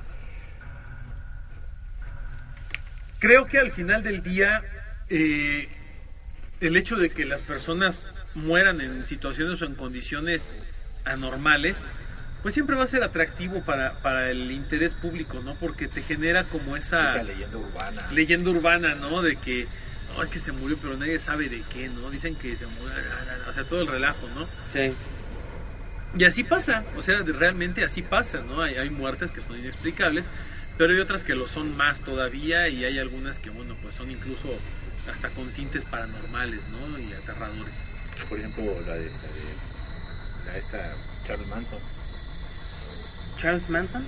Creo 3.17 3.45
que 3.45 3.57
al 3.57 3.71
final 3.71 4.03
del 4.03 4.21
día, 4.21 4.61
eh, 5.09 5.67
el 6.59 6.77
hecho 6.77 6.95
de 6.95 7.09
que 7.09 7.25
las 7.25 7.41
personas 7.41 8.05
mueran 8.35 8.81
en 8.81 9.05
situaciones 9.05 9.61
o 9.61 9.65
en 9.65 9.75
condiciones 9.75 10.53
anormales, 11.05 11.77
pues 12.41 12.53
siempre 12.53 12.75
va 12.75 12.83
a 12.83 12.87
ser 12.87 13.03
atractivo 13.03 13.61
para, 13.61 13.93
para 14.01 14.31
el 14.31 14.51
interés 14.51 14.93
público, 14.93 15.41
¿no? 15.43 15.55
Porque 15.55 15.87
te 15.87 16.01
genera 16.01 16.45
como 16.45 16.75
esa 16.75 17.15
Esa 17.15 17.23
leyenda 17.23 17.57
urbana. 17.57 18.11
leyenda 18.11 18.49
urbana, 18.49 18.95
¿no? 18.95 19.21
De 19.21 19.35
que, 19.35 19.67
no, 20.15 20.23
es 20.23 20.29
que 20.29 20.39
se 20.39 20.51
murió, 20.51 20.77
pero 20.81 20.97
nadie 20.97 21.19
sabe 21.19 21.49
de 21.49 21.61
qué, 21.71 21.87
¿no? 21.89 22.09
Dicen 22.09 22.35
que 22.35 22.55
se 22.55 22.65
murió, 22.65 22.95
o 23.47 23.53
sea, 23.53 23.63
todo 23.65 23.81
el 23.81 23.87
relajo, 23.87 24.27
¿no? 24.33 24.47
Sí. 24.73 24.93
Y 26.17 26.25
así 26.25 26.43
pasa, 26.43 26.83
o 26.97 27.01
sea, 27.01 27.19
realmente 27.21 27.83
así 27.83 28.01
pasa, 28.01 28.41
¿no? 28.41 28.61
Hay, 28.61 28.75
hay 28.75 28.89
muertes 28.89 29.31
que 29.31 29.41
son 29.41 29.57
inexplicables, 29.59 30.25
pero 30.77 30.93
hay 30.93 30.99
otras 30.99 31.23
que 31.23 31.35
lo 31.35 31.47
son 31.47 31.77
más 31.77 32.01
todavía 32.01 32.67
y 32.69 32.83
hay 32.85 32.97
algunas 32.97 33.37
que, 33.39 33.49
bueno, 33.49 33.75
pues 33.81 33.95
son 33.95 34.09
incluso 34.09 34.49
hasta 35.11 35.29
con 35.29 35.49
tintes 35.51 35.85
paranormales, 35.85 36.61
¿no? 36.69 36.99
Y 36.99 37.13
aterradores. 37.13 37.73
Por 38.29 38.39
ejemplo, 38.39 38.63
la 38.87 38.93
de, 38.93 39.05
la 39.05 39.05
de 39.05 40.51
la 40.53 40.57
esta 40.57 40.93
Charles 41.27 41.47
Manson. 41.47 41.79
Charles 43.37 43.69
Manson. 43.69 44.05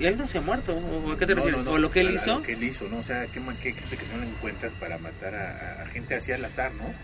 Él 0.00 0.16
no 0.16 0.26
se 0.26 0.38
ha 0.38 0.40
muerto, 0.40 0.72
¿o 0.74 1.12
a 1.12 1.18
qué 1.18 1.26
te 1.26 1.34
No, 1.34 1.42
refieres? 1.42 1.58
no, 1.64 1.70
no, 1.70 1.70
¿O 1.72 1.78
lo 1.78 1.90
que 1.90 2.00
él 2.00 2.06
a- 2.08 2.10
a 2.10 2.14
hizo? 2.14 2.34
Lo 2.36 2.42
que 2.42 2.52
él 2.54 2.62
hizo, 2.64 2.88
¿no? 2.88 2.98
O 2.98 3.02
sea, 3.02 3.26
¿qué, 3.26 3.42
qué 3.62 3.68
explicación 3.68 4.22
encuentras 4.24 4.72
para 4.74 4.96
matar 4.98 5.34
a, 5.34 5.86
gente 5.92 6.14
así 6.14 6.32
al 6.32 6.44
azar, 6.44 6.72
no? 6.74 6.94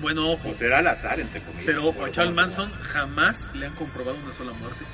Bueno, 0.00 0.32
ojo, 0.32 0.48
O 0.50 0.54
será 0.54 0.78
al 0.78 0.86
azar, 0.88 1.20
entre 1.20 1.40
comillas. 1.40 1.66
pero 1.66 1.86
ojo, 1.86 2.04
a 2.04 2.10
Charles. 2.10 2.34
Manson 2.34 2.70
jamás 2.82 3.46
le 3.54 3.66
han 3.66 3.74
comprobado 3.74 4.16
una 4.24 4.34
sola 4.34 4.52
muerte. 4.54 4.84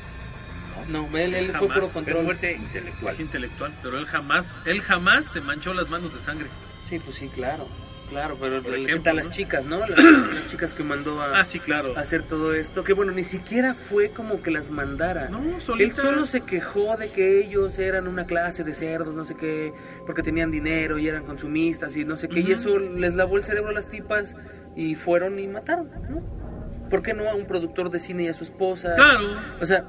No, 0.91 1.09
No, 1.09 1.17
él, 1.19 1.35
él 1.35 1.47
fue 1.47 1.55
Jamás. 1.61 1.75
puro 1.75 1.87
es 1.87 1.93
control. 1.93 2.25
muerte 2.25 2.53
intelectual. 2.55 3.15
Es 3.15 3.21
intelectual, 3.21 3.73
pero 3.83 3.99
él 3.99 4.07
jamás, 4.07 4.47
él 4.67 4.83
jamás 4.83 5.25
se 5.27 5.41
manchó 5.41 5.73
las 5.73 5.89
manos 5.89 6.13
de 6.13 6.21
sangre. 6.21 6.47
Sí, 6.89 6.99
pues 6.99 7.17
sí, 7.17 7.29
claro. 7.29 7.67
Claro, 8.15 8.37
pero 8.41 8.63
Por 8.63 8.75
¿qué 8.75 8.85
ejemplo, 8.85 9.03
tal 9.03 9.17
¿no? 9.17 9.23
las 9.25 9.33
chicas, 9.33 9.65
no? 9.65 9.81
Las, 9.81 9.99
las 9.99 10.47
chicas 10.51 10.73
que 10.73 10.85
mandó 10.85 11.21
a, 11.21 11.41
Ah, 11.41 11.45
sí, 11.45 11.59
claro. 11.59 11.95
a 11.97 12.01
hacer 12.01 12.23
todo 12.23 12.55
esto. 12.55 12.85
Que 12.85 12.93
bueno, 12.93 13.11
ni 13.11 13.25
siquiera 13.25 13.75
fue 13.75 14.11
como 14.11 14.41
que 14.41 14.53
las 14.53 14.71
mandara. 14.71 15.29
No, 15.29 15.43
Él 15.79 15.93
solo 15.93 16.25
se 16.27 16.43
quejó 16.43 16.97
de 16.97 17.11
que 17.11 17.41
ellos 17.41 17.77
eran 17.81 18.07
una 18.07 18.25
clase 18.25 18.63
de 18.63 18.73
cerdos, 18.75 19.17
no 19.17 19.25
sé 19.25 19.35
qué, 19.35 19.73
porque 20.07 20.23
tenían 20.23 20.53
dinero 20.53 20.97
y 20.99 21.09
eran 21.09 21.25
consumistas 21.25 21.97
y 21.97 22.05
no 22.05 22.17
sé 22.17 22.29
qué. 22.29 22.39
Y 22.39 22.53
eso 22.53 22.79
les 22.79 23.15
lavó 23.15 23.37
el 23.37 23.43
cerebro 23.43 23.71
a 23.71 23.75
las 23.75 23.89
tipas 23.89 24.37
y 24.77 24.95
fueron 24.95 25.41
y 25.41 25.49
mataron, 25.49 25.91
¿no? 26.09 26.45
¿Por 26.91 27.03
qué 27.03 27.15
no 27.15 27.29
a 27.29 27.35
un 27.35 27.47
productor 27.49 27.91
de 27.91 27.99
cine 27.99 28.23
y 28.25 28.29
a 28.29 28.35
su 28.35 28.45
esposa? 28.45 28.95
Claro. 28.95 29.41
O 29.61 29.67
sea, 29.67 29.87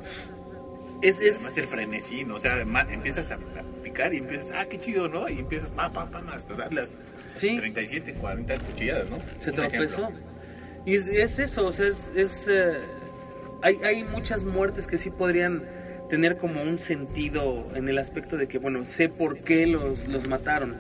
es... 1.02 1.20
es 1.20 1.36
Además 1.38 1.58
el 1.58 1.66
frenesí, 1.66 2.26
¿no? 2.26 2.36
O 2.36 2.40
sea, 2.40 2.60
empiezas 2.62 3.30
a, 3.32 3.38
picar 3.84 4.14
y 4.14 4.18
empiezas, 4.18 4.52
ah, 4.56 4.66
qué 4.66 4.80
chido, 4.80 5.08
¿no? 5.08 5.30
Y 5.30 5.38
empiezas, 5.40 5.70
pa, 5.70 5.92
pa, 5.92 6.10
pa, 6.10 6.24
hasta 6.34 6.56
dar 6.56 6.74
las 6.74 6.92
sí. 7.36 7.58
37, 7.58 8.14
40 8.16 8.58
cuchilladas, 8.58 9.10
¿no? 9.10 9.18
se 9.40 9.50
Un 9.52 9.56
tropezó. 9.56 10.02
ejemplo. 10.04 10.26
Y 10.86 10.96
es, 10.96 11.08
es 11.08 11.40
eso, 11.40 11.68
o 11.68 11.72
sea, 11.72 11.88
es... 11.88 12.12
es, 12.16 12.48
eh, 12.48 12.74
hay, 13.62 13.80
hay 13.84 14.04
muchas 14.04 14.44
muertes 14.44 14.86
que 14.88 14.98
sí 14.98 15.10
podrían 15.10 15.64
tener 16.10 16.38
como 16.38 16.62
un 16.62 16.78
sentido 16.78 17.68
en 17.74 17.90
el 17.90 17.98
aspecto 17.98 18.38
de 18.38 18.48
que, 18.48 18.60
bueno, 18.60 18.86
sé 18.88 19.10
por 19.10 19.40
qué 19.40 19.66
los, 19.66 20.08
los 20.08 20.28
mataron. 20.28 20.76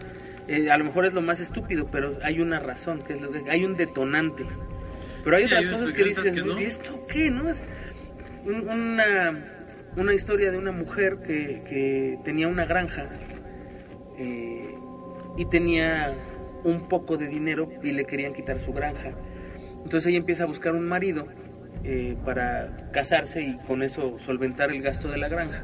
Eh, 0.48 0.70
a 0.70 0.78
lo 0.78 0.84
mejor 0.86 1.06
es 1.06 1.14
lo 1.14 1.22
más 1.22 1.40
estúpido, 1.40 1.88
pero 1.92 2.20
hay 2.22 2.40
una 2.40 2.60
razón, 2.60 3.02
que 3.02 3.14
es 3.14 3.22
lo 3.22 3.32
que- 3.32 3.50
hay 3.50 3.66
un 3.66 3.76
detonante. 3.76 4.46
Pero 5.24 5.38
hay 5.38 5.44
Sí, 5.44 5.48
otras 5.48 5.66
hay 5.66 5.72
cosas 5.72 5.92
que 5.94 6.04
dices, 6.04 6.34
que 6.36 6.42
no. 6.44 6.60
"¿Y 6.62 6.66
¿esto 6.66 7.08
qué? 7.12 7.32
¿No? 7.32 7.50
Es 7.50 7.58
un- 8.46 8.70
una, 8.70 9.44
una 9.96 10.14
historia 10.14 10.52
de 10.52 10.60
una 10.60 10.72
mujer 10.72 11.18
que, 11.26 11.64
que 11.68 12.20
tenía 12.24 12.48
una 12.48 12.66
granja 12.66 13.10
eh, 14.20 14.76
y 15.38 15.46
tenía 15.46 16.14
un 16.66 16.90
poco 16.90 17.16
de 17.18 17.28
dinero 17.30 17.70
y 17.82 17.92
le 17.94 18.04
querían 18.04 18.34
quitar 18.34 18.60
su 18.60 18.74
granja. 18.74 19.12
Entonces 19.84 20.08
ella 20.08 20.18
empieza 20.18 20.44
a 20.44 20.48
buscar 20.48 20.74
un 20.74 20.86
marido 20.88 21.28
eh, 21.86 22.18
para 22.26 22.76
casarse 22.92 23.42
y 23.44 23.58
con 23.60 23.84
eso 23.84 24.18
solventar 24.20 24.72
el 24.72 24.82
gasto 24.82 25.08
de 25.10 25.18
la 25.18 25.30
granja. 25.30 25.64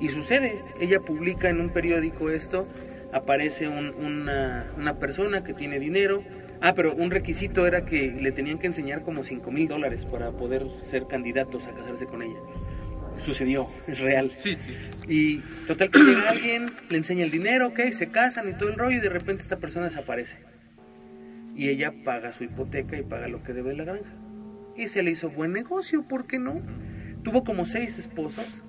Y 0.00 0.08
sucede, 0.08 0.60
ella 0.80 1.00
publica 1.00 1.48
en 1.48 1.60
un 1.60 1.70
periódico 1.70 2.30
esto, 2.30 2.66
aparece 3.12 3.68
un- 3.68 3.94
una, 4.04 4.66
una 4.76 4.98
persona 4.98 5.42
que 5.44 5.54
tiene 5.54 5.78
dinero. 5.78 6.22
Ah, 6.60 6.74
pero 6.74 6.92
un 6.94 7.10
requisito 7.12 7.66
era 7.68 7.84
que 7.84 8.10
le 8.10 8.32
tenían 8.32 8.58
que 8.58 8.66
enseñar 8.66 9.02
como 9.02 9.22
5 9.22 9.50
mil 9.52 9.68
dólares 9.68 10.04
para 10.06 10.32
poder 10.32 10.66
ser 10.82 11.06
candidatos 11.06 11.66
a 11.68 11.70
casarse 11.72 12.06
con 12.06 12.22
ella. 12.22 12.38
Sucedió, 13.20 13.68
es 13.86 13.98
real. 13.98 14.30
Sí, 14.38 14.56
sí. 14.56 14.74
Y 15.08 15.38
total 15.66 15.90
que 15.90 15.98
llega 15.98 16.30
alguien, 16.30 16.72
le 16.88 16.98
enseña 16.98 17.24
el 17.24 17.30
dinero, 17.30 17.68
ok, 17.68 17.80
se 17.92 18.08
casan 18.08 18.48
y 18.48 18.52
todo 18.52 18.68
el 18.68 18.76
rollo 18.76 18.98
y 18.98 19.00
de 19.00 19.08
repente 19.08 19.42
esta 19.42 19.56
persona 19.56 19.88
desaparece. 19.88 20.38
Y 21.54 21.68
ella 21.68 21.92
paga 22.04 22.32
su 22.32 22.44
hipoteca 22.44 22.96
y 22.96 23.02
paga 23.02 23.28
lo 23.28 23.42
que 23.42 23.52
debe 23.52 23.70
de 23.70 23.76
la 23.76 23.84
granja. 23.84 24.10
Y 24.76 24.88
se 24.88 25.02
le 25.02 25.10
hizo 25.10 25.30
buen 25.30 25.52
negocio, 25.52 26.06
¿por 26.06 26.26
qué 26.26 26.38
no? 26.38 26.62
Tuvo 27.22 27.42
como 27.42 27.66
seis 27.66 27.98
esposos 27.98 28.62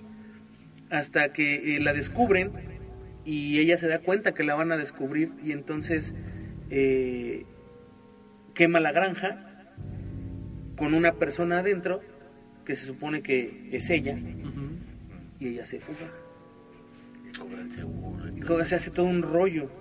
hasta 0.90 1.32
que 1.34 1.76
eh, 1.76 1.80
la 1.80 1.94
descubren 1.94 2.52
y 3.26 3.60
ella 3.60 3.78
se 3.78 3.88
da 3.88 4.00
cuenta 4.00 4.34
que 4.34 4.44
la 4.44 4.56
van 4.56 4.72
a 4.72 4.78
descubrir 4.78 5.34
y 5.44 5.52
entonces 5.52 6.16
eh, 6.72 7.46
quema 8.56 8.80
la 8.80 8.92
granja 8.92 9.46
con 10.78 10.94
una 10.94 11.14
persona 11.14 11.60
adentro 11.60 12.02
que 12.70 12.76
se 12.76 12.86
supone 12.86 13.24
que 13.24 13.68
es 13.72 13.90
ella 13.90 14.16
y 15.40 15.48
ella 15.48 15.66
se 15.66 15.80
fuga. 15.80 16.08
Seguro 17.34 18.28
y 18.28 18.38
Y 18.38 18.42
todo. 18.42 18.48
como 18.48 18.64
se 18.64 18.76
hace 18.76 18.92
todo 18.92 19.08
un 19.08 19.24
rollo. 19.24 19.72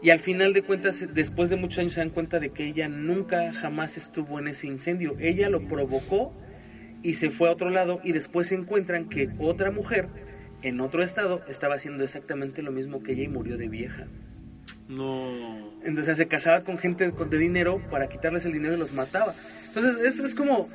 Y 0.00 0.10
al 0.10 0.20
final 0.20 0.52
de 0.52 0.62
cuentas, 0.62 1.04
después 1.14 1.50
de 1.50 1.56
muchos 1.56 1.80
años 1.80 1.94
se 1.94 1.98
dan 2.00 2.10
cuenta 2.10 2.38
de 2.38 2.50
que 2.50 2.64
ella 2.64 2.88
nunca 2.88 3.52
jamás 3.52 3.96
estuvo 3.96 4.38
en 4.38 4.46
ese 4.46 4.68
incendio. 4.68 5.16
Ella 5.18 5.50
lo 5.50 5.62
provocó 5.66 6.32
y 7.02 7.14
se 7.14 7.30
fue 7.30 7.48
a 7.48 7.52
otro 7.52 7.70
lado 7.70 8.00
y 8.04 8.12
después 8.12 8.46
se 8.46 8.54
encuentran 8.54 9.08
que 9.08 9.30
otra 9.40 9.72
mujer 9.72 10.06
en 10.62 10.80
otro 10.80 11.02
estado 11.02 11.42
estaba 11.48 11.74
haciendo 11.74 12.04
exactamente 12.04 12.62
lo 12.62 12.70
mismo 12.70 13.02
que 13.02 13.14
ella 13.14 13.24
y 13.24 13.28
murió 13.28 13.56
de 13.56 13.66
vieja. 13.68 14.06
No. 14.88 15.72
Entonces 15.84 16.16
se 16.18 16.28
casaba 16.28 16.60
con 16.60 16.78
gente 16.78 17.10
con- 17.10 17.30
de 17.30 17.38
dinero 17.38 17.82
para 17.90 18.08
quitarles 18.08 18.44
el 18.44 18.52
dinero 18.52 18.74
y 18.76 18.78
los 18.78 18.92
mataba. 18.94 19.32
Entonces 19.68 20.04
eso 20.04 20.24
es 20.24 20.36
como, 20.36 20.68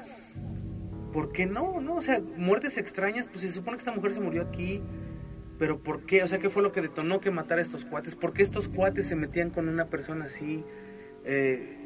¿por 1.11 1.31
qué 1.31 1.45
no? 1.45 1.79
no? 1.81 1.95
O 1.95 2.01
sea, 2.01 2.21
muertes 2.37 2.77
extrañas, 2.77 3.27
pues 3.27 3.41
se 3.41 3.51
supone 3.51 3.77
que 3.77 3.81
esta 3.81 3.91
mujer 3.91 4.13
se 4.13 4.19
murió 4.19 4.43
aquí, 4.43 4.81
pero 5.59 5.79
¿por 5.79 6.05
qué? 6.05 6.23
O 6.23 6.27
sea, 6.27 6.39
¿qué 6.39 6.49
fue 6.49 6.63
lo 6.63 6.71
que 6.71 6.81
detonó 6.81 7.19
que 7.19 7.31
matara 7.31 7.59
a 7.59 7.63
estos 7.63 7.85
cuates? 7.85 8.15
¿Por 8.15 8.33
qué 8.33 8.43
estos 8.43 8.67
cuates 8.67 9.07
se 9.07 9.15
metían 9.15 9.49
con 9.49 9.69
una 9.69 9.87
persona 9.87 10.25
así? 10.25 10.63
Eh, 11.23 11.77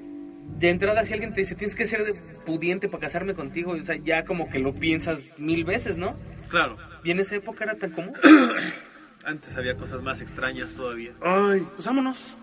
de 0.57 0.69
entrada, 0.69 1.03
si 1.03 1.13
alguien 1.13 1.33
te 1.33 1.41
dice, 1.41 1.55
tienes 1.55 1.75
que 1.75 1.85
ser 1.87 2.15
pudiente 2.45 2.87
para 2.87 3.01
casarme 3.01 3.33
contigo, 3.33 3.71
o 3.71 3.83
sea, 3.83 3.95
ya 3.95 4.23
como 4.25 4.49
que 4.49 4.59
lo 4.59 4.73
piensas 4.73 5.33
mil 5.39 5.65
veces, 5.65 5.97
¿no? 5.97 6.15
Claro. 6.49 6.77
Y 7.03 7.11
en 7.11 7.19
esa 7.19 7.35
época 7.35 7.63
era 7.63 7.75
tan 7.75 7.91
común. 7.91 8.13
Antes 9.25 9.57
había 9.57 9.75
cosas 9.75 10.01
más 10.03 10.21
extrañas 10.21 10.69
todavía. 10.71 11.13
Ay, 11.21 11.67
pues 11.75 11.87
vámonos. 11.87 12.37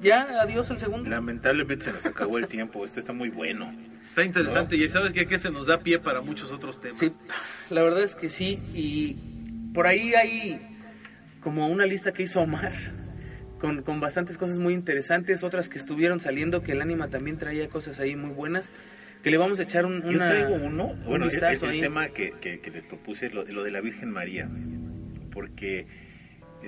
Ya, 0.00 0.22
adiós 0.40 0.70
el 0.70 0.78
segundo. 0.78 1.08
Lamentablemente 1.08 1.84
se 1.84 1.92
nos 1.92 2.04
acabó 2.06 2.38
el 2.38 2.48
tiempo. 2.48 2.84
Este 2.84 3.00
está 3.00 3.12
muy 3.12 3.28
bueno. 3.28 3.72
Está 4.16 4.24
interesante 4.24 4.76
y 4.76 4.88
sabes 4.88 5.12
que, 5.12 5.26
que 5.26 5.34
este 5.34 5.50
nos 5.50 5.66
da 5.66 5.80
pie 5.80 5.98
para 5.98 6.22
muchos 6.22 6.50
otros 6.50 6.80
temas. 6.80 6.96
Sí, 6.98 7.12
la 7.68 7.82
verdad 7.82 8.02
es 8.02 8.14
que 8.14 8.30
sí. 8.30 8.58
Y 8.72 9.14
por 9.74 9.86
ahí 9.86 10.14
hay 10.14 10.58
como 11.40 11.68
una 11.68 11.84
lista 11.84 12.14
que 12.14 12.22
hizo 12.22 12.40
Omar 12.40 12.72
con, 13.58 13.82
con 13.82 14.00
bastantes 14.00 14.38
cosas 14.38 14.58
muy 14.58 14.72
interesantes, 14.72 15.44
otras 15.44 15.68
que 15.68 15.76
estuvieron 15.76 16.20
saliendo, 16.20 16.62
que 16.62 16.72
el 16.72 16.80
ánima 16.80 17.08
también 17.08 17.36
traía 17.36 17.68
cosas 17.68 18.00
ahí 18.00 18.16
muy 18.16 18.30
buenas, 18.30 18.70
que 19.22 19.30
le 19.30 19.36
vamos 19.36 19.60
a 19.60 19.64
echar 19.64 19.84
un, 19.84 20.00
Yo 20.00 20.08
una, 20.08 20.28
traigo 20.28 20.54
uno, 20.54 20.86
un 20.86 21.04
bueno, 21.04 21.26
es, 21.26 21.32
vistazo 21.34 21.52
es 21.52 21.62
el 21.64 21.68
ahí. 21.70 21.80
tema 21.82 22.08
que, 22.08 22.32
que, 22.40 22.60
que 22.60 22.70
les 22.70 22.84
propuse, 22.84 23.28
lo, 23.28 23.44
lo 23.44 23.64
de 23.64 23.70
la 23.70 23.82
Virgen 23.82 24.10
María, 24.10 24.48
porque 25.30 25.86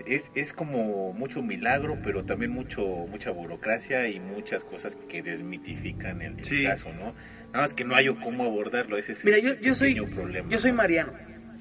es, 0.06 0.30
es 0.34 0.52
como 0.52 1.12
mucho 1.14 1.42
milagro, 1.42 1.98
pero 2.04 2.24
también 2.24 2.50
mucho 2.52 2.84
mucha 3.10 3.30
burocracia 3.30 4.06
y 4.08 4.20
muchas 4.20 4.64
cosas 4.64 4.96
que 5.08 5.22
desmitifican 5.22 6.20
el, 6.22 6.38
el 6.38 6.44
Sí. 6.44 6.62
caso, 6.64 6.92
¿no? 6.92 7.14
Nada 7.52 7.64
más 7.64 7.74
que 7.74 7.84
no 7.84 7.94
hay 7.94 8.08
cómo 8.08 8.44
abordarlo, 8.44 8.96
ese 8.98 9.12
es 9.12 9.24
Mira, 9.24 9.38
yo, 9.38 9.54
yo 9.60 9.74
soy 9.74 9.94
problema. 10.00 10.48
yo 10.50 10.58
soy 10.58 10.70
¿no? 10.70 10.76
mariano. 10.76 11.12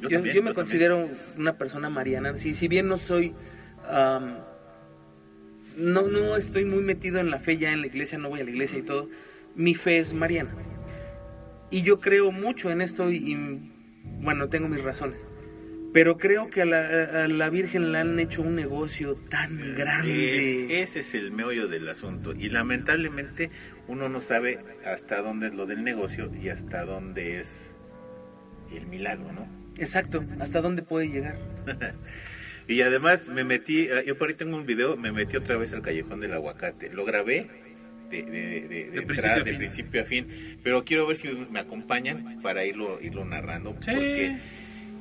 Yo 0.02 0.10
Yo, 0.10 0.18
también, 0.18 0.36
yo 0.36 0.42
me 0.44 0.50
también. 0.50 0.54
considero 0.54 1.10
una 1.38 1.58
persona 1.58 1.90
mariana. 1.90 2.36
Si, 2.36 2.54
si 2.56 2.68
bien 2.68 2.88
no 2.88 2.98
soy... 2.98 3.34
am, 3.88 4.36
no, 5.78 6.02
no 6.04 6.36
estoy 6.36 6.66
muy 6.66 6.82
metido 6.82 7.20
en 7.20 7.30
la 7.30 7.40
fe 7.40 7.58
ya 7.58 7.72
en 7.72 7.82
la 7.82 7.88
iglesia, 7.88 8.18
no 8.18 8.30
voy 8.30 8.42
a 8.42 8.44
la 8.44 8.50
iglesia 8.50 8.80
y 8.80 8.82
todo. 8.82 9.10
Mi 9.56 9.76
fe 9.76 9.98
es 10.00 10.14
mariana. 10.14 10.52
Y 11.70 11.84
yo 11.84 12.00
creo 12.00 12.32
mucho 12.32 12.72
en 12.72 12.82
esto 12.82 13.12
y, 13.12 13.18
y, 13.18 13.72
bueno, 14.22 14.50
tengo 14.50 14.68
mis 14.68 14.84
razones. 14.84 15.26
Pero 15.98 16.20
creo 16.20 16.48
que 16.52 16.62
a 16.62 16.66
la, 16.66 17.24
a 17.24 17.28
la 17.28 17.50
Virgen 17.50 17.92
le 17.92 17.98
han 17.98 18.20
hecho 18.20 18.44
un 18.44 18.54
negocio 18.56 19.16
tan 19.32 19.74
grande. 19.76 20.66
Es- 20.76 20.90
ese 20.90 21.00
es 21.00 21.14
el 21.16 21.32
meollo 21.32 21.68
del 21.68 21.90
asunto. 21.90 22.34
Y 22.38 22.50
lamentablemente 22.50 23.50
uno 23.88 24.08
no 24.08 24.22
sabe 24.22 24.60
hasta 24.86 25.22
dónde 25.24 25.48
es 25.48 25.56
lo 25.56 25.66
del 25.66 25.84
negocio 25.84 26.32
y 26.40 26.50
hasta 26.50 26.86
dónde 26.86 27.40
es 27.40 27.48
el 28.72 28.86
milagro, 28.86 29.32
¿no? 29.32 29.48
Exacto, 29.80 30.22
hasta 30.40 30.62
dónde 30.62 30.84
puede 30.84 31.08
llegar. 31.10 31.36
Y 32.70 32.82
además 32.82 33.30
me 33.30 33.46
metí, 33.46 33.88
eh, 33.90 34.04
yo 34.06 34.18
por 34.18 34.28
ahí 34.28 34.36
tengo 34.36 34.58
un 34.58 34.66
video, 34.66 34.98
me 34.98 35.14
metí 35.14 35.38
otra 35.38 35.56
vez 35.56 35.72
al 35.72 35.82
Callejón 35.82 36.20
del 36.20 36.34
Aguacate. 36.34 36.92
Lo 36.92 37.06
grabé 37.06 37.48
de, 38.12 38.24
de, 38.24 38.32
de- 38.32 38.68
de 38.68 38.90
De 38.92 38.98
entrada, 39.00 39.08
principio 39.08 39.32
a 39.32 39.44
de 39.44 39.52
fin. 39.52 39.58
principio 39.58 40.02
a 40.02 40.06
fin, 40.06 40.28
pero 40.64 40.84
quiero 40.84 41.08
ver 41.08 41.16
si 41.16 41.30
me 41.30 41.60
acompañan 41.62 42.42
para 42.42 42.66
irlo, 42.66 43.00
irlo 43.02 43.24
narrando. 43.24 43.72
Sí. 43.80 43.92
Porque 43.96 44.38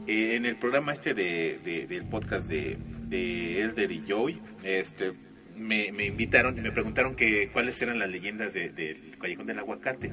eh, 0.06 0.36
en 0.36 0.46
el 0.46 0.56
programa 0.56 0.92
este 0.92 1.14
de, 1.14 1.58
de- 1.64 1.86
del 1.86 2.04
podcast 2.06 2.46
de, 2.46 2.76
de 3.08 3.60
Elder 3.62 3.90
y 3.92 4.02
Joey, 4.08 4.40
este, 4.62 5.12
me, 5.56 5.92
me 5.92 6.04
invitaron 6.06 6.56
y 6.58 6.60
me 6.60 6.72
preguntaron 6.72 7.14
que 7.14 7.48
cuáles 7.52 7.80
eran 7.82 7.98
las 7.98 8.10
leyendas 8.10 8.52
de- 8.52 8.70
del 8.70 9.16
Callejón 9.18 9.46
del 9.46 9.58
Aguacate. 9.58 10.12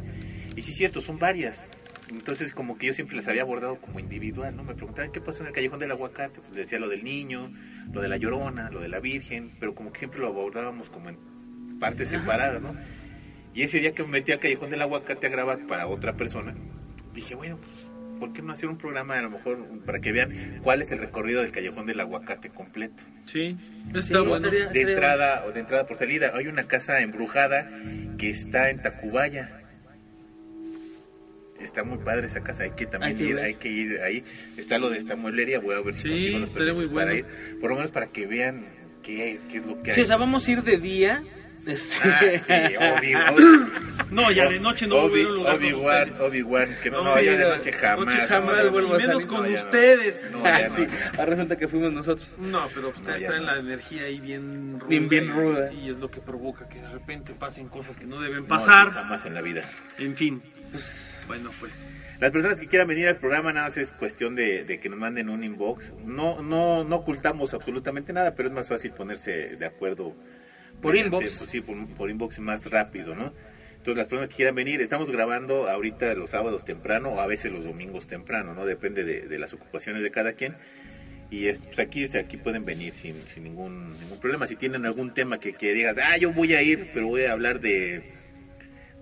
Y 0.56 0.62
sí, 0.62 0.72
es 0.72 0.78
cierto, 0.78 1.02
son 1.02 1.20
varias. 1.20 1.68
Entonces, 2.12 2.52
como 2.54 2.78
que 2.78 2.88
yo 2.88 2.94
siempre 2.94 3.16
las 3.16 3.28
había 3.28 3.42
abordado 3.42 3.78
como 3.80 4.00
individual, 4.00 4.56
¿no? 4.56 4.64
Me 4.64 4.76
preguntaban 4.76 5.12
qué 5.12 5.20
pasó 5.22 5.42
en 5.42 5.48
el 5.48 5.54
Callejón 5.54 5.80
del 5.80 5.92
Aguacate. 5.92 6.40
Pues 6.42 6.54
decía 6.54 6.78
lo 6.80 6.88
del 6.90 7.04
niño, 7.04 7.52
lo 7.92 8.02
de 8.02 8.08
la 8.10 8.18
llorona, 8.18 8.70
lo 8.70 8.82
de 8.82 8.90
la 8.90 9.00
Virgen, 9.00 9.52
pero 9.60 9.74
como 9.74 9.92
que 9.92 10.00
siempre 10.00 10.20
lo 10.20 10.28
abordábamos 10.28 10.90
como 10.90 11.10
en 11.10 11.18
partes 11.80 12.10
separadas, 12.10 12.62
¿no? 12.62 12.76
Y 13.56 13.64
ese 13.64 13.80
día 13.80 13.94
que 13.94 14.04
me 14.04 14.10
metí 14.10 14.32
al 14.32 14.40
Callejón 14.40 14.70
del 14.70 14.82
Aguacate 14.82 15.28
a 15.28 15.30
grabar 15.30 15.66
para 15.66 15.88
otra 15.88 16.14
persona, 16.16 16.54
dije, 17.14 17.36
bueno, 17.36 17.58
pues, 17.58 17.73
¿por 18.24 18.32
qué 18.34 18.42
no 18.42 18.54
hacer 18.54 18.70
un 18.70 18.78
programa 18.78 19.20
a 19.20 19.22
lo 19.22 19.30
mejor 19.30 19.58
para 19.86 20.00
que 20.00 20.14
vean 20.14 20.60
cuál 20.64 20.82
es 20.82 20.90
el 20.94 21.00
recorrido 21.00 21.42
del 21.42 21.52
Callejón 21.52 21.86
del 21.86 22.00
Aguacate 22.00 22.50
completo? 22.50 23.04
Sí, 23.26 23.58
Sí, 23.92 24.00
está 24.00 24.22
bueno. 24.22 24.48
estaría- 24.48 24.68
De 24.70 24.82
entrada 24.82 25.44
o 25.46 25.52
de 25.52 25.60
entrada 25.60 25.86
por 25.86 25.98
salida, 25.98 26.32
hay 26.34 26.48
una 26.48 26.64
casa 26.64 27.02
embrujada 27.02 27.70
que 28.18 28.30
está 28.30 28.70
en 28.70 28.82
Tacubaya. 28.82 29.60
Está 31.62 31.84
muy 31.84 31.98
padre 31.98 32.28
esa 32.28 32.42
casa, 32.42 32.64
hay 32.64 32.72
que 32.72 32.86
también 32.86 33.12
Hay 33.12 33.18
que 33.18 33.24
ir, 33.30 33.36
ver. 33.36 33.44
hay 33.46 33.54
que 33.56 33.70
ir 33.70 34.00
ahí. 34.02 34.24
Está 34.58 34.78
lo 34.78 34.90
de 34.90 34.98
esta 34.98 35.16
mueblería, 35.16 35.60
voy 35.60 35.76
a 35.76 35.82
ver 35.82 35.94
si 35.94 36.02
Sí, 36.04 36.10
consigo 36.10 36.40
los 36.40 36.78
muy 36.78 36.88
para 36.88 37.12
bueno. 37.12 37.14
ir, 37.14 37.26
por 37.60 37.70
lo 37.70 37.76
menos 37.76 37.92
para 37.92 38.08
que 38.08 38.26
vean 38.26 38.66
qué, 39.02 39.40
qué 39.50 39.58
es 39.58 39.66
lo 39.66 39.82
que 39.84 39.92
Sí, 39.92 40.00
hay. 40.00 40.04
o 40.04 40.08
sea, 40.08 40.18
vamos 40.18 40.48
a 40.48 40.52
ir 40.52 40.64
de 40.64 40.78
día. 40.78 41.24
Este, 41.66 42.10
Ah, 42.10 42.20
sí, 42.46 42.76
Obi, 42.78 43.14
Obi- 43.16 43.72
No, 44.12 44.32
ya 44.32 44.48
de 44.50 44.60
noche 44.60 44.86
no 44.88 44.96
Obi, 44.98 45.24
un 45.24 45.36
lugar 45.36 45.56
Obi-Wan. 45.56 46.14
Obi-Wan, 46.22 46.78
que 46.82 46.92
no, 46.92 47.04
No, 47.04 47.18
sí, 47.18 47.26
ya 47.26 47.32
de 47.38 47.44
no, 47.50 47.56
noche 47.56 47.72
jamás. 47.74 48.06
noche 48.06 48.18
no, 48.22 48.28
jamás 48.28 48.64
ya 48.64 48.70
vuelvo 48.70 48.90
no, 48.90 48.96
a 48.96 48.98
menos 48.98 49.26
no, 49.26 49.30
con 49.36 49.46
ya 49.50 49.58
no. 49.60 49.64
ustedes. 49.66 50.32
No, 50.32 50.44
ya 50.44 50.70
sí, 50.70 50.88
no. 50.88 50.94
ahora 51.20 51.26
resulta 51.26 51.58
que 51.58 51.68
fuimos 51.68 51.94
nosotros. 51.94 52.36
No, 52.38 52.68
pero 52.74 52.82
No, 52.84 52.90
ustedes 52.90 53.22
ya 53.22 53.28
traen 53.28 53.46
no. 53.46 53.52
la 53.54 53.60
energía 53.60 54.04
ahí 54.04 54.20
bien 54.20 54.80
ruda. 54.80 54.90
Bien, 54.90 55.10
bien 55.10 55.28
ruda. 55.32 55.70
Sí, 55.70 55.90
es 55.90 55.98
lo 55.98 56.12
que 56.12 56.20
provoca 56.22 56.68
que 56.70 56.80
de 56.80 56.90
repente 56.90 57.34
pasen 57.34 57.68
cosas 57.70 57.98
que 57.98 58.06
no 58.06 58.20
deben 58.22 58.42
No, 58.44 58.48
pasar. 58.48 58.92
jamás 58.92 59.26
en 59.26 59.34
la 59.34 59.42
vida. 59.42 59.64
En 59.98 60.16
fin. 60.16 60.42
Bueno, 61.28 61.52
pues. 61.60 62.18
Las 62.20 62.32
personas 62.32 62.60
que 62.60 62.68
quieran 62.68 62.88
venir 62.88 63.08
al 63.08 63.18
programa, 63.18 63.52
nada 63.52 63.68
más 63.68 63.78
es 63.78 63.92
cuestión 63.92 64.36
de, 64.36 64.64
de 64.64 64.80
que 64.80 64.88
nos 64.90 64.98
manden 65.00 65.30
un 65.30 65.44
inbox. 65.44 65.92
No, 66.06 66.42
no, 66.42 66.84
no 66.84 66.96
ocultamos 66.98 67.54
absolutamente 67.54 68.14
nada, 68.14 68.34
pero 68.36 68.50
es 68.50 68.56
más 68.56 68.68
fácil 68.68 68.92
ponerse 68.92 69.56
de 69.58 69.66
acuerdo. 69.66 70.16
Por 70.84 70.94
mediante, 70.94 71.18
inbox. 71.18 71.38
pues 71.40 71.50
sí, 71.50 71.62
por, 71.62 71.88
por 71.96 72.10
inbox 72.12 72.38
más 72.40 72.70
rápido, 72.70 73.16
¿no? 73.16 73.34
Entonces, 73.72 73.98
las 73.98 74.08
personas 74.08 74.30
que 74.30 74.36
quieran 74.36 74.56
venir, 74.56 74.80
estamos 74.82 75.10
grabando 75.12 75.68
ahorita 75.68 76.14
los 76.14 76.30
sábados 76.30 76.64
temprano 76.64 77.10
o 77.10 77.20
a 77.20 77.26
veces 77.28 77.52
los 77.52 77.66
domingos 77.66 78.08
temprano, 78.08 78.54
¿no? 78.54 78.66
Depende 78.66 79.04
de, 79.04 79.28
de 79.28 79.40
las 79.40 79.52
ocupaciones 79.54 80.04
de 80.04 80.12
cada 80.12 80.34
quien. 80.34 80.56
Y 81.30 81.48
es, 81.48 81.60
pues 81.60 81.80
aquí, 81.80 82.06
aquí 82.16 82.38
pueden 82.38 82.64
venir 82.64 82.94
sin, 82.94 83.22
sin 83.24 83.44
ningún, 83.44 84.00
ningún 84.00 84.20
problema. 84.20 84.46
Si 84.46 84.56
tienen 84.56 84.86
algún 84.86 85.14
tema 85.16 85.40
que, 85.40 85.54
que 85.54 85.74
digas, 85.74 85.98
ah, 85.98 86.16
yo 86.16 86.32
voy 86.32 86.54
a 86.54 86.62
ir, 86.62 86.92
pero 86.94 87.08
voy 87.08 87.24
a 87.26 87.32
hablar 87.32 87.60
de, 87.60 88.14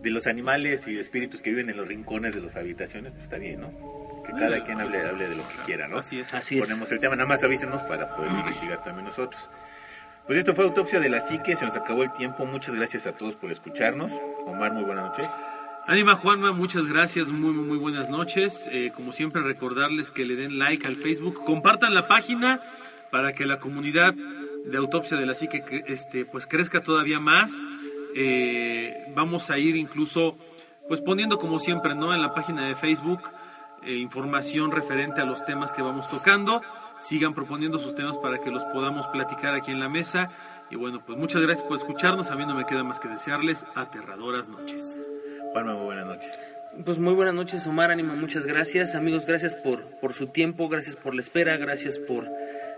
de 0.01 0.09
los 0.09 0.27
animales 0.27 0.87
y 0.87 0.97
espíritus 0.97 1.41
que 1.41 1.49
viven 1.49 1.69
en 1.69 1.77
los 1.77 1.87
rincones 1.87 2.33
de 2.33 2.41
las 2.41 2.55
habitaciones, 2.55 3.11
pues 3.11 3.23
está 3.23 3.37
bien, 3.37 3.61
¿no? 3.61 4.23
Que 4.25 4.31
cada 4.31 4.63
quien 4.63 4.79
hable, 4.79 5.01
hable 5.01 5.27
de 5.27 5.35
lo 5.35 5.47
que 5.47 5.55
quiera, 5.65 5.87
¿no? 5.87 5.99
Así 5.99 6.21
es. 6.21 6.33
Así 6.33 6.57
es. 6.57 6.61
Ponemos 6.61 6.91
el 6.91 6.99
tema, 6.99 7.15
nada 7.15 7.27
más 7.27 7.43
avísenos 7.43 7.81
para 7.83 8.15
poder 8.15 8.31
investigar 8.31 8.83
también 8.83 9.05
nosotros. 9.05 9.49
Pues 10.31 10.39
esto 10.39 10.55
fue 10.55 10.63
Autopsia 10.63 11.01
de 11.01 11.09
la 11.09 11.19
Psique, 11.19 11.57
se 11.57 11.65
nos 11.65 11.75
acabó 11.75 12.03
el 12.03 12.13
tiempo. 12.13 12.45
Muchas 12.45 12.73
gracias 12.73 13.05
a 13.05 13.11
todos 13.11 13.35
por 13.35 13.51
escucharnos. 13.51 14.13
Omar, 14.45 14.71
muy 14.71 14.85
buena 14.85 15.01
noche. 15.01 15.23
Anima 15.87 16.15
Juanma, 16.15 16.53
muchas 16.53 16.85
gracias, 16.85 17.27
muy 17.27 17.51
muy 17.51 17.77
buenas 17.77 18.09
noches. 18.09 18.65
Eh, 18.71 18.93
como 18.95 19.11
siempre 19.11 19.41
recordarles 19.41 20.09
que 20.09 20.23
le 20.23 20.37
den 20.37 20.57
like 20.57 20.87
al 20.87 20.95
Facebook, 20.95 21.43
compartan 21.43 21.93
la 21.93 22.07
página 22.07 22.61
para 23.11 23.33
que 23.33 23.45
la 23.45 23.59
comunidad 23.59 24.13
de 24.13 24.77
autopsia 24.77 25.17
de 25.17 25.25
la 25.25 25.35
psique 25.35 25.65
este, 25.87 26.23
pues 26.23 26.47
crezca 26.47 26.81
todavía 26.81 27.19
más. 27.19 27.51
Eh, 28.15 29.11
vamos 29.13 29.49
a 29.49 29.57
ir 29.57 29.75
incluso 29.75 30.37
pues 30.87 31.01
poniendo 31.01 31.39
como 31.39 31.59
siempre 31.59 31.93
no 31.93 32.15
en 32.15 32.21
la 32.21 32.33
página 32.33 32.69
de 32.69 32.75
Facebook 32.75 33.19
eh, 33.83 33.95
información 33.95 34.71
referente 34.71 35.19
a 35.19 35.25
los 35.25 35.43
temas 35.43 35.73
que 35.73 35.81
vamos 35.81 36.09
tocando. 36.09 36.61
Sigan 37.01 37.33
proponiendo 37.33 37.79
sus 37.79 37.95
temas 37.95 38.17
para 38.17 38.39
que 38.39 38.49
los 38.49 38.63
podamos 38.65 39.05
platicar 39.07 39.53
aquí 39.53 39.71
en 39.71 39.79
la 39.79 39.89
mesa. 39.89 40.29
Y 40.69 40.75
bueno, 40.77 41.03
pues 41.05 41.17
muchas 41.17 41.41
gracias 41.41 41.67
por 41.67 41.77
escucharnos. 41.77 42.31
A 42.31 42.35
mí 42.35 42.45
no 42.45 42.55
me 42.55 42.65
queda 42.65 42.83
más 42.83 42.99
que 42.99 43.09
desearles 43.09 43.65
aterradoras 43.75 44.47
noches. 44.47 44.97
Juanma, 45.51 45.73
muy 45.73 45.85
buenas 45.85 46.05
noches. 46.05 46.39
Pues 46.85 46.99
muy 46.99 47.13
buenas 47.13 47.33
noches, 47.33 47.67
Omar 47.67 47.91
Ánimo, 47.91 48.15
muchas 48.15 48.45
gracias. 48.45 48.95
Amigos, 48.95 49.25
gracias 49.25 49.55
por, 49.55 49.83
por 49.99 50.13
su 50.13 50.27
tiempo, 50.27 50.69
gracias 50.69 50.95
por 50.95 51.13
la 51.13 51.21
espera, 51.21 51.57
gracias 51.57 51.99
por 51.99 52.29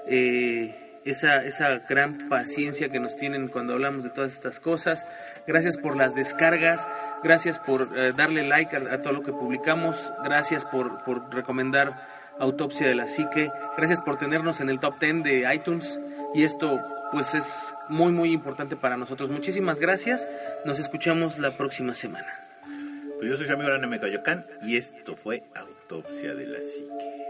eh, 0.08 1.00
esa, 1.06 1.46
esa 1.46 1.78
gran 1.88 2.28
paciencia 2.28 2.90
que 2.90 3.00
nos 3.00 3.16
tienen 3.16 3.50
cuando 3.50 3.74
hablamos 3.74 4.04
de 4.04 4.10
todas 4.10 4.34
estas 4.34 4.60
cosas. 4.60 5.06
Gracias 5.46 5.78
por 5.78 5.96
las 5.96 6.16
descargas, 6.16 6.90
gracias 7.24 7.60
por 7.60 7.90
eh, 7.96 8.14
darle 8.18 8.48
like 8.48 8.76
a, 8.76 8.96
a, 8.96 9.02
todo 9.04 9.14
lo 9.14 9.22
que 9.22 9.32
publicamos, 9.32 10.12
gracias 10.24 10.66
por, 10.66 11.04
por 11.04 11.32
recomendar 11.32 12.13
Autopsia 12.40 12.88
de 12.88 12.96
la 12.96 13.08
Psique, 13.08 13.52
gracias 13.78 14.02
por 14.02 14.18
tenernos 14.18 14.60
en 14.60 14.70
el 14.70 14.80
top 14.80 15.00
10 15.00 15.24
de 15.24 15.54
iTunes 15.54 16.00
y 16.34 16.44
esto 16.44 16.80
pues 17.12 17.36
es 17.36 17.74
muy 17.90 18.12
muy 18.12 18.32
importante 18.32 18.76
para 18.76 18.98
nosotros. 18.98 19.30
Muchísimas 19.30 19.80
gracias, 19.80 20.28
nos 20.66 20.80
escuchamos 20.80 21.38
la 21.38 21.52
próxima 21.52 21.94
semana. 21.94 22.28
Pues 23.18 23.32
yo 23.32 23.38
soy 23.38 23.46
su 23.46 23.54
amigo 23.54 23.72
Anime 23.72 24.00
Coyoacán 24.00 24.46
y 24.64 24.76
esto 24.76 25.16
fue 25.16 25.44
Autopsia 25.56 26.34
de 26.34 26.48
la 26.48 26.60
Psique. 26.60 27.24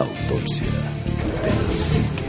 Autopsia 0.00 0.66
de 1.44 1.50
la 1.50 1.70
Psique. 1.70 2.23